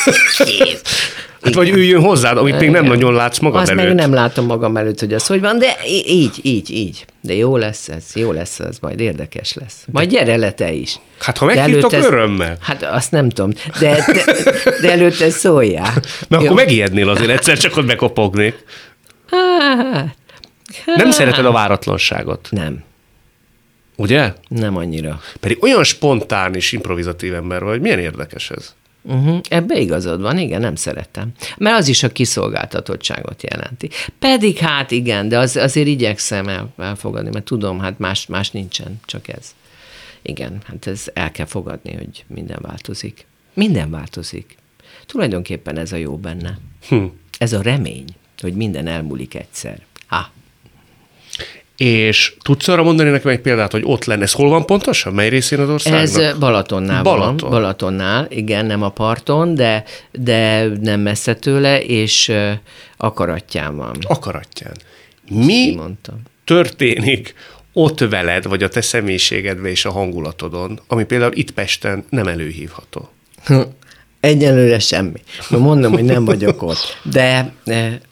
kész. 0.38 0.82
Hát 1.42 1.54
vagy 1.54 1.68
üljön 1.68 2.00
hozzád, 2.02 2.36
amit 2.36 2.58
még 2.58 2.70
nem 2.70 2.84
Igen. 2.84 2.96
nagyon 2.96 3.14
látsz 3.14 3.38
magad 3.38 3.60
Azt 3.60 3.70
előtt. 3.70 3.84
meg 3.84 3.94
nem 3.94 4.12
látom 4.12 4.46
magam 4.46 4.76
előtt, 4.76 5.00
hogy 5.00 5.12
az 5.14 5.26
hogy 5.26 5.40
van, 5.40 5.58
de 5.58 5.76
így, 6.06 6.38
így, 6.42 6.70
így. 6.70 7.04
De 7.20 7.34
jó 7.34 7.56
lesz 7.56 7.88
ez, 7.88 8.04
jó 8.14 8.32
lesz 8.32 8.60
ez, 8.60 8.78
majd 8.80 9.00
érdekes 9.00 9.54
lesz. 9.54 9.84
Majd 9.92 10.08
gyere 10.10 10.36
le 10.36 10.52
te 10.52 10.72
is. 10.72 10.96
Hát, 11.18 11.38
ha 11.38 11.44
meghívtok, 11.44 11.92
előtte- 11.92 12.12
örömmel. 12.12 12.56
Hát 12.60 12.82
azt 12.82 13.10
nem 13.10 13.28
tudom, 13.28 13.50
de, 13.80 14.04
de, 14.12 14.24
de 14.80 14.90
előtte 14.92 15.30
szóljál. 15.30 15.92
Mert 16.28 16.42
Jó? 16.42 16.48
akkor 16.50 16.54
megijednél 16.64 17.08
azért 17.08 17.30
egyszer, 17.30 17.58
csak 17.58 17.76
ott 17.76 17.86
bekopognék. 17.86 18.54
Hát, 19.30 20.96
Nem 20.96 21.10
szereted 21.10 21.44
a 21.46 21.52
váratlanságot, 21.52 22.48
nem, 22.50 22.84
ugye? 23.96 24.32
nem 24.48 24.76
annyira. 24.76 25.20
Pedig 25.40 25.62
olyan 25.62 25.84
spontán 25.84 26.54
és 26.54 26.72
improvizatív 26.72 27.34
ember 27.34 27.62
vagy, 27.62 27.80
milyen 27.80 27.98
érdekes 27.98 28.50
ez. 28.50 28.74
Uh-huh. 29.08 29.40
Ebbe 29.48 29.78
igazad 29.78 30.20
van, 30.20 30.38
igen, 30.38 30.60
nem 30.60 30.74
szeretem. 30.74 31.32
Mert 31.56 31.78
az 31.78 31.88
is 31.88 32.02
a 32.02 32.12
kiszolgáltatottságot 32.12 33.42
jelenti. 33.42 33.90
Pedig 34.18 34.58
hát 34.58 34.90
igen, 34.90 35.28
de 35.28 35.38
az, 35.38 35.56
azért 35.56 35.86
igyekszem 35.86 36.48
el, 36.48 36.72
elfogadni, 36.76 37.30
mert 37.32 37.44
tudom, 37.44 37.78
hát 37.78 37.98
más, 37.98 38.26
más 38.26 38.50
nincsen, 38.50 39.00
csak 39.04 39.28
ez. 39.28 39.54
Igen, 40.22 40.62
hát 40.64 40.86
ez 40.86 41.04
el 41.12 41.32
kell 41.32 41.46
fogadni, 41.46 41.94
hogy 41.94 42.24
minden 42.26 42.58
változik. 42.60 43.26
Minden 43.54 43.90
változik. 43.90 44.56
Tulajdonképpen 45.06 45.78
ez 45.78 45.92
a 45.92 45.96
jó 45.96 46.16
benne. 46.16 46.58
Hm. 46.88 47.04
Ez 47.38 47.52
a 47.52 47.62
remény, 47.62 48.04
hogy 48.40 48.54
minden 48.54 48.86
elmúlik 48.86 49.34
egyszer. 49.34 49.80
Ha, 50.06 50.30
És 51.76 52.34
tudsz 52.42 52.68
arra 52.68 52.82
mondani 52.82 53.10
nekem 53.10 53.30
egy 53.30 53.40
példát, 53.40 53.72
hogy 53.72 53.82
ott 53.84 54.04
lenne, 54.04 54.22
ez 54.22 54.32
hol 54.32 54.48
van 54.48 54.66
pontosan? 54.66 55.12
Mely 55.12 55.28
részén 55.28 55.60
az 55.60 55.68
országnak? 55.68 56.02
Ez 56.02 56.38
Balatonnál 56.38 57.02
Balaton. 57.02 57.36
van. 57.36 57.50
Balatonnál, 57.50 58.26
igen, 58.30 58.66
nem 58.66 58.82
a 58.82 58.88
parton, 58.88 59.54
de, 59.54 59.84
de 60.12 60.66
nem 60.80 61.00
messze 61.00 61.34
tőle, 61.34 61.82
és 61.82 62.32
akaratján 62.96 63.76
van. 63.76 63.96
Akaratján. 64.02 64.74
Mi 65.30 65.64
Kimondtam. 65.64 66.22
történik 66.44 67.34
ott 67.72 67.98
veled, 68.00 68.44
vagy 68.46 68.62
a 68.62 68.68
te 68.68 68.80
személyiségedben 68.80 69.70
és 69.70 69.84
a 69.84 69.90
hangulatodon, 69.90 70.80
ami 70.86 71.04
például 71.04 71.32
itt 71.34 71.50
Pesten 71.50 72.04
nem 72.10 72.26
előhívható? 72.26 73.08
Egyelőre 74.26 74.78
semmi. 74.78 75.22
Ma 75.50 75.58
mondom, 75.58 75.92
hogy 75.92 76.04
nem 76.04 76.24
vagyok 76.24 76.62
ott. 76.62 77.00
De 77.02 77.52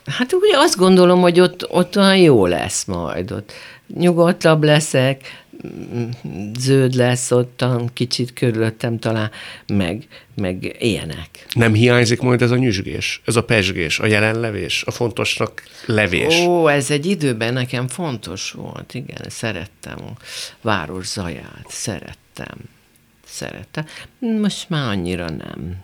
hát 0.06 0.32
ugye 0.32 0.56
azt 0.56 0.76
gondolom, 0.76 1.20
hogy 1.20 1.40
ott, 1.40 1.70
ott 1.70 1.96
olyan 1.96 2.16
jó 2.16 2.46
lesz 2.46 2.84
majd. 2.84 3.32
Ott 3.32 3.52
nyugodtabb 3.94 4.64
leszek, 4.64 5.44
zöld 6.58 6.94
lesz 6.94 7.30
ottan, 7.30 7.90
kicsit 7.92 8.32
körülöttem 8.32 8.98
talán, 8.98 9.30
meg, 9.66 10.06
meg 10.34 10.76
ilyenek. 10.78 11.46
Nem 11.54 11.74
hiányzik 11.74 12.20
majd 12.20 12.42
ez 12.42 12.50
a 12.50 12.56
nyüzsgés, 12.56 13.22
ez 13.24 13.36
a 13.36 13.44
pesgés, 13.44 13.98
a 13.98 14.06
jelenlevés, 14.06 14.82
a 14.86 14.90
fontosnak 14.90 15.62
levés? 15.86 16.40
Ó, 16.40 16.68
ez 16.68 16.90
egy 16.90 17.06
időben 17.06 17.52
nekem 17.52 17.88
fontos 17.88 18.50
volt, 18.50 18.94
igen, 18.94 19.26
szerettem 19.28 19.98
a 19.98 20.22
város 20.60 21.06
zaját, 21.06 21.66
szerettem, 21.68 22.56
szerettem. 23.26 23.84
Most 24.18 24.68
már 24.68 24.88
annyira 24.88 25.28
nem. 25.28 25.76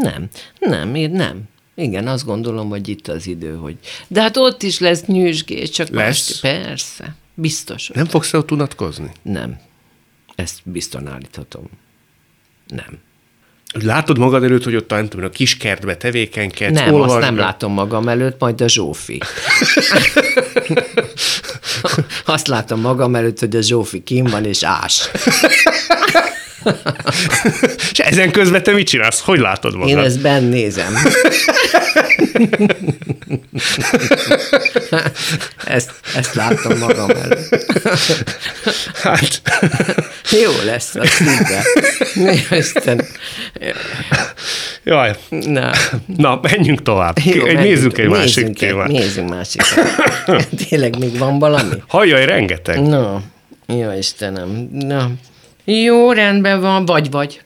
Nem, 0.00 0.28
nem, 0.58 0.94
én 0.94 1.10
nem. 1.10 1.42
Igen, 1.74 2.06
azt 2.08 2.24
gondolom, 2.24 2.68
hogy 2.68 2.88
itt 2.88 3.08
az 3.08 3.26
idő, 3.26 3.54
hogy... 3.54 3.76
De 4.08 4.20
hát 4.20 4.36
ott 4.36 4.62
is 4.62 4.78
lesz 4.78 5.04
nyűsgés, 5.04 5.70
csak 5.70 5.88
Lesz? 5.88 6.28
Most, 6.28 6.40
persze, 6.40 7.14
biztos. 7.34 7.88
Nem 7.88 8.06
fogsz 8.06 8.32
ott 8.32 8.50
unatkozni? 8.50 9.10
Nem. 9.22 9.60
Ezt 10.34 10.60
biztosan 10.64 11.08
állíthatom. 11.08 11.64
Nem. 12.66 12.98
Látod 13.82 14.18
magad 14.18 14.44
előtt, 14.44 14.64
hogy 14.64 14.76
ott 14.76 14.92
a, 14.92 14.94
nem 14.94 15.08
tudom, 15.08 15.24
a 15.24 15.28
kis 15.28 15.56
kertbe 15.56 15.96
tevékenykedsz, 15.96 16.74
Nem, 16.74 16.84
azt 16.84 16.94
olvasd 16.94 17.18
nem 17.18 17.34
meg- 17.34 17.44
látom 17.44 17.72
magam 17.72 18.08
előtt, 18.08 18.40
majd 18.40 18.60
a 18.60 18.68
Zsófi. 18.68 19.20
azt 22.24 22.46
látom 22.46 22.80
magam 22.80 23.14
előtt, 23.14 23.38
hogy 23.38 23.56
a 23.56 23.62
Zsófi 23.62 24.02
kim 24.02 24.24
van 24.24 24.44
és 24.44 24.62
ás. 24.62 25.10
És 27.92 27.98
ezen 27.98 28.30
közben 28.30 28.62
te 28.62 28.72
mit 28.72 28.86
csinálsz? 28.86 29.20
Hogy 29.20 29.38
látod 29.38 29.74
magad? 29.74 29.88
Én 29.88 29.98
ezt 29.98 30.20
benn 30.20 30.48
nézem. 30.48 30.94
ezt, 35.66 35.90
ezt 36.16 36.34
látom 36.34 36.78
magam 36.78 37.10
előtt. 37.10 37.66
Hát, 39.02 39.42
Jó 40.42 40.50
lesz 40.64 40.94
a 40.94 41.06
szinte. 41.06 41.62
Isten. 42.56 43.04
jaj. 44.84 45.16
Na, 45.28 45.70
Na, 46.16 46.38
menjünk 46.42 46.82
tovább. 46.82 47.18
jó, 47.24 47.42
menjünk. 47.44 47.60
nézzünk 47.60 47.98
egy 47.98 48.08
másik 48.08 48.24
nézzünk 48.36 48.60
egy- 48.62 48.68
témát. 48.68 48.88
Nézzünk 48.88 49.28
másik 49.28 49.62
Tényleg 50.68 50.98
még 50.98 51.18
van 51.18 51.38
valami? 51.38 51.74
Hajjaj, 51.88 52.24
rengeteg. 52.24 52.82
Na, 52.82 53.22
jó 53.66 53.92
Istenem. 53.98 54.68
Na, 54.72 55.10
jó, 55.64 56.12
rendben 56.12 56.60
van, 56.60 56.84
vagy 56.84 57.10
vagy. 57.10 57.40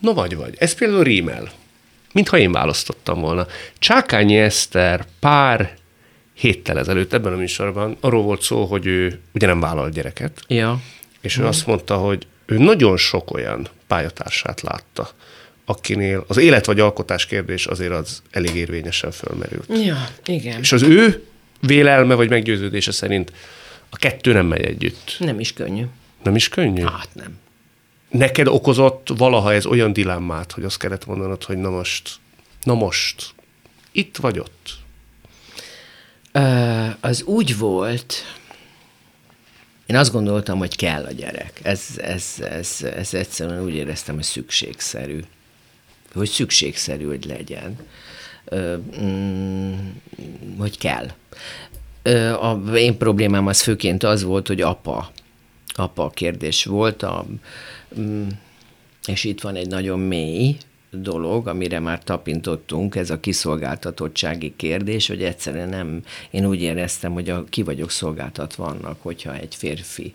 No 0.00 0.14
vagy 0.14 0.36
vagy. 0.36 0.54
Ez 0.58 0.74
például 0.74 1.02
rímel. 1.02 1.50
Mintha 2.12 2.38
én 2.38 2.52
választottam 2.52 3.20
volna. 3.20 3.46
Csákányi 3.78 4.36
Eszter 4.36 5.04
pár 5.20 5.74
héttel 6.34 6.78
ezelőtt 6.78 7.12
ebben 7.12 7.32
a 7.32 7.36
műsorban 7.36 7.96
arról 8.00 8.22
volt 8.22 8.42
szó, 8.42 8.64
hogy 8.64 8.86
ő 8.86 9.20
ugye 9.32 9.46
nem 9.46 9.60
vállal 9.60 9.90
gyereket, 9.90 10.40
Ja. 10.48 10.80
és 11.20 11.38
ő 11.38 11.46
azt 11.46 11.66
mondta, 11.66 11.96
hogy 11.96 12.26
ő 12.46 12.58
nagyon 12.58 12.96
sok 12.96 13.30
olyan 13.34 13.68
pályatársát 13.86 14.60
látta, 14.60 15.10
akinél 15.64 16.24
az 16.28 16.36
élet 16.36 16.66
vagy 16.66 16.80
alkotás 16.80 17.26
kérdés 17.26 17.66
azért 17.66 17.92
az 17.92 18.22
elég 18.30 18.54
érvényesen 18.54 19.10
fölmerült. 19.10 19.78
Ja, 19.84 20.08
igen. 20.24 20.60
És 20.60 20.72
az 20.72 20.82
ő 20.82 21.24
vélelme 21.60 22.14
vagy 22.14 22.28
meggyőződése 22.28 22.92
szerint 22.92 23.32
a 23.90 23.96
kettő 23.96 24.32
nem 24.32 24.46
megy 24.46 24.64
együtt. 24.64 25.16
Nem 25.18 25.40
is 25.40 25.52
könnyű. 25.52 25.84
Nem 26.22 26.34
is 26.36 26.48
könnyű? 26.48 26.82
Hát 26.82 27.08
nem. 27.12 27.38
Neked 28.12 28.46
okozott 28.46 29.08
valaha 29.16 29.52
ez 29.52 29.66
olyan 29.66 29.92
dilemmát, 29.92 30.52
hogy 30.52 30.64
azt 30.64 30.78
kellett 30.78 31.06
mondanod, 31.06 31.44
hogy 31.44 31.56
na 31.56 31.70
most, 31.70 32.10
na 32.62 32.74
most, 32.74 33.34
itt 33.92 34.16
vagy 34.16 34.38
ott? 34.38 34.78
Ö, 36.32 36.86
az 37.00 37.22
úgy 37.22 37.58
volt, 37.58 38.14
én 39.86 39.96
azt 39.96 40.12
gondoltam, 40.12 40.58
hogy 40.58 40.76
kell 40.76 41.04
a 41.04 41.12
gyerek. 41.12 41.60
Ez, 41.62 41.86
ez, 41.96 42.34
ez, 42.40 42.82
ez 42.96 43.14
egyszerűen 43.14 43.62
úgy 43.62 43.74
éreztem, 43.74 44.14
hogy 44.14 44.24
szükségszerű. 44.24 45.20
Hogy 46.14 46.28
szükségszerű, 46.28 47.06
hogy 47.06 47.24
legyen. 47.24 47.78
Ö, 48.44 48.76
mm, 49.00 49.72
hogy 50.58 50.78
kell. 50.78 51.10
Ö, 52.02 52.32
a 52.32 52.76
én 52.76 52.98
problémám 52.98 53.46
az 53.46 53.62
főként 53.62 54.02
az 54.02 54.22
volt, 54.22 54.46
hogy 54.46 54.60
apa. 54.60 55.12
Apa 55.74 56.10
kérdés 56.10 56.64
volt. 56.64 57.02
A, 57.02 57.26
és 59.06 59.24
itt 59.24 59.40
van 59.40 59.54
egy 59.54 59.68
nagyon 59.68 59.98
mély 59.98 60.56
dolog, 60.90 61.48
amire 61.48 61.80
már 61.80 62.04
tapintottunk, 62.04 62.94
ez 62.94 63.10
a 63.10 63.20
kiszolgáltatottsági 63.20 64.52
kérdés, 64.56 65.06
hogy 65.06 65.22
egyszerűen 65.22 65.68
nem, 65.68 66.02
én 66.30 66.46
úgy 66.46 66.60
éreztem, 66.60 67.12
hogy 67.12 67.30
a, 67.30 67.44
ki 67.44 67.62
vagyok 67.62 67.90
szolgáltatva 67.90 68.64
annak, 68.64 69.02
hogyha 69.02 69.34
egy 69.34 69.54
férfi 69.54 70.14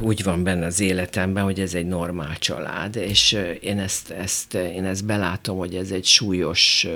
úgy 0.00 0.22
van 0.22 0.42
benne 0.42 0.66
az 0.66 0.80
életemben, 0.80 1.44
hogy 1.44 1.60
ez 1.60 1.74
egy 1.74 1.86
normál 1.86 2.38
család, 2.38 2.96
és 2.96 3.38
én 3.60 3.78
ezt, 3.78 4.10
ezt, 4.10 4.54
én 4.54 4.84
ezt 4.84 5.04
belátom, 5.04 5.58
hogy 5.58 5.74
ez 5.74 5.90
egy 5.90 6.04
súlyos 6.04 6.86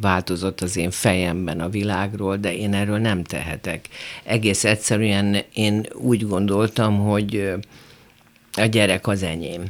változott 0.00 0.60
az 0.60 0.76
én 0.76 0.90
fejemben 0.90 1.60
a 1.60 1.68
világról, 1.68 2.36
de 2.36 2.56
én 2.56 2.74
erről 2.74 2.98
nem 2.98 3.24
tehetek. 3.24 3.88
Egész 4.24 4.64
egyszerűen 4.64 5.36
én 5.52 5.86
úgy 5.92 6.26
gondoltam, 6.26 6.98
hogy 6.98 7.52
a 8.52 8.64
gyerek 8.64 9.06
az 9.06 9.22
enyém. 9.22 9.62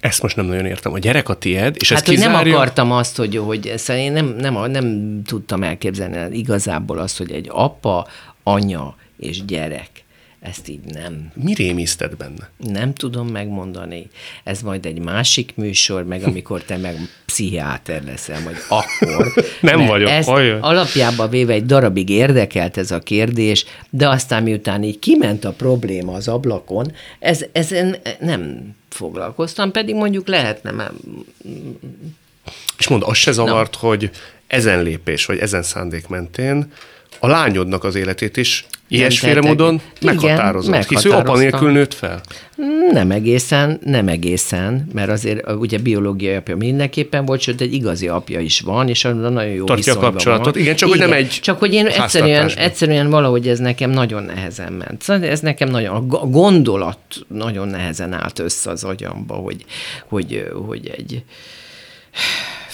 Ezt 0.00 0.22
most 0.22 0.36
nem 0.36 0.46
nagyon 0.46 0.66
értem. 0.66 0.92
A 0.92 0.98
gyerek 0.98 1.28
a 1.28 1.34
tied, 1.34 1.76
és 1.78 1.88
hát, 1.88 1.98
ez 1.98 2.06
hogy 2.06 2.14
kizárja... 2.14 2.42
nem 2.42 2.54
akartam 2.54 2.92
azt, 2.92 3.16
hogy, 3.16 3.36
hogy 3.36 3.72
szóval 3.76 4.02
én 4.02 4.12
nem, 4.12 4.26
nem, 4.26 4.70
nem 4.70 5.20
tudtam 5.22 5.62
elképzelni 5.62 6.38
igazából 6.38 6.98
azt, 6.98 7.18
hogy 7.18 7.32
egy 7.32 7.48
apa, 7.50 8.06
anya 8.42 8.96
és 9.18 9.44
gyerek, 9.44 9.90
ezt 10.40 10.68
így 10.68 10.80
nem, 10.84 11.30
Mi 11.34 11.54
rémiszted 11.54 12.16
benne? 12.16 12.50
nem 12.56 12.94
tudom 12.94 13.28
megmondani. 13.28 14.10
Ez 14.44 14.60
majd 14.62 14.86
egy 14.86 14.98
másik 14.98 15.52
műsor, 15.56 16.04
meg 16.04 16.22
amikor 16.22 16.62
te 16.62 16.76
meg 16.76 16.96
pszichiáter 17.26 18.04
leszel, 18.04 18.40
majd 18.40 18.56
akkor. 18.68 19.32
Nem 19.60 19.86
vagyok, 19.86 20.08
Ez 20.08 20.28
olyan. 20.28 20.60
alapjában 20.62 21.30
véve 21.30 21.52
egy 21.52 21.66
darabig 21.66 22.08
érdekelt 22.08 22.76
ez 22.76 22.90
a 22.90 22.98
kérdés, 22.98 23.64
de 23.90 24.08
aztán 24.08 24.42
miután 24.42 24.82
így 24.82 24.98
kiment 24.98 25.44
a 25.44 25.52
probléma 25.52 26.12
az 26.12 26.28
ablakon, 26.28 26.92
ez, 27.18 27.44
ezen 27.52 27.96
nem 28.20 28.74
foglalkoztam, 28.88 29.70
pedig 29.70 29.94
mondjuk 29.94 30.28
lehetne, 30.28 30.70
mert 30.70 30.92
És 32.78 32.88
mondd, 32.88 33.02
az 33.02 33.16
se 33.16 33.32
zavart, 33.32 33.74
hogy 33.74 34.10
ezen 34.46 34.82
lépés, 34.82 35.24
vagy 35.24 35.38
ezen 35.38 35.62
szándék 35.62 36.08
mentén 36.08 36.72
a 37.18 37.26
lányodnak 37.26 37.84
az 37.84 37.94
életét 37.94 38.36
is 38.36 38.66
Ilyesféle 38.88 39.40
módon 39.40 39.80
meghatározott, 40.00 40.74
Igen, 40.74 40.84
hisz 40.88 41.04
ő 41.04 41.10
apa 41.10 41.36
nélkül 41.36 41.70
nőtt 41.70 41.94
fel. 41.94 42.20
Nem 42.92 43.10
egészen, 43.10 43.80
nem 43.84 44.08
egészen, 44.08 44.88
mert 44.92 45.10
azért 45.10 45.50
ugye 45.52 45.78
biológiai 45.78 46.34
apja 46.34 46.56
mindenképpen 46.56 47.24
volt, 47.24 47.40
sőt 47.40 47.60
egy 47.60 47.72
igazi 47.72 48.08
apja 48.08 48.40
is 48.40 48.60
van, 48.60 48.88
és 48.88 49.02
nagyon 49.02 49.44
jó 49.44 49.64
Tartja 49.64 49.92
a 49.92 49.98
kapcsolatot. 49.98 50.54
Van. 50.54 50.62
Igen, 50.62 50.76
csak 50.76 50.88
hogy 50.88 50.98
nem 50.98 51.12
egy 51.12 51.28
Csak 51.28 51.58
hogy 51.58 51.74
én 51.74 51.86
egyszerűen, 51.86 52.50
egyszerűen 52.56 53.10
valahogy 53.10 53.48
ez 53.48 53.58
nekem 53.58 53.90
nagyon 53.90 54.22
nehezen 54.22 54.72
ment. 54.72 55.02
Szóval 55.02 55.28
ez 55.28 55.40
nekem 55.40 55.68
nagyon, 55.68 56.08
a 56.10 56.26
gondolat 56.26 56.98
nagyon 57.28 57.68
nehezen 57.68 58.12
állt 58.12 58.38
össze 58.38 58.70
az 58.70 58.84
agyamba, 58.84 59.34
hogy, 59.34 59.64
hogy, 60.08 60.50
hogy 60.66 60.90
egy 60.96 61.22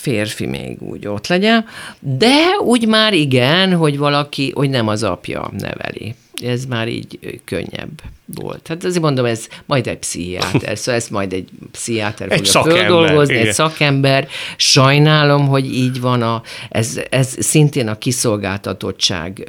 férfi 0.05 0.47
még 0.47 0.83
úgy 0.83 1.07
ott 1.07 1.27
legyen, 1.27 1.65
de 2.01 2.59
úgy 2.65 2.87
már 2.87 3.13
igen, 3.15 3.75
hogy 3.75 3.99
valaki, 3.99 4.53
hogy 4.55 4.71
nem 4.71 4.89
az 4.89 5.03
apja 5.03 5.51
neveli. 5.59 6.15
Ez 6.43 6.65
már 6.65 6.89
így 6.89 7.41
könnyebb 7.45 8.03
volt. 8.25 8.67
Hát 8.67 8.85
azért 8.85 9.03
mondom, 9.03 9.25
ez 9.25 9.47
majd 9.67 9.87
egy 9.87 9.99
pszichiáter, 9.99 10.79
szóval 10.79 11.01
ezt 11.01 11.11
majd 11.11 11.33
egy 11.33 11.49
pszichiáter 11.71 12.33
Egy 12.33 12.49
fogja 12.49 12.77
földolgozni, 12.77 13.35
egy 13.35 13.53
szakember. 13.53 14.29
Sajnálom, 14.57 15.47
hogy 15.47 15.75
így 15.75 16.01
van 16.01 16.23
a, 16.23 16.43
ez, 16.69 17.01
ez 17.11 17.37
szintén 17.39 17.89
a 17.89 17.99
kiszolgáltatottság 17.99 19.49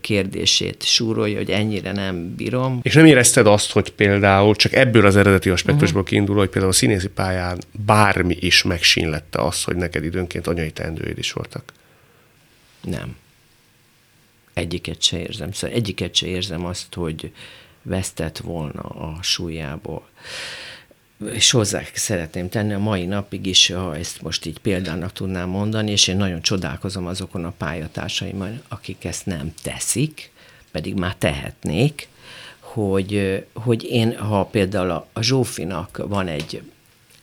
kérdését 0.00 0.84
súrolja, 0.84 1.36
hogy 1.36 1.50
ennyire 1.50 1.92
nem 1.92 2.34
bírom. 2.34 2.80
És 2.82 2.94
nem 2.94 3.06
érezted 3.06 3.46
azt, 3.46 3.72
hogy 3.72 3.90
például 3.90 4.54
csak 4.54 4.72
ebből 4.72 5.06
az 5.06 5.16
eredeti 5.16 5.50
aspektusból 5.50 6.00
uh-huh. 6.00 6.16
kiindul, 6.16 6.36
hogy 6.36 6.48
például 6.48 6.72
a 6.72 6.76
színészi 6.76 7.08
pályán 7.08 7.58
bármi 7.86 8.36
is 8.40 8.62
megsínlette 8.62 9.38
azt, 9.38 9.64
hogy 9.64 9.76
neked 9.76 10.04
időnként 10.04 10.46
anyai 10.46 10.70
teendőid 10.70 11.18
is 11.18 11.32
voltak. 11.32 11.72
Nem. 12.80 13.16
Egyiket 14.52 15.02
se 15.02 15.18
érzem. 15.18 15.52
Szóval 15.52 15.76
egyiket 15.76 16.14
se 16.14 16.26
érzem 16.26 16.64
azt, 16.64 16.94
hogy 16.94 17.32
vesztett 17.82 18.38
volna 18.38 18.82
a 18.82 19.18
súlyából. 19.22 20.08
És 21.32 21.50
hozzá 21.50 21.82
szeretném 21.94 22.48
tenni 22.48 22.72
a 22.72 22.78
mai 22.78 23.06
napig 23.06 23.46
is, 23.46 23.70
ha 23.70 23.96
ezt 23.96 24.22
most 24.22 24.46
így 24.46 24.58
példának 24.58 25.12
tudnám 25.12 25.48
mondani, 25.48 25.90
és 25.90 26.08
én 26.08 26.16
nagyon 26.16 26.40
csodálkozom 26.42 27.06
azokon 27.06 27.44
a 27.44 27.52
pályatársaimon, 27.56 28.62
akik 28.68 29.04
ezt 29.04 29.26
nem 29.26 29.54
teszik, 29.62 30.30
pedig 30.70 30.94
már 30.94 31.14
tehetnék, 31.14 32.08
hogy, 32.60 33.44
hogy 33.52 33.84
én, 33.84 34.18
ha 34.18 34.44
például 34.44 34.90
a, 34.90 35.06
a 35.12 35.22
Zsófinak 35.22 36.02
van 36.08 36.28
egy 36.28 36.62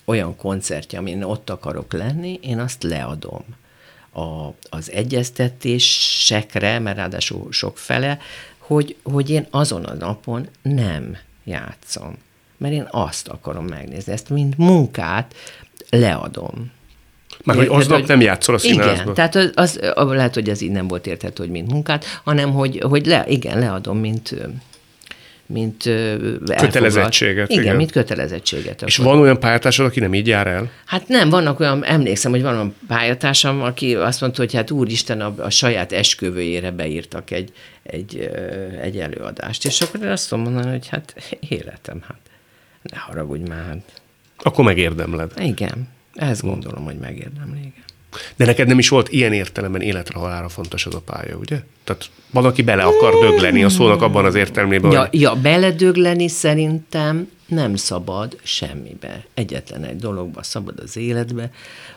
olyan 0.06 0.36
koncertje, 0.36 1.00
amin 1.00 1.24
ott 1.24 1.50
akarok 1.50 1.94
lenni, 1.94 2.40
én 2.42 2.60
azt 2.60 2.84
leadom 2.84 3.44
a, 4.18 4.54
az 4.70 4.92
egyeztetésekre, 4.92 6.80
mert 6.80 6.98
ráadásul 6.98 7.52
sok 7.52 7.78
fele, 7.78 8.20
hogy, 8.58 8.96
hogy 9.04 9.30
én 9.30 9.48
azon 9.50 9.84
a 9.84 9.94
napon 9.94 10.48
nem 10.62 11.18
játszom. 11.44 12.18
Mert 12.58 12.74
én 12.74 12.88
azt 12.92 13.28
akarom 13.28 13.66
megnézni. 13.66 14.12
Ezt 14.12 14.30
mint 14.30 14.58
munkát 14.58 15.36
leadom. 15.90 16.72
Már 17.44 17.58
hogy 17.58 17.68
aznap 17.68 18.08
nem 18.08 18.22
játszol 18.22 18.56
a 18.56 18.58
színházban. 18.58 19.02
Igen, 19.02 19.14
tehát 19.14 19.36
az, 19.36 19.52
az, 19.56 19.80
az, 19.94 20.10
lehet, 20.10 20.34
hogy 20.34 20.50
ez 20.50 20.62
így 20.62 20.72
nem 20.72 20.88
volt 20.88 21.08
érthető, 21.08 21.44
hogy 21.44 21.52
mint 21.52 21.72
munkát, 21.72 22.06
hanem 22.24 22.52
hogy, 22.52 22.82
hogy 22.82 23.06
le, 23.06 23.26
igen, 23.28 23.60
leadom, 23.60 23.98
mint 23.98 24.36
mint 25.48 25.86
elfoglalt- 25.86 26.62
Kötelezettséget, 26.62 27.50
Igen, 27.50 27.64
igen. 27.64 27.76
mint 27.76 27.92
kötelezettséget. 27.92 28.82
És 28.82 29.00
akkor. 29.00 29.12
van 29.12 29.22
olyan 29.22 29.40
pályatársad, 29.40 29.86
aki 29.86 30.00
nem 30.00 30.14
így 30.14 30.28
jár 30.28 30.48
el? 30.48 30.72
Hát 30.86 31.08
nem, 31.08 31.30
vannak 31.30 31.60
olyan, 31.60 31.86
emlékszem, 31.86 32.32
hogy 32.32 32.42
van 32.42 32.54
olyan 32.54 32.76
pályatársam, 32.88 33.62
aki 33.62 33.96
azt 33.96 34.22
mondta, 34.22 34.42
hogy 34.42 34.54
hát 34.54 34.72
úristen, 34.72 35.22
a, 35.22 35.34
a 35.38 35.50
saját 35.50 35.92
esküvőjére 35.92 36.72
beírtak 36.72 37.32
egy, 37.32 37.52
egy, 37.84 38.30
egy 38.82 38.98
előadást. 38.98 39.66
És 39.66 39.82
akkor 39.82 40.02
én 40.04 40.10
azt 40.10 40.30
tudom 40.30 40.44
mondani, 40.44 40.70
hogy 40.70 40.88
hát 40.88 41.38
életem, 41.50 42.02
hát 42.08 42.20
ne 42.82 42.98
haragudj 42.98 43.50
már. 43.50 43.78
Akkor 44.38 44.66
megérdemled. 44.66 45.32
Igen, 45.40 45.88
ezt 46.14 46.42
gondolom, 46.42 46.84
hogy 46.84 46.98
megérdemli, 46.98 47.60
igen. 47.60 47.86
De 48.36 48.46
neked 48.46 48.68
nem 48.68 48.80
is 48.80 48.90
volt 48.90 49.10
ilyen 49.10 49.34
értelemben 49.34 49.82
életre 49.82 50.20
halára 50.20 50.50
fontos 50.50 50.86
az 50.86 50.96
a 50.96 51.02
pálya, 51.02 51.36
ugye? 51.36 51.60
Tehát 51.84 52.10
van, 52.32 52.46
aki 52.46 52.62
bele 52.62 52.84
akar 52.84 53.14
dögleni 53.20 53.64
a 53.64 53.70
szónak 53.70 54.02
abban 54.02 54.26
az 54.26 54.36
értelmében, 54.36 54.92
Ja, 54.92 55.00
hogy 55.00 55.22
ja, 55.22 55.36
beledögleni 55.36 56.28
szerintem 56.28 57.30
nem 57.48 57.76
szabad 57.76 58.40
semmibe. 58.44 59.26
Egyetlen 59.34 59.84
egy 59.84 59.98
dologba 59.98 60.44
szabad 60.44 60.80
az 60.80 60.98
életbe, 60.98 61.52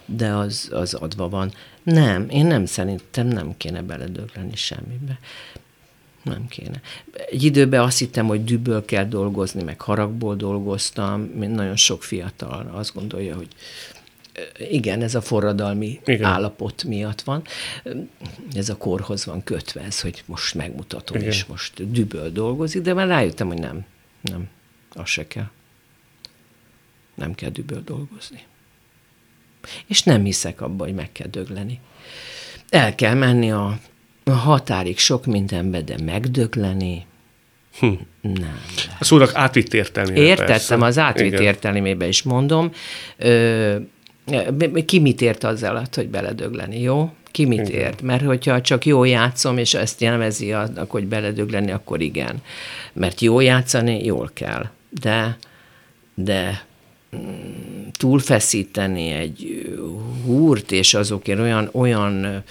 de 0.06 0.28
az, 0.28 0.68
az 0.72 0.94
adva 0.94 1.28
van. 1.28 1.52
Nem, 1.82 2.26
én 2.28 2.46
nem 2.46 2.66
szerintem 2.66 3.26
nem 3.26 3.54
kéne 3.56 3.82
beledögleni 3.82 4.56
semmibe. 4.56 5.18
Nem 6.22 6.46
kéne. 6.48 6.80
Egy 7.30 7.42
időben 7.42 7.80
azt 7.80 7.98
hittem, 7.98 8.26
hogy 8.26 8.44
düböl 8.44 8.84
kell 8.84 9.04
dolgozni, 9.04 9.62
meg 9.62 9.80
haragból 9.80 10.36
dolgoztam, 10.36 11.20
mint 11.20 11.54
nagyon 11.54 11.76
sok 11.76 12.02
fiatal 12.02 12.70
azt 12.74 12.94
gondolja, 12.94 13.36
hogy 13.36 13.48
igen, 14.70 15.02
ez 15.02 15.14
a 15.14 15.20
forradalmi 15.20 16.00
Igen. 16.04 16.24
állapot 16.24 16.84
miatt 16.84 17.20
van. 17.20 17.42
Ez 18.54 18.68
a 18.68 18.76
korhoz 18.76 19.24
van 19.24 19.44
kötve, 19.44 19.80
ez, 19.80 20.00
hogy 20.00 20.22
most 20.26 20.54
megmutatom, 20.54 21.16
Igen. 21.16 21.28
és 21.28 21.44
most 21.44 21.90
düböl 21.90 22.30
dolgozik, 22.30 22.82
de 22.82 22.94
már 22.94 23.06
rájöttem, 23.06 23.46
hogy 23.46 23.58
nem, 23.58 23.84
nem, 24.20 24.48
az 24.94 25.08
se 25.08 25.26
kell. 25.26 25.50
Nem 27.14 27.34
kell 27.34 27.50
düböl 27.50 27.82
dolgozni. 27.84 28.42
És 29.86 30.02
nem 30.02 30.24
hiszek 30.24 30.60
abba, 30.60 30.84
hogy 30.84 30.94
meg 30.94 31.12
kell 31.12 31.28
dögleni. 31.28 31.80
El 32.68 32.94
kell 32.94 33.14
menni 33.14 33.50
a, 33.50 33.78
a 34.24 34.30
határig 34.30 34.98
sok 34.98 35.26
mindenbe, 35.26 35.82
de 35.82 35.96
megdögleni, 36.04 37.06
hm. 37.78 37.86
nem. 38.20 38.60
a 38.98 39.04
szónak 39.04 39.34
átvitt 39.34 39.74
értelmében. 39.74 40.22
Értettem, 40.22 40.46
persze. 40.46 40.84
az 40.84 40.98
átvitt 40.98 41.26
Igen. 41.26 41.42
értelmébe 41.42 42.08
is 42.08 42.22
mondom. 42.22 42.72
Ö, 43.16 43.76
ki 44.86 44.98
mit 44.98 45.20
ért 45.20 45.44
az 45.44 45.62
alatt, 45.62 45.94
hogy 45.94 46.08
beledögleni, 46.08 46.80
jó? 46.80 47.10
Ki 47.30 47.44
mit 47.44 47.68
Igen. 47.68 47.80
ért? 47.80 48.02
Mert 48.02 48.24
hogyha 48.24 48.60
csak 48.60 48.86
jól 48.86 49.08
játszom, 49.08 49.58
és 49.58 49.74
ezt 49.74 50.00
jelmezi, 50.00 50.52
annak, 50.52 50.90
hogy 50.90 51.06
beledögleni, 51.06 51.70
akkor 51.70 52.00
igen. 52.00 52.42
Mert 52.92 53.20
jól 53.20 53.42
játszani, 53.42 54.04
jól 54.04 54.30
kell. 54.34 54.68
De, 54.88 55.38
de 56.14 56.64
mm, 57.16 57.86
túlfeszíteni 57.98 59.10
egy 59.10 59.68
húrt, 60.24 60.72
és 60.72 60.94
azokért 60.94 61.40
olyan, 61.40 61.68
olyan 61.72 62.42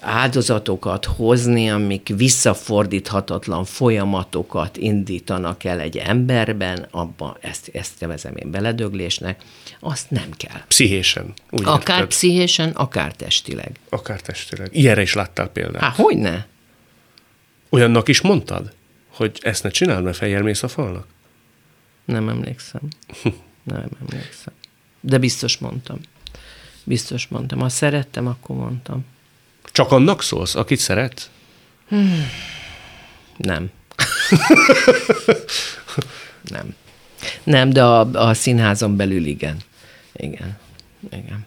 áldozatokat 0.00 1.04
hozni, 1.04 1.70
amik 1.70 2.12
visszafordíthatatlan 2.16 3.64
folyamatokat 3.64 4.76
indítanak 4.76 5.64
el 5.64 5.80
egy 5.80 5.96
emberben, 5.96 6.86
abba 6.90 7.36
ezt, 7.40 7.70
ezt 7.72 8.00
nevezem 8.00 8.36
én 8.36 8.50
beledöglésnek, 8.50 9.42
azt 9.80 10.10
nem 10.10 10.30
kell. 10.36 10.60
Pszichésen. 10.68 11.32
Úgy 11.50 11.64
Akár 11.64 11.96
érted? 11.96 12.08
pszichésen, 12.08 12.70
akár 12.70 13.12
testileg. 13.12 13.70
Akár 13.88 14.20
testileg. 14.20 14.68
Ilyenre 14.72 15.02
is 15.02 15.14
láttál 15.14 15.48
példát. 15.48 15.82
Hát, 15.82 15.96
hogy 15.96 16.16
ne? 16.16 16.44
Olyannak 17.70 18.08
is 18.08 18.20
mondtad, 18.20 18.72
hogy 19.08 19.38
ezt 19.42 19.62
ne 19.62 19.70
csináld, 19.70 20.04
mert 20.04 20.16
fejjel 20.16 20.42
mész 20.42 20.62
a 20.62 20.68
falnak? 20.68 21.06
Nem 22.04 22.28
emlékszem. 22.28 22.80
Nem 23.62 23.88
emlékszem. 24.00 24.52
De 25.00 25.18
biztos 25.18 25.58
mondtam. 25.58 26.00
Biztos 26.84 27.26
mondtam. 27.26 27.58
Ha 27.58 27.68
szerettem, 27.68 28.26
akkor 28.26 28.56
mondtam. 28.56 29.04
Csak 29.72 29.92
annak 29.92 30.22
szólsz, 30.22 30.54
akit 30.54 30.78
szeret? 30.78 31.30
Nem. 33.36 33.70
nem. 36.54 36.74
Nem, 37.42 37.70
de 37.70 37.84
a, 37.84 38.28
a 38.28 38.34
színházon 38.34 38.96
belül 38.96 39.24
igen. 39.24 39.56
Igen. 40.12 40.58
Igen. 41.10 41.46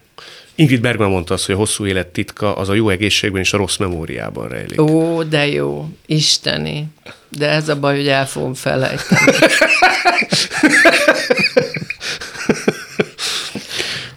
Ingrid 0.56 0.82
Bergman 0.82 1.10
mondta 1.10 1.34
azt, 1.34 1.46
hogy 1.46 1.56
a 1.56 1.58
hosszú 1.58 1.86
élet 1.86 2.08
titka 2.08 2.56
az 2.56 2.70
a 2.70 2.74
jó 2.74 2.90
egészségben 2.90 3.42
és 3.42 3.54
a 3.54 3.58
rossz 3.58 3.78
memóriában 3.78 4.48
rejlik. 4.48 4.82
Ó, 4.82 5.24
de 5.24 5.48
jó. 5.48 5.90
Isteni. 6.06 6.86
De 7.30 7.50
ez 7.50 7.70
a 7.70 7.80
baj, 7.80 7.96
hogy 7.96 8.08
el 8.08 8.28
fogom 8.28 8.54
felejteni. 8.54 9.32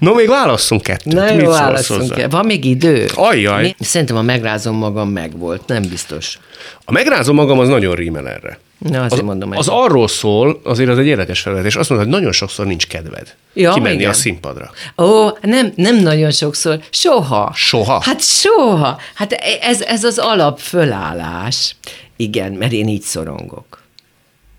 No, 0.04 0.14
még 0.14 0.28
válasszunk 0.28 0.82
kettőt. 0.82 1.12
Na 1.12 1.32
jó, 1.32 1.44
hozzá? 1.46 2.16
el. 2.16 2.28
Van 2.28 2.46
még 2.46 2.64
idő? 2.64 3.08
Ajjaj. 3.14 3.74
Szerintem 3.80 4.16
a 4.16 4.22
megrázom 4.22 4.76
magam 4.76 5.08
megvolt, 5.08 5.66
nem 5.66 5.82
biztos. 5.82 6.38
A 6.84 6.92
megrázom 6.92 7.34
magam 7.34 7.58
az 7.58 7.68
nagyon 7.68 7.94
rímel 7.94 8.28
erre. 8.28 8.58
Na, 8.78 9.02
azért 9.02 9.12
Az, 9.12 9.26
mondom. 9.26 9.50
az 9.50 9.68
arról 9.68 10.08
szól, 10.08 10.60
azért 10.64 10.88
az 10.88 10.98
egy 10.98 11.06
érdekes 11.06 11.40
felvetés. 11.40 11.76
Azt 11.76 11.88
mondod, 11.90 12.06
hogy 12.08 12.16
nagyon 12.16 12.32
sokszor 12.32 12.66
nincs 12.66 12.86
kedved 12.86 13.34
Ja, 13.54 13.72
kimenni 13.72 13.94
igen. 13.94 14.10
a 14.10 14.12
színpadra. 14.12 14.70
Ó, 14.98 15.28
nem, 15.40 15.72
nem 15.76 15.96
nagyon 15.96 16.30
sokszor. 16.30 16.80
Soha. 16.90 17.52
Soha? 17.54 18.00
Hát 18.02 18.20
soha. 18.22 18.98
Hát 19.14 19.32
ez, 19.60 19.82
ez 19.82 20.04
az 20.04 20.18
alap 20.18 20.58
fölállás. 20.58 21.76
Igen, 22.16 22.52
mert 22.52 22.72
én 22.72 22.88
így 22.88 23.02
szorongok, 23.02 23.82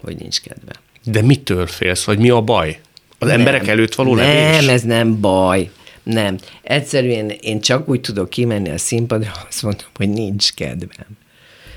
hogy 0.03 0.15
nincs 0.15 0.41
kedve. 0.41 0.71
De 1.03 1.21
mitől 1.21 1.67
félsz, 1.67 2.03
vagy 2.03 2.17
mi 2.19 2.29
a 2.29 2.41
baj? 2.41 2.79
Az 3.19 3.27
nem. 3.27 3.39
emberek 3.39 3.67
előtt 3.67 3.95
való 3.95 4.15
Nem, 4.15 4.25
levés? 4.25 4.67
ez 4.67 4.81
nem 4.81 5.19
baj. 5.19 5.69
Nem. 6.03 6.37
Egyszerűen 6.61 7.29
én 7.29 7.61
csak 7.61 7.89
úgy 7.89 8.01
tudok 8.01 8.29
kimenni 8.29 8.69
a 8.69 8.77
színpadra, 8.77 9.31
azt 9.49 9.63
mondom, 9.63 9.87
hogy 9.95 10.09
nincs 10.09 10.53
kedvem. 10.53 11.07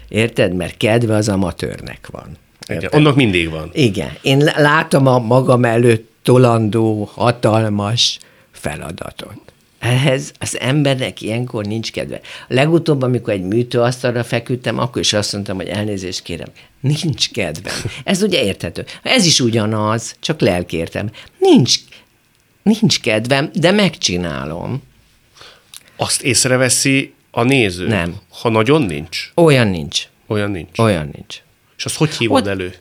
Érted? 0.08 0.54
Mert 0.54 0.76
kedve 0.76 1.14
az 1.14 1.28
amatőrnek 1.28 2.08
van. 2.10 2.36
Igen, 2.68 2.90
annak 2.92 3.14
mindig 3.16 3.50
van. 3.50 3.70
Igen. 3.72 4.10
Én 4.22 4.38
látom 4.56 5.06
a 5.06 5.18
magam 5.18 5.64
előtt 5.64 6.10
tolandó, 6.22 7.10
hatalmas 7.14 8.18
feladatot. 8.50 9.47
Ehhez 9.78 10.32
az 10.38 10.60
embernek 10.60 11.20
ilyenkor 11.22 11.64
nincs 11.64 11.92
kedve. 11.92 12.20
Legutóbb, 12.48 13.02
amikor 13.02 13.32
egy 13.32 13.42
műtőasztalra 13.42 14.24
feküdtem, 14.24 14.78
akkor 14.78 15.00
is 15.02 15.12
azt 15.12 15.32
mondtam, 15.32 15.56
hogy 15.56 15.66
elnézést 15.68 16.22
kérem, 16.22 16.48
nincs 16.80 17.30
kedvem. 17.30 17.74
Ez 18.04 18.22
ugye 18.22 18.42
érthető. 18.44 18.84
Ez 19.02 19.24
is 19.26 19.40
ugyanaz, 19.40 20.16
csak 20.20 20.40
lelkértem. 20.40 21.10
Nincs, 21.38 21.74
nincs 22.62 23.00
kedvem, 23.00 23.50
de 23.54 23.70
megcsinálom. 23.70 24.82
Azt 25.96 26.22
észreveszi 26.22 27.12
a 27.30 27.42
néző? 27.42 27.86
Nem. 27.86 28.20
Ha 28.40 28.48
nagyon 28.48 28.82
nincs? 28.82 29.30
Olyan 29.34 29.68
nincs. 29.68 30.08
Olyan 30.26 30.50
nincs. 30.50 30.78
Olyan 30.78 31.10
nincs. 31.12 31.42
És 31.76 31.84
azt 31.84 31.96
hogy 31.96 32.16
hívod 32.16 32.42
Ott- 32.42 32.48
elő? 32.48 32.74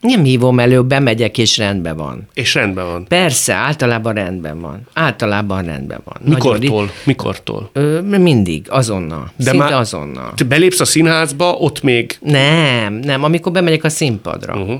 Nem 0.00 0.22
hívom 0.24 0.58
elő, 0.58 0.82
bemegyek 0.82 1.38
és 1.38 1.56
rendben 1.56 1.96
van. 1.96 2.28
És 2.34 2.54
rendben 2.54 2.86
van. 2.86 3.04
Persze, 3.08 3.54
általában 3.54 4.14
rendben 4.14 4.60
van. 4.60 4.86
Általában 4.92 5.64
rendben 5.64 6.00
van. 6.04 6.16
Nagyon 6.24 6.52
Mikortól? 6.58 6.90
Mikortól? 7.04 7.70
Ö, 7.72 8.00
mindig, 8.00 8.66
azonnal. 8.70 9.30
De 9.36 9.42
Szinte 9.50 9.58
már- 9.58 9.72
azonnal. 9.72 10.32
Te 10.34 10.44
belépsz 10.44 10.80
a 10.80 10.84
színházba, 10.84 11.52
ott 11.52 11.82
még 11.82 12.16
Nem, 12.20 12.94
nem, 12.94 13.24
amikor 13.24 13.52
bemegyek 13.52 13.84
a 13.84 13.88
színpadra. 13.88 14.54
Mhm. 14.56 14.72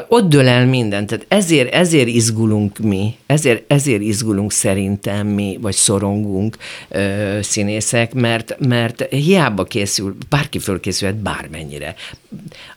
Uh-huh. 0.00 0.18
Ott 0.18 0.28
dől 0.28 0.48
el 0.48 0.66
minden. 0.66 1.06
Tehát 1.06 1.24
ezért, 1.28 1.74
ezért 1.74 2.08
izgulunk 2.08 2.78
mi, 2.78 3.16
ezért, 3.26 3.72
ezért 3.72 4.02
izgulunk 4.02 4.52
szerintem 4.52 5.26
mi, 5.26 5.58
vagy 5.60 5.74
szorongunk 5.74 6.56
ö, 6.88 7.38
színészek, 7.42 8.14
mert, 8.14 8.56
mert 8.58 9.06
hiába 9.10 9.64
készül, 9.64 10.16
bárki 10.28 10.58
fölkészülhet 10.58 11.16
bármennyire. 11.16 11.94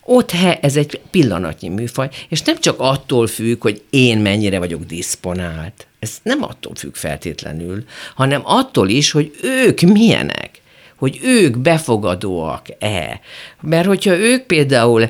Ott 0.03 0.31
he, 0.31 0.59
ez 0.61 0.75
egy 0.75 1.01
pillanatnyi 1.11 1.69
műfaj, 1.69 2.09
és 2.29 2.41
nem 2.41 2.59
csak 2.59 2.75
attól 2.79 3.27
függ, 3.27 3.61
hogy 3.61 3.81
én 3.89 4.17
mennyire 4.17 4.59
vagyok 4.59 4.83
diszponált. 4.83 5.87
Ez 5.99 6.17
nem 6.23 6.43
attól 6.43 6.75
függ 6.75 6.93
feltétlenül, 6.93 7.83
hanem 8.15 8.41
attól 8.43 8.89
is, 8.89 9.11
hogy 9.11 9.31
ők 9.41 9.81
milyenek 9.81 10.61
hogy 10.99 11.19
ők 11.23 11.57
befogadóak-e. 11.57 13.19
Mert 13.61 13.87
hogyha 13.87 14.17
ők 14.17 14.41
például 14.41 15.09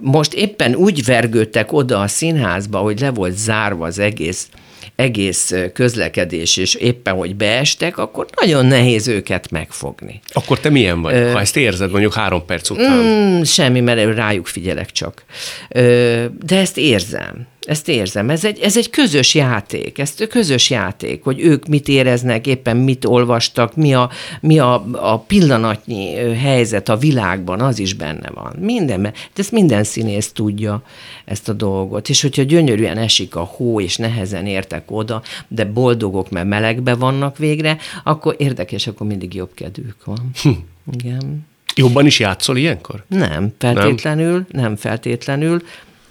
most 0.00 0.32
éppen 0.32 0.74
úgy 0.74 1.04
vergődtek 1.04 1.72
oda 1.72 2.00
a 2.00 2.08
színházba, 2.08 2.78
hogy 2.78 3.00
le 3.00 3.10
volt 3.10 3.36
zárva 3.36 3.86
az 3.86 3.98
egész 3.98 4.48
egész 4.96 5.50
ö, 5.50 5.72
közlekedés, 5.72 6.56
és 6.56 6.74
éppen, 6.74 7.14
hogy 7.14 7.36
beestek, 7.36 7.98
akkor 7.98 8.26
nagyon 8.40 8.66
nehéz 8.66 9.08
őket 9.08 9.50
megfogni. 9.50 10.20
Akkor 10.32 10.60
te 10.60 10.68
milyen 10.68 11.02
vagy? 11.02 11.14
Ha 11.14 11.40
ezt 11.40 11.56
érzed 11.56 11.90
mondjuk 11.90 12.14
három 12.14 12.44
perc 12.46 12.70
után. 12.70 12.98
Mm, 12.98 13.42
semmi, 13.42 13.80
mert 13.80 14.14
rájuk 14.14 14.46
figyelek 14.46 14.90
csak. 14.90 15.24
Ö, 15.68 16.24
de 16.46 16.58
ezt 16.58 16.78
érzem. 16.78 17.46
Ezt 17.64 17.88
érzem. 17.88 18.30
Ez 18.30 18.44
egy, 18.44 18.58
ez 18.58 18.76
egy 18.76 18.90
közös 18.90 19.34
játék. 19.34 19.98
Ez 19.98 20.14
egy 20.18 20.28
közös 20.28 20.70
játék, 20.70 21.22
hogy 21.22 21.40
ők 21.40 21.66
mit 21.66 21.88
éreznek, 21.88 22.46
éppen 22.46 22.76
mit 22.76 23.04
olvastak, 23.04 23.76
mi 23.76 23.94
a, 23.94 24.10
mi 24.40 24.58
a, 24.58 24.84
a 24.92 25.18
pillanatnyi 25.18 26.14
helyzet 26.14 26.88
a 26.88 26.96
világban, 26.96 27.60
az 27.60 27.78
is 27.78 27.94
benne 27.94 28.30
van. 28.30 28.56
Mindenben. 28.58 29.12
De 29.12 29.18
ezt 29.34 29.52
minden 29.52 29.84
színész 29.84 30.32
tudja, 30.32 30.82
ezt 31.24 31.48
a 31.48 31.52
dolgot. 31.52 32.08
És 32.08 32.22
hogyha 32.22 32.42
gyönyörűen 32.42 32.98
esik 32.98 33.36
a 33.36 33.40
hó, 33.42 33.80
és 33.80 33.96
nehezen 33.96 34.46
értek 34.46 34.90
oda, 34.90 35.22
de 35.48 35.64
boldogok, 35.64 36.30
mert 36.30 36.48
melegbe 36.48 36.94
vannak 36.94 37.38
végre, 37.38 37.76
akkor 38.04 38.34
érdekes, 38.38 38.86
akkor 38.86 39.06
mindig 39.06 39.34
jobb 39.34 39.50
kedvük 39.54 40.04
van. 40.04 40.30
Igen. 40.92 41.46
Jobban 41.76 42.06
is 42.06 42.18
játszol 42.18 42.56
ilyenkor? 42.56 43.04
Nem, 43.08 43.54
feltétlenül, 43.58 44.32
nem, 44.32 44.62
nem 44.62 44.76
feltétlenül, 44.76 45.62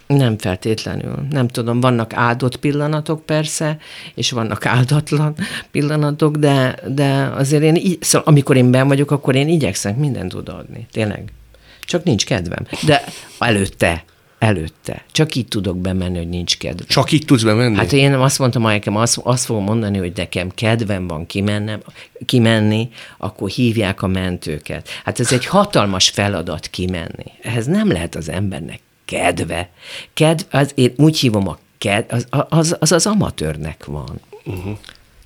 nem 0.07 0.37
feltétlenül. 0.37 1.15
Nem 1.29 1.47
tudom, 1.47 1.79
vannak 1.79 2.13
áldott 2.13 2.57
pillanatok 2.57 3.25
persze, 3.25 3.77
és 4.13 4.31
vannak 4.31 4.65
áldatlan 4.65 5.35
pillanatok, 5.71 6.35
de, 6.35 6.75
de 6.87 7.31
azért 7.35 7.63
én, 7.63 7.97
szóval 7.99 8.27
amikor 8.27 8.57
én 8.57 8.71
ben 8.71 8.87
vagyok, 8.87 9.11
akkor 9.11 9.35
én 9.35 9.47
igyekszem 9.47 9.95
mindent 9.95 10.33
odaadni. 10.33 10.87
Tényleg. 10.91 11.31
Csak 11.79 12.03
nincs 12.03 12.25
kedvem. 12.25 12.65
De 12.85 13.03
előtte, 13.39 14.03
előtte. 14.39 15.03
Csak 15.11 15.35
így 15.35 15.47
tudok 15.47 15.77
bemenni, 15.77 16.17
hogy 16.17 16.29
nincs 16.29 16.57
kedvem. 16.57 16.87
Csak 16.87 17.11
így 17.11 17.25
tudsz 17.25 17.43
bemenni? 17.43 17.75
Hát 17.75 17.93
én 17.93 18.13
azt 18.13 18.39
mondtam, 18.39 18.61
hogy 18.61 18.71
nekem 18.71 18.95
azt, 18.95 19.17
azt 19.23 19.45
fogom 19.45 19.63
mondani, 19.63 19.97
hogy 19.97 20.11
nekem 20.15 20.49
kedvem 20.49 21.07
van 21.07 21.25
kimennem, 21.25 21.79
kimenni, 22.25 22.89
akkor 23.17 23.49
hívják 23.49 24.01
a 24.01 24.07
mentőket. 24.07 24.89
Hát 25.03 25.19
ez 25.19 25.31
egy 25.31 25.45
hatalmas 25.45 26.09
feladat 26.09 26.67
kimenni. 26.67 27.31
Ehhez 27.41 27.65
nem 27.65 27.91
lehet 27.91 28.15
az 28.15 28.29
embernek 28.29 28.79
kedve. 29.05 29.69
Kedv, 30.13 30.43
az, 30.51 30.71
én 30.75 30.93
úgy 30.97 31.19
hívom 31.19 31.47
a 31.47 31.57
ked, 31.77 32.05
az 32.09 32.27
az, 32.29 32.75
az, 32.79 32.91
az 32.91 33.05
amatőrnek 33.05 33.85
van. 33.85 34.19
Uh-huh. 34.45 34.77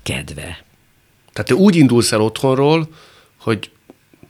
Kedve. 0.02 0.64
Tehát 1.32 1.48
te 1.48 1.54
úgy 1.54 1.76
indulsz 1.76 2.12
el 2.12 2.20
otthonról, 2.20 2.88
hogy 3.36 3.70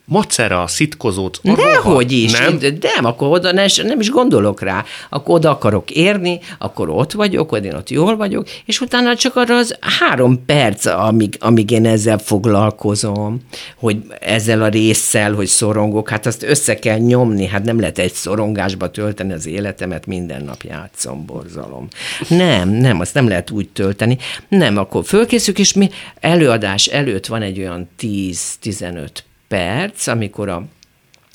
macera, 0.09 0.67
szitkozót, 0.67 1.41
Dehogy 1.43 2.13
is. 2.13 2.39
Nem? 2.39 2.59
Nem, 2.61 2.79
nem 2.81 3.05
akkor 3.05 3.29
oda 3.29 3.53
ne, 3.53 3.65
nem 3.83 4.01
is 4.01 4.11
gondolok 4.11 4.61
rá. 4.61 4.85
Akkor 5.09 5.35
oda 5.35 5.51
akarok 5.51 5.91
érni, 5.91 6.41
akkor 6.59 6.91
ott 6.91 7.13
vagyok, 7.13 7.51
hogy 7.51 7.65
én 7.65 7.75
ott 7.75 7.91
jól 7.91 8.17
vagyok, 8.17 8.49
és 8.65 8.81
utána 8.81 9.17
csak 9.17 9.37
arra 9.37 9.57
az 9.57 9.77
három 9.81 10.45
perc, 10.45 10.87
amíg, 10.87 11.37
amíg 11.41 11.71
én 11.71 11.87
ezzel 11.87 12.19
foglalkozom, 12.19 13.41
hogy 13.77 13.97
ezzel 14.21 14.63
a 14.63 14.69
résszel, 14.69 15.33
hogy 15.33 15.47
szorongok, 15.47 16.09
hát 16.09 16.27
azt 16.27 16.43
össze 16.43 16.79
kell 16.79 16.99
nyomni, 16.99 17.47
hát 17.47 17.65
nem 17.65 17.81
lehet 17.81 17.99
egy 17.99 18.13
szorongásba 18.13 18.91
tölteni 18.91 19.33
az 19.33 19.47
életemet, 19.47 20.07
minden 20.07 20.45
nap 20.45 20.63
játszom, 20.63 21.27
borzalom. 21.27 21.89
Nem, 22.29 22.69
nem, 22.69 23.01
azt 23.01 23.15
nem 23.15 23.29
lehet 23.29 23.51
úgy 23.51 23.69
tölteni. 23.69 24.19
Nem, 24.49 24.77
akkor 24.77 25.05
fölkészülök, 25.05 25.59
és 25.59 25.73
mi 25.73 25.91
előadás 26.21 26.87
előtt 26.87 27.27
van 27.27 27.43
egy 27.43 27.59
olyan 27.59 27.89
10-15 28.01 29.09
perc, 29.49 30.07
amikor 30.07 30.49
a 30.49 30.67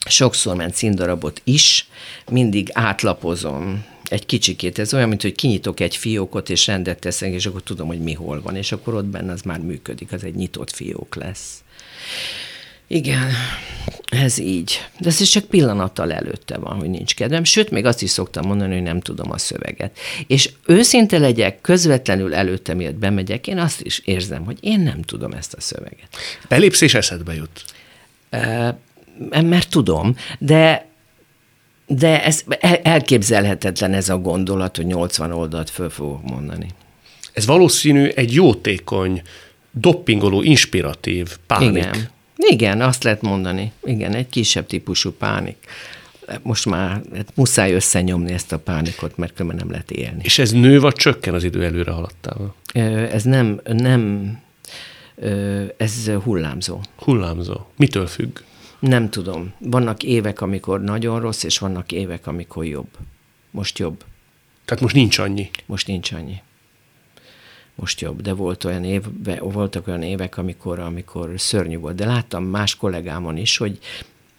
sokszor 0.06 0.56
ment 0.56 0.76
színdarabot 0.76 1.42
is, 1.44 1.88
mindig 2.30 2.70
átlapozom 2.74 3.86
egy 4.04 4.26
kicsikét. 4.26 4.80
Ez 4.80 4.94
olyan, 4.94 5.08
mint 5.08 5.22
hogy 5.22 5.36
kinyitok 5.36 5.80
egy 5.80 5.96
fiókot, 5.96 6.50
és 6.50 6.68
rendet 6.68 7.00
teszek, 7.00 7.34
és 7.34 7.46
akkor 7.46 7.64
tudom, 7.64 7.88
hogy 7.88 8.00
mi 8.00 8.14
hol 8.14 8.42
van, 8.42 8.56
és 8.56 8.72
akkor 8.72 8.94
ott 8.94 9.06
benne 9.06 9.32
az 9.32 9.42
már 9.42 9.60
működik, 9.60 10.12
az 10.12 10.24
egy 10.24 10.36
nyitott 10.36 10.72
fiók 10.72 11.16
lesz. 11.16 11.64
Igen, 12.88 13.32
ez 14.10 14.38
így. 14.38 14.88
De 15.00 15.10
ez 15.10 15.22
is 15.22 15.30
csak 15.30 15.44
pillanattal 15.44 16.14
előtte 16.14 16.58
van, 16.58 16.76
hogy 16.76 16.90
nincs 16.90 17.16
kedvem. 17.16 17.44
Sőt, 17.44 17.72
még 17.72 17.86
azt 17.86 18.02
is 18.02 18.10
szoktam 18.10 18.46
mondani, 18.46 18.74
hogy 18.74 18.84
nem 18.84 19.02
tudom 19.02 19.32
a 19.32 19.38
szöveget. 19.38 19.98
És 20.28 20.50
őszinte 20.66 21.18
legyek, 21.18 21.62
közvetlenül 21.62 22.36
előtte, 22.36 22.74
miatt 22.74 22.96
bemegyek, 22.96 23.48
én 23.48 23.58
azt 23.58 23.82
is 23.82 24.00
érzem, 24.00 24.46
hogy 24.46 24.58
én 24.62 24.80
nem 24.80 25.02
tudom 25.02 25.32
ezt 25.32 25.54
a 25.54 25.62
szöveget. 25.62 26.18
Belépsz 26.48 26.82
és 26.82 26.94
eszedbe 26.94 27.34
jut. 27.34 27.64
Mert 29.30 29.70
tudom, 29.70 30.16
de 30.40 30.92
de 31.88 32.24
ez 32.24 32.44
el- 32.60 32.80
elképzelhetetlen 32.84 33.94
ez 33.94 34.10
a 34.10 34.18
gondolat, 34.18 34.76
hogy 34.76 34.86
80 34.86 35.32
oldalt 35.32 35.70
föl 35.70 35.90
fogok 35.90 36.30
mondani. 36.30 36.68
Ez 37.34 37.46
valószínű 37.46 38.08
egy 38.08 38.34
jótékony, 38.34 39.22
doppingoló, 39.72 40.42
inspiratív 40.42 41.38
pánik. 41.48 41.70
Igen. 41.70 42.10
Igen, 42.36 42.82
azt 42.82 43.04
lehet 43.04 43.22
mondani. 43.22 43.72
Igen, 43.84 44.14
egy 44.14 44.30
kisebb 44.30 44.66
típusú 44.66 45.12
pánik. 45.12 45.58
Most 46.42 46.66
már 46.66 47.02
hát 47.16 47.32
muszáj 47.36 47.74
összenyomni 47.74 48.34
ezt 48.34 48.52
a 48.52 48.60
pánikot, 48.60 49.18
mert 49.18 49.34
különben 49.34 49.58
nem 49.58 49.72
lehet 49.72 49.92
élni. 49.92 50.22
És 50.24 50.40
ez 50.40 50.52
nő 50.52 50.80
vagy 50.80 50.94
csökken 50.94 51.34
az 51.34 51.44
idő 51.44 51.64
előre 51.64 51.92
haladtával? 51.92 52.56
Ez 53.12 53.24
nem, 53.24 53.62
nem, 53.64 54.32
ez 55.78 56.10
hullámzó. 56.24 56.80
Hullámzó. 56.96 57.58
Mitől 57.76 58.08
függ? 58.08 58.40
Nem 58.80 59.10
tudom. 59.10 59.54
Vannak 59.60 60.04
évek, 60.04 60.42
amikor 60.42 60.82
nagyon 60.82 61.20
rossz, 61.20 61.44
és 61.44 61.60
vannak 61.60 61.92
évek, 61.92 62.28
amikor 62.28 62.66
jobb. 62.66 62.88
Most 63.52 63.80
jobb. 63.80 64.04
Tehát 64.66 64.84
most 64.84 64.96
nincs 64.96 65.18
annyi. 65.18 65.50
Most 65.66 65.88
nincs 65.88 66.12
annyi. 66.12 66.42
Most 67.76 68.02
jobb, 68.02 68.22
de 68.22 68.34
volt 68.34 68.64
olyan 68.64 68.84
év, 68.84 69.02
voltak 69.40 69.88
olyan 69.88 70.02
évek, 70.02 70.38
amikor, 70.38 70.80
amikor 70.80 71.32
szörnyű 71.36 71.78
volt. 71.78 71.96
De 71.96 72.06
láttam 72.06 72.44
más 72.44 72.76
kollégámon 72.76 73.38
is, 73.38 73.58
hogy 73.58 73.80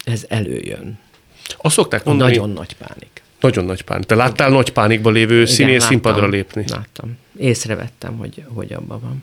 ez 0.05 0.25
előjön. 0.29 0.99
Azt 1.57 1.75
szokták 1.75 2.05
mondani, 2.05 2.31
nagyon 2.31 2.51
nagy 2.51 2.77
pánik. 2.77 3.23
nagyon 3.41 3.65
nagy 3.65 3.83
pánik. 3.83 4.07
Te 4.07 4.15
láttál 4.15 4.51
nagy 4.51 4.73
pánikba 4.73 5.11
lévő 5.11 5.35
Igen, 5.35 5.47
színész 5.47 5.73
láttam, 5.73 5.89
színpadra 5.89 6.27
lépni? 6.27 6.65
Láttam. 6.69 7.17
Észrevettem, 7.37 8.17
hogy, 8.17 8.45
hogy 8.49 8.73
abban 8.73 9.01
van. 9.01 9.23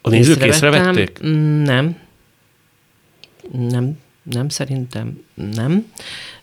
A 0.00 0.08
nézők 0.08 0.44
észrevették? 0.44 1.20
Mm, 1.26 1.62
Nem. 1.62 1.96
Nem, 3.52 3.98
nem 4.22 4.48
szerintem 4.48 5.22
nem, 5.34 5.92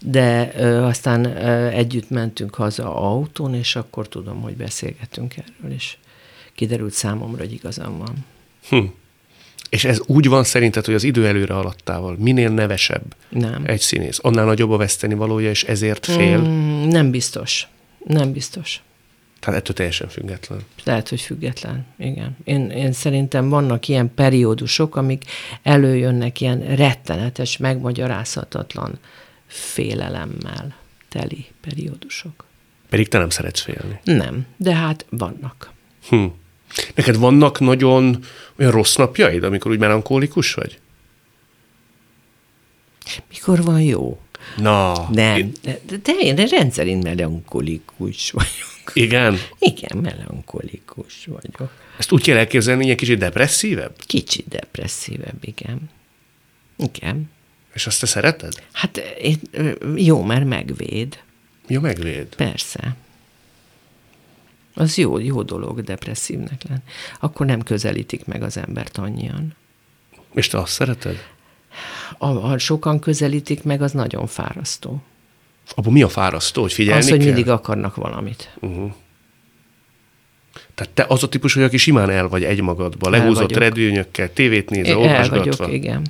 de 0.02 0.54
ö, 0.58 0.82
aztán 0.82 1.26
ö, 1.26 1.68
együtt 1.68 2.10
mentünk 2.10 2.56
haza 2.56 2.96
autón, 2.96 3.54
és 3.54 3.76
akkor 3.76 4.08
tudom, 4.08 4.42
hogy 4.42 4.56
beszélgettünk 4.56 5.34
erről, 5.38 5.72
és 5.76 5.98
kiderült 6.56 6.94
számomra, 6.94 7.38
hogy 7.42 7.54
igazam 7.54 7.98
van. 7.98 8.16
Hm. 8.70 8.86
És 9.70 9.86
ez 9.86 10.00
úgy 10.06 10.28
van 10.28 10.44
szerinted, 10.44 10.86
hogy 10.86 10.94
az 10.94 11.04
idő 11.04 11.28
előre 11.28 11.54
haladtával 11.54 12.16
minél 12.20 12.50
nevesebb 12.50 13.16
Nem. 13.30 13.64
egy 13.66 13.80
színész, 13.80 14.20
annál 14.22 14.46
nagyobb 14.46 14.72
a 14.72 14.78
veszteni 14.78 15.14
valója, 15.14 15.50
és 15.50 15.64
ezért 15.64 16.06
fél. 16.06 16.38
Mm, 16.40 16.88
nem 16.88 17.12
biztos. 17.12 17.68
Nem 18.06 18.32
biztos. 18.32 18.82
Tehát 19.40 19.60
ettől 19.60 19.76
teljesen 19.76 20.10
független. 20.10 20.60
Lehet, 20.84 21.10
hogy 21.10 21.22
független. 21.22 21.86
Igen. 21.98 22.38
Én, 22.44 22.70
én 22.70 22.92
szerintem 22.92 23.50
vannak 23.50 23.88
ilyen 23.88 24.14
periódusok, 24.14 24.96
amik 24.96 25.24
előjönnek 25.64 26.42
ilyen 26.42 26.76
rettenetes, 26.76 27.58
megmagyarázhatatlan 27.58 29.00
félelemmel 29.48 30.76
teli 31.10 31.46
periódusok. 31.62 32.46
Pedig 32.90 33.08
te 33.08 33.18
nem 33.18 33.30
szeretsz 33.30 33.62
félni. 33.62 34.00
Nem, 34.04 34.46
de 34.58 34.76
hát 34.76 35.06
vannak. 35.10 35.72
Hm. 36.10 36.26
Neked 36.96 37.16
vannak 37.18 37.60
nagyon 37.60 38.24
olyan 38.60 38.72
rossz 38.72 38.96
napjaid, 38.96 39.44
amikor 39.44 39.72
úgy 39.72 39.80
melankólikus 39.80 40.54
vagy? 40.54 40.80
Mikor 43.30 43.64
van 43.64 43.82
jó? 43.82 44.20
Na, 44.58 45.08
Nem, 45.12 45.38
én- 45.38 45.52
de, 45.62 45.80
de, 46.04 46.12
én 46.20 46.36
rendszerint 46.36 47.04
melankolikus 47.04 48.32
vagyok. 48.32 48.76
Igen. 48.94 49.38
Igen, 49.60 49.98
melankolikus 49.98 51.26
vagyok. 51.26 51.72
Ezt 51.98 52.12
úgy 52.12 52.24
kell 52.24 52.38
elképzelni, 52.38 52.84
ilyen 52.84 52.98
kicsit 52.98 53.20
depresszívebb? 53.20 53.96
Kicsit 54.06 54.48
depresszívebb, 54.48 55.38
igen. 55.42 55.90
Igen. 56.76 57.30
És 57.74 57.88
azt 57.88 58.00
te 58.00 58.06
szereted? 58.06 58.54
Hát 58.72 58.98
én, 58.98 59.40
ö, 59.52 59.72
jó, 59.96 60.24
mert 60.24 60.46
megvéd. 60.46 61.20
Jó, 61.68 61.82
megvéd. 61.82 62.36
Persze. 62.36 62.96
Az 64.74 64.98
jó, 64.98 65.20
jó 65.20 65.44
dolog 65.44 65.82
depresszívnek 65.82 66.64
lenni. 66.68 66.82
Akkor 67.20 67.46
nem 67.46 67.62
közelítik 67.62 68.26
meg 68.26 68.44
az 68.44 68.58
embert 68.58 68.98
annyian. 68.98 69.56
És 70.34 70.48
te 70.48 70.58
azt 70.58 70.72
szereted? 70.74 71.28
A, 72.18 72.26
ha 72.26 72.58
sokan 72.58 73.00
közelítik 73.00 73.64
meg, 73.64 73.82
az 73.82 73.92
nagyon 73.92 74.28
fárasztó. 74.28 75.02
Abban 75.76 75.94
mi 75.94 76.02
a 76.02 76.10
fárasztó, 76.10 76.62
hogy 76.62 76.74
figyelni 76.74 77.00
az, 77.02 77.10
hogy 77.10 77.18
kell? 77.18 77.28
mindig 77.28 77.50
akarnak 77.50 77.96
valamit. 77.96 78.58
Tehát 80.76 80.94
te 80.94 81.06
az 81.08 81.24
a 81.24 81.30
típus 81.30 81.54
vagy, 81.54 81.64
aki 81.64 81.78
simán 81.78 82.10
el 82.10 82.28
vagy 82.28 82.44
egymagadba, 82.44 83.10
lehúzott 83.10 83.56
redőnyökkel, 83.56 84.34
tévét 84.34 84.70
nézve, 84.70 85.10
el 85.10 85.30
vagyok, 85.30 85.74
igen. 85.74 86.02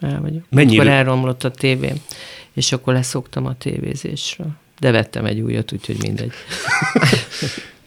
El 0.00 0.20
vagyok. 0.20 0.44
Mennyi 0.50 0.78
Akkor 0.78 0.90
elromlott 0.90 1.44
a 1.44 1.50
tévém, 1.50 1.96
és 2.52 2.72
akkor 2.72 2.94
leszoktam 2.94 3.46
a 3.46 3.54
tévézésről. 3.54 4.48
De 4.80 4.90
vettem 4.90 5.24
egy 5.24 5.40
újat, 5.40 5.72
úgyhogy 5.72 5.96
mindegy. 6.00 6.32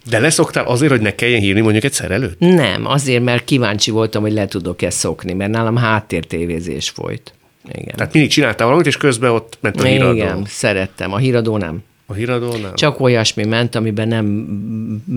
De 0.10 0.20
leszoktál 0.20 0.66
azért, 0.66 0.91
hogy 0.91 1.02
ne 1.02 1.16
kelljen 1.16 1.41
hívni 1.41 1.62
mondjuk 1.62 1.84
egy 1.84 1.93
szerelőt? 1.93 2.39
Nem, 2.39 2.86
azért, 2.86 3.24
mert 3.24 3.43
kíváncsi 3.43 3.91
voltam, 3.91 4.22
hogy 4.22 4.32
le 4.32 4.45
tudok-e 4.45 4.89
szokni, 4.89 5.34
mert 5.34 5.52
nálam 5.52 5.76
háttértévézés 5.76 6.89
folyt. 6.89 7.34
Igen. 7.72 7.95
Tehát 7.95 8.13
mindig 8.13 8.32
csináltál 8.32 8.65
valamit, 8.65 8.88
és 8.88 8.97
közben 8.97 9.32
ott 9.32 9.57
ment 9.59 9.82
a 9.82 9.84
híradó. 9.84 10.13
Igen, 10.13 10.45
szerettem. 10.47 11.13
A 11.13 11.18
híradó 11.18 11.57
nem. 11.57 11.84
A 12.05 12.13
híradó 12.13 12.51
nem? 12.51 12.76
Csak 12.76 12.99
olyasmi 12.99 13.45
ment, 13.45 13.76
amiben 13.76 14.07
nem 14.07 14.26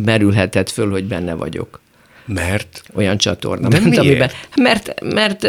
merülhetett 0.04 0.70
föl, 0.70 0.90
hogy 0.90 1.04
benne 1.04 1.34
vagyok. 1.34 1.80
Mert 2.24 2.82
Olyan 2.94 3.18
csatorna 3.18 3.68
De 3.68 3.80
ment, 3.80 3.98
amiben... 3.98 4.30
Mert, 4.56 5.00
mert, 5.02 5.46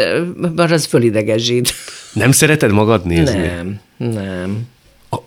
mert 0.54 0.70
az 0.72 0.84
fölidegesít. 0.84 1.72
nem 2.12 2.32
szereted 2.32 2.70
magad 2.70 3.04
nézni? 3.06 3.38
Nem, 3.38 3.80
nem. 3.96 4.66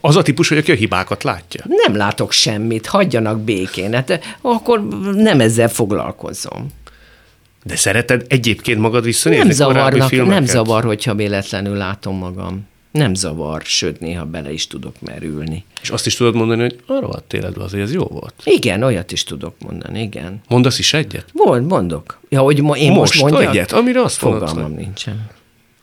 Az 0.02 0.16
a 0.16 0.22
típus, 0.22 0.48
hogy 0.48 0.58
aki 0.58 0.72
a 0.72 0.76
hibákat 0.76 1.24
látja. 1.24 1.64
Nem 1.68 1.96
látok 1.96 2.32
semmit, 2.32 2.86
hagyjanak 2.86 3.40
békén. 3.40 3.94
Hát 3.94 4.38
akkor 4.42 4.88
nem 5.14 5.40
ezzel 5.40 5.70
foglalkozom. 5.70 6.68
De 7.68 7.76
szereted 7.76 8.26
egyébként 8.28 8.80
magad 8.80 9.04
visszanézni 9.04 9.44
Nem 9.46 9.54
zavarnak, 9.56 10.08
filmeket? 10.08 10.34
nem 10.40 10.46
zavar, 10.46 10.84
hogyha 10.84 11.16
véletlenül 11.16 11.76
látom 11.78 12.18
magam. 12.18 12.68
Nem 12.92 13.14
zavar, 13.14 13.62
sőt, 13.66 14.00
néha 14.00 14.26
bele 14.26 14.52
is 14.52 14.68
tudok 14.68 14.96
merülni. 15.02 15.64
És 15.82 15.90
azt 15.90 16.06
is 16.06 16.16
tudod 16.16 16.36
mondani, 16.36 16.62
hogy 16.62 16.80
arra 16.86 17.08
a 17.08 17.24
életben 17.32 17.64
azért 17.64 17.84
ez 17.84 17.94
jó 17.94 18.04
volt. 18.04 18.34
Igen, 18.44 18.84
olyat 18.84 19.12
is 19.12 19.24
tudok 19.24 19.56
mondani, 19.60 20.02
igen. 20.02 20.42
Mondasz 20.48 20.80
is 20.80 20.94
egyet? 20.94 21.26
Volt, 21.34 21.68
mondok. 21.68 22.20
Ja, 22.30 22.42
hogy 22.42 22.62
mo- 22.62 22.78
én 22.78 22.92
most, 22.92 23.20
Most 23.22 23.34
mondjak? 23.34 23.54
egyet, 23.56 23.72
amire 23.72 24.02
azt 24.02 24.22
mondod, 24.22 24.48
Fogalmam 24.48 24.72
hogy- 24.74 24.84
nincsen. 24.84 25.30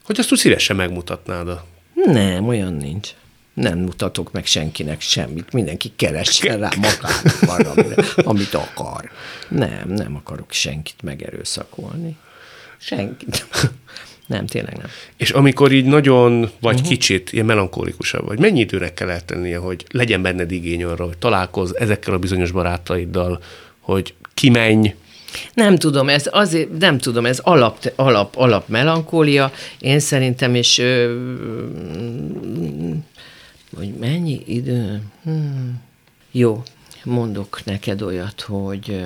Hogy 0.05 0.19
azt 0.19 0.33
úgy 0.33 0.39
szívesen 0.39 0.77
megmutatnád. 0.77 1.49
A... 1.49 1.65
Nem, 1.95 2.49
olyan 2.49 2.73
nincs. 2.75 3.09
Nem 3.55 3.79
mutatok 3.79 4.33
meg 4.33 4.47
senkinek 4.47 5.01
semmit. 5.01 5.53
Mindenki 5.53 5.93
keressen 5.97 6.59
rá 6.59 6.69
magának 6.77 7.41
valamire, 7.65 8.05
amit 8.17 8.55
akar. 8.55 9.11
Nem, 9.49 9.89
nem 9.89 10.17
akarok 10.17 10.53
senkit 10.53 11.03
megerőszakolni. 11.03 12.17
Senkit. 12.79 13.47
Nem, 14.27 14.47
tényleg 14.47 14.77
nem. 14.77 14.87
És 15.17 15.31
amikor 15.31 15.73
így 15.73 15.85
nagyon, 15.85 16.51
vagy 16.61 16.75
uh-huh. 16.75 16.89
kicsit 16.89 17.33
ilyen 17.33 17.47
melankólikusabb 17.47 18.27
vagy, 18.27 18.39
mennyi 18.39 18.61
időre 18.61 18.95
kell 18.95 19.11
eltennie, 19.11 19.59
hogy 19.59 19.85
legyen 19.91 20.23
benned 20.23 20.51
igény 20.51 20.85
arra, 20.85 21.05
hogy 21.05 21.19
találkozz 21.19 21.73
ezekkel 21.79 22.15
a 22.15 22.19
bizonyos 22.19 22.51
barátaiddal, 22.51 23.43
hogy 23.81 24.15
kimenj, 24.35 24.95
Nem 25.55 25.77
tudom, 25.77 26.09
ez 26.09 26.29
azért, 26.31 26.79
nem 26.79 26.99
tudom, 26.99 27.27
ez 27.27 27.39
alap, 27.39 27.93
alap, 27.97 28.37
alap 28.37 28.69
melankólia. 28.69 29.53
Én 29.79 30.01
szerintem, 30.01 30.55
és 30.55 30.79
ö, 30.79 31.15
hogy 33.77 33.95
mennyi 33.95 34.43
idő? 34.47 35.03
Hmm. 35.23 35.81
Jó, 36.31 36.63
mondok 37.05 37.65
neked 37.65 38.03
olyat, 38.03 38.41
hogy 38.41 39.05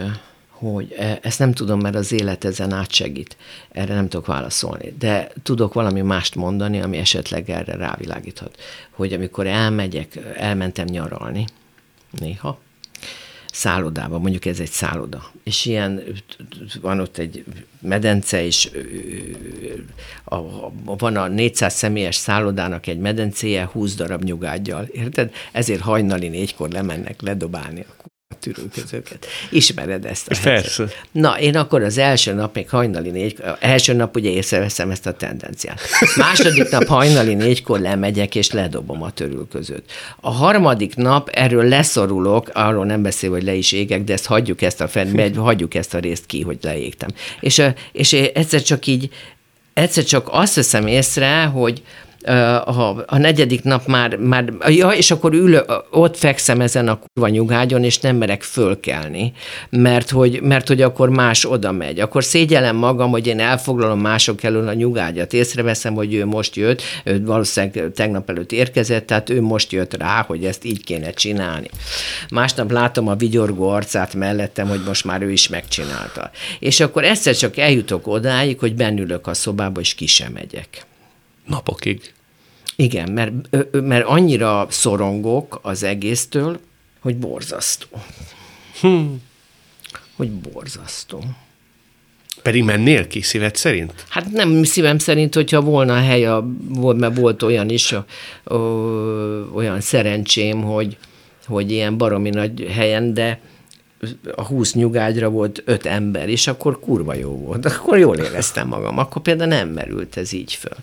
hogy 0.58 0.94
e- 0.98 1.18
ezt 1.22 1.38
nem 1.38 1.52
tudom, 1.52 1.80
mert 1.80 1.94
az 1.94 2.12
élet 2.12 2.44
ezen 2.44 2.72
átsegít. 2.72 3.36
Erre 3.72 3.94
nem 3.94 4.08
tudok 4.08 4.26
válaszolni. 4.26 4.94
De 4.98 5.30
tudok 5.42 5.72
valami 5.72 6.00
mást 6.00 6.34
mondani, 6.34 6.80
ami 6.80 6.96
esetleg 6.96 7.50
erre 7.50 7.76
rávilágíthat. 7.76 8.60
Hogy 8.90 9.12
amikor 9.12 9.46
elmegyek, 9.46 10.18
elmentem 10.36 10.86
nyaralni, 10.86 11.44
néha, 12.10 12.58
szállodába, 13.56 14.18
mondjuk 14.18 14.44
ez 14.44 14.60
egy 14.60 14.70
szálloda, 14.70 15.30
és 15.44 15.64
ilyen, 15.64 16.02
van 16.80 17.00
ott 17.00 17.18
egy 17.18 17.44
medence, 17.80 18.44
és 18.44 18.70
a, 20.24 20.34
a, 20.34 20.72
van 20.84 21.16
a 21.16 21.28
400 21.28 21.74
személyes 21.74 22.16
szállodának 22.16 22.86
egy 22.86 22.98
medencéje 22.98 23.64
20 23.72 23.94
darab 23.94 24.22
nyugágyjal, 24.22 24.84
érted? 24.84 25.32
Ezért 25.52 25.80
hajnali 25.80 26.28
négykor 26.28 26.70
lemennek 26.70 27.22
ledobálni 27.22 27.84
a 27.88 27.95
tűrőközöket. 28.52 29.26
Ismered 29.50 30.04
ezt 30.04 30.26
a 30.26 30.28
Persze. 30.28 30.50
helyzetet. 30.50 31.08
Na, 31.12 31.40
én 31.40 31.56
akkor 31.56 31.82
az 31.82 31.98
első 31.98 32.32
nap 32.32 32.54
még 32.54 32.68
hajnali 32.68 33.10
négy, 33.10 33.42
első 33.60 33.92
nap 33.92 34.16
ugye 34.16 34.30
észreveszem 34.30 34.90
ezt 34.90 35.06
a 35.06 35.12
tendenciát. 35.12 35.80
Második 36.16 36.70
nap 36.70 36.84
hajnali 36.84 37.34
négykor 37.34 37.80
lemegyek, 37.80 38.34
és 38.34 38.50
ledobom 38.50 39.02
a 39.02 39.10
törülközőt. 39.10 39.92
A 40.20 40.30
harmadik 40.30 40.96
nap 40.96 41.28
erről 41.28 41.64
leszorulok, 41.64 42.50
arról 42.52 42.84
nem 42.84 43.02
beszél, 43.02 43.30
hogy 43.30 43.42
le 43.42 43.54
is 43.54 43.72
égek, 43.72 44.04
de 44.04 44.12
ezt 44.12 44.26
hagyjuk 44.26 44.62
ezt 44.62 44.80
a 44.80 44.88
fenn, 44.88 45.08
megy, 45.08 45.36
hagyjuk 45.36 45.74
ezt 45.74 45.94
a 45.94 45.98
részt 45.98 46.26
ki, 46.26 46.42
hogy 46.42 46.58
leégtem. 46.62 47.08
És, 47.40 47.62
és 47.92 48.12
egyszer 48.12 48.62
csak 48.62 48.86
így, 48.86 49.10
egyszer 49.72 50.04
csak 50.04 50.28
azt 50.30 50.54
veszem 50.54 50.86
észre, 50.86 51.44
hogy 51.44 51.82
a, 52.26 53.04
a 53.06 53.18
negyedik 53.18 53.62
nap 53.62 53.86
már, 53.86 54.16
már 54.16 54.52
ja, 54.68 54.88
és 54.88 55.10
akkor 55.10 55.34
ül, 55.34 55.64
ott 55.90 56.16
fekszem 56.16 56.60
ezen 56.60 56.88
a 56.88 56.98
kurva 56.98 57.28
nyugágyon, 57.28 57.84
és 57.84 57.98
nem 57.98 58.16
merek 58.16 58.42
fölkelni, 58.42 59.32
mert 59.70 60.10
hogy, 60.10 60.40
mert 60.42 60.68
hogy 60.68 60.82
akkor 60.82 61.08
más 61.08 61.44
oda 61.44 61.72
megy. 61.72 62.00
Akkor 62.00 62.24
szégyellem 62.24 62.76
magam, 62.76 63.10
hogy 63.10 63.26
én 63.26 63.40
elfoglalom 63.40 64.00
mások 64.00 64.42
elől 64.42 64.68
a 64.68 64.72
nyugágyat. 64.72 65.32
Észreveszem, 65.32 65.94
hogy 65.94 66.14
ő 66.14 66.26
most 66.26 66.56
jött, 66.56 66.82
ő 67.04 67.24
valószínűleg 67.24 67.92
tegnap 67.94 68.30
előtt 68.30 68.52
érkezett, 68.52 69.06
tehát 69.06 69.30
ő 69.30 69.42
most 69.42 69.72
jött 69.72 69.96
rá, 69.96 70.24
hogy 70.26 70.44
ezt 70.44 70.64
így 70.64 70.84
kéne 70.84 71.10
csinálni. 71.10 71.68
Másnap 72.30 72.70
látom 72.70 73.08
a 73.08 73.14
vigyorgó 73.14 73.68
arcát 73.68 74.14
mellettem, 74.14 74.68
hogy 74.68 74.80
most 74.86 75.04
már 75.04 75.22
ő 75.22 75.30
is 75.32 75.48
megcsinálta. 75.48 76.30
És 76.58 76.80
akkor 76.80 77.04
egyszer 77.04 77.36
csak 77.36 77.56
eljutok 77.56 78.06
odáig, 78.06 78.58
hogy 78.58 78.74
bennülök 78.74 79.26
a 79.26 79.34
szobába, 79.34 79.80
és 79.80 79.94
ki 79.94 80.06
sem 80.06 80.32
megyek. 80.32 80.84
napokig. 81.46 82.15
Igen, 82.76 83.12
mert, 83.12 83.32
mert 83.72 84.06
annyira 84.06 84.66
szorongok 84.70 85.58
az 85.62 85.82
egésztől, 85.82 86.60
hogy 87.00 87.16
borzasztó. 87.16 87.86
Hm. 88.80 89.04
Hogy 90.16 90.30
borzasztó. 90.30 91.24
Pedig 92.42 92.64
mennél 92.64 93.06
ki 93.06 93.20
szíved 93.20 93.56
szerint? 93.56 94.04
Hát 94.08 94.30
nem 94.30 94.64
szívem 94.64 94.98
szerint, 94.98 95.34
hogyha 95.34 95.60
volna 95.60 95.94
hely, 95.94 96.26
a, 96.26 96.46
volt, 96.68 96.98
mert 96.98 97.16
volt 97.16 97.42
olyan 97.42 97.68
is, 97.68 97.92
a, 97.92 98.04
ö, 98.44 99.44
olyan 99.54 99.80
szerencsém, 99.80 100.62
hogy, 100.62 100.96
hogy 101.46 101.70
ilyen 101.70 101.96
baromi 101.96 102.30
nagy 102.30 102.66
helyen, 102.70 103.14
de 103.14 103.40
a 104.34 104.44
20 104.44 104.74
nyugágyra 104.74 105.28
volt 105.28 105.62
öt 105.64 105.86
ember, 105.86 106.28
és 106.28 106.46
akkor 106.46 106.80
kurva 106.80 107.14
jó 107.14 107.38
volt. 107.38 107.66
Akkor 107.66 107.98
jól 107.98 108.16
éreztem 108.16 108.68
magam. 108.68 108.98
Akkor 108.98 109.22
például 109.22 109.50
nem 109.50 109.68
merült 109.68 110.16
ez 110.16 110.32
így 110.32 110.52
föl. 110.52 110.76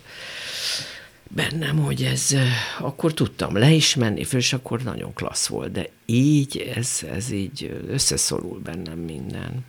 Bennem, 1.35 1.77
hogy 1.77 2.03
ez, 2.03 2.35
akkor 2.79 3.13
tudtam 3.13 3.57
le 3.57 3.71
is 3.71 3.95
menni, 3.95 4.23
föl, 4.23 4.39
és 4.39 4.53
akkor 4.53 4.81
nagyon 4.81 5.13
klassz 5.13 5.47
volt, 5.47 5.71
de 5.71 5.89
így, 6.05 6.71
ez, 6.75 7.01
ez 7.11 7.31
így 7.31 7.81
összeszorul 7.87 8.59
bennem 8.63 8.97
minden. 8.97 9.65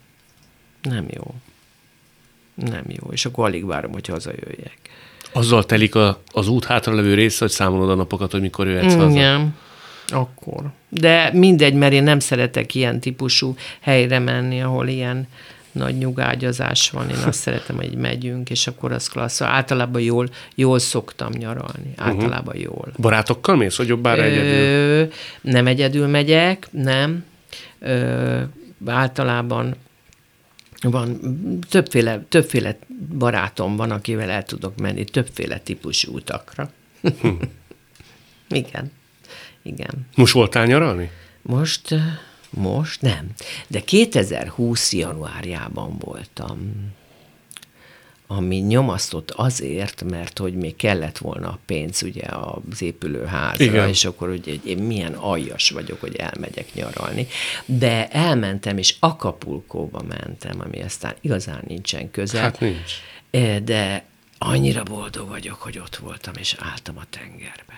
Nem 0.83 1.07
jó. 1.11 1.35
Nem 2.55 2.85
jó, 2.89 3.12
és 3.12 3.25
akkor 3.25 3.45
alig 3.45 3.67
várom, 3.67 3.93
hogy 3.93 4.07
hazajöjjek. 4.07 4.79
Azzal 5.33 5.65
telik 5.65 5.95
a, 5.95 6.23
az 6.33 6.49
út 6.49 6.65
hátralevő 6.65 7.15
része, 7.15 7.39
hogy 7.41 7.51
számolod 7.51 7.91
a 7.91 7.95
napokat, 7.95 8.31
hogy 8.31 8.41
mikor 8.41 8.67
jöhetsz 8.67 8.95
haza. 8.95 9.11
Igen, 9.11 9.57
akkor. 10.07 10.71
De 10.89 11.31
mindegy, 11.33 11.75
mert 11.75 11.93
én 11.93 12.03
nem 12.03 12.19
szeretek 12.19 12.75
ilyen 12.75 13.01
típusú 13.01 13.55
helyre 13.81 14.19
menni, 14.19 14.62
ahol 14.62 14.89
ilyen 14.89 15.29
nagy 15.75 15.99
nyugágyazás 15.99 16.91
van. 16.91 17.11
Én 17.11 17.16
azt 17.16 17.39
szeretem, 17.39 17.77
hogy 17.77 17.95
megyünk, 17.95 18.51
és 18.51 18.66
akkor 18.66 18.93
az 18.93 19.09
klassz. 19.09 19.41
Általában 19.41 20.01
jól, 20.01 20.29
jól 20.55 20.79
szoktam 20.79 21.33
nyaralni. 21.33 21.93
Általában 21.97 22.57
jól. 22.57 22.93
Barátokkal 22.97 23.57
mész, 23.57 23.77
vagy 23.77 23.89
jobbára 23.89 24.22
egyedül? 24.22 24.51
Ö, 24.51 25.05
nem 25.41 25.66
egyedül 25.66 26.07
megyek, 26.07 26.68
nem. 26.70 27.25
Ö, 27.79 28.41
általában 28.87 29.75
van 30.83 31.18
többféle, 31.68 32.25
többféle 32.29 32.79
barátom 33.18 33.77
van, 33.77 33.91
akivel 33.91 34.31
el 34.31 34.43
tudok 34.43 34.77
menni 34.77 35.05
többféle 35.05 35.59
típusú 35.59 36.14
utakra. 36.14 36.70
Igen. 38.49 38.93
Igen. 39.62 40.07
Most 40.14 40.33
voltál 40.33 40.66
nyaralni? 40.66 41.11
Most, 41.43 41.95
most 42.55 43.00
nem. 43.00 43.30
De 43.66 43.80
2020 43.80 44.92
januárjában 44.92 45.96
voltam 45.98 46.72
ami 48.26 48.57
nyomasztott 48.57 49.30
azért, 49.30 50.02
mert 50.02 50.38
hogy 50.38 50.55
még 50.55 50.76
kellett 50.76 51.18
volna 51.18 51.48
a 51.48 51.59
pénz 51.66 52.02
ugye 52.02 52.26
az 52.26 52.82
épülőházra, 52.82 53.64
Igen. 53.64 53.88
és 53.88 54.05
akkor 54.05 54.28
ugye 54.28 54.55
én 54.64 54.78
milyen 54.78 55.14
aljas 55.14 55.70
vagyok, 55.70 56.00
hogy 56.00 56.16
elmegyek 56.16 56.74
nyaralni. 56.74 57.26
De 57.64 58.09
elmentem, 58.09 58.78
és 58.78 58.96
Akapulkóba 59.00 60.02
mentem, 60.02 60.61
ami 60.61 60.82
aztán 60.82 61.14
igazán 61.20 61.62
nincsen 61.66 62.11
közel. 62.11 62.42
Hát 62.42 62.61
nincs. 62.61 62.92
Eh, 63.30 63.59
De 63.59 64.05
annyira 64.38 64.82
boldog 64.82 65.28
vagyok, 65.28 65.61
hogy 65.62 65.78
ott 65.78 65.96
voltam, 65.96 66.34
és 66.38 66.57
álltam 66.59 66.98
a 66.98 67.05
tengerben, 67.11 67.76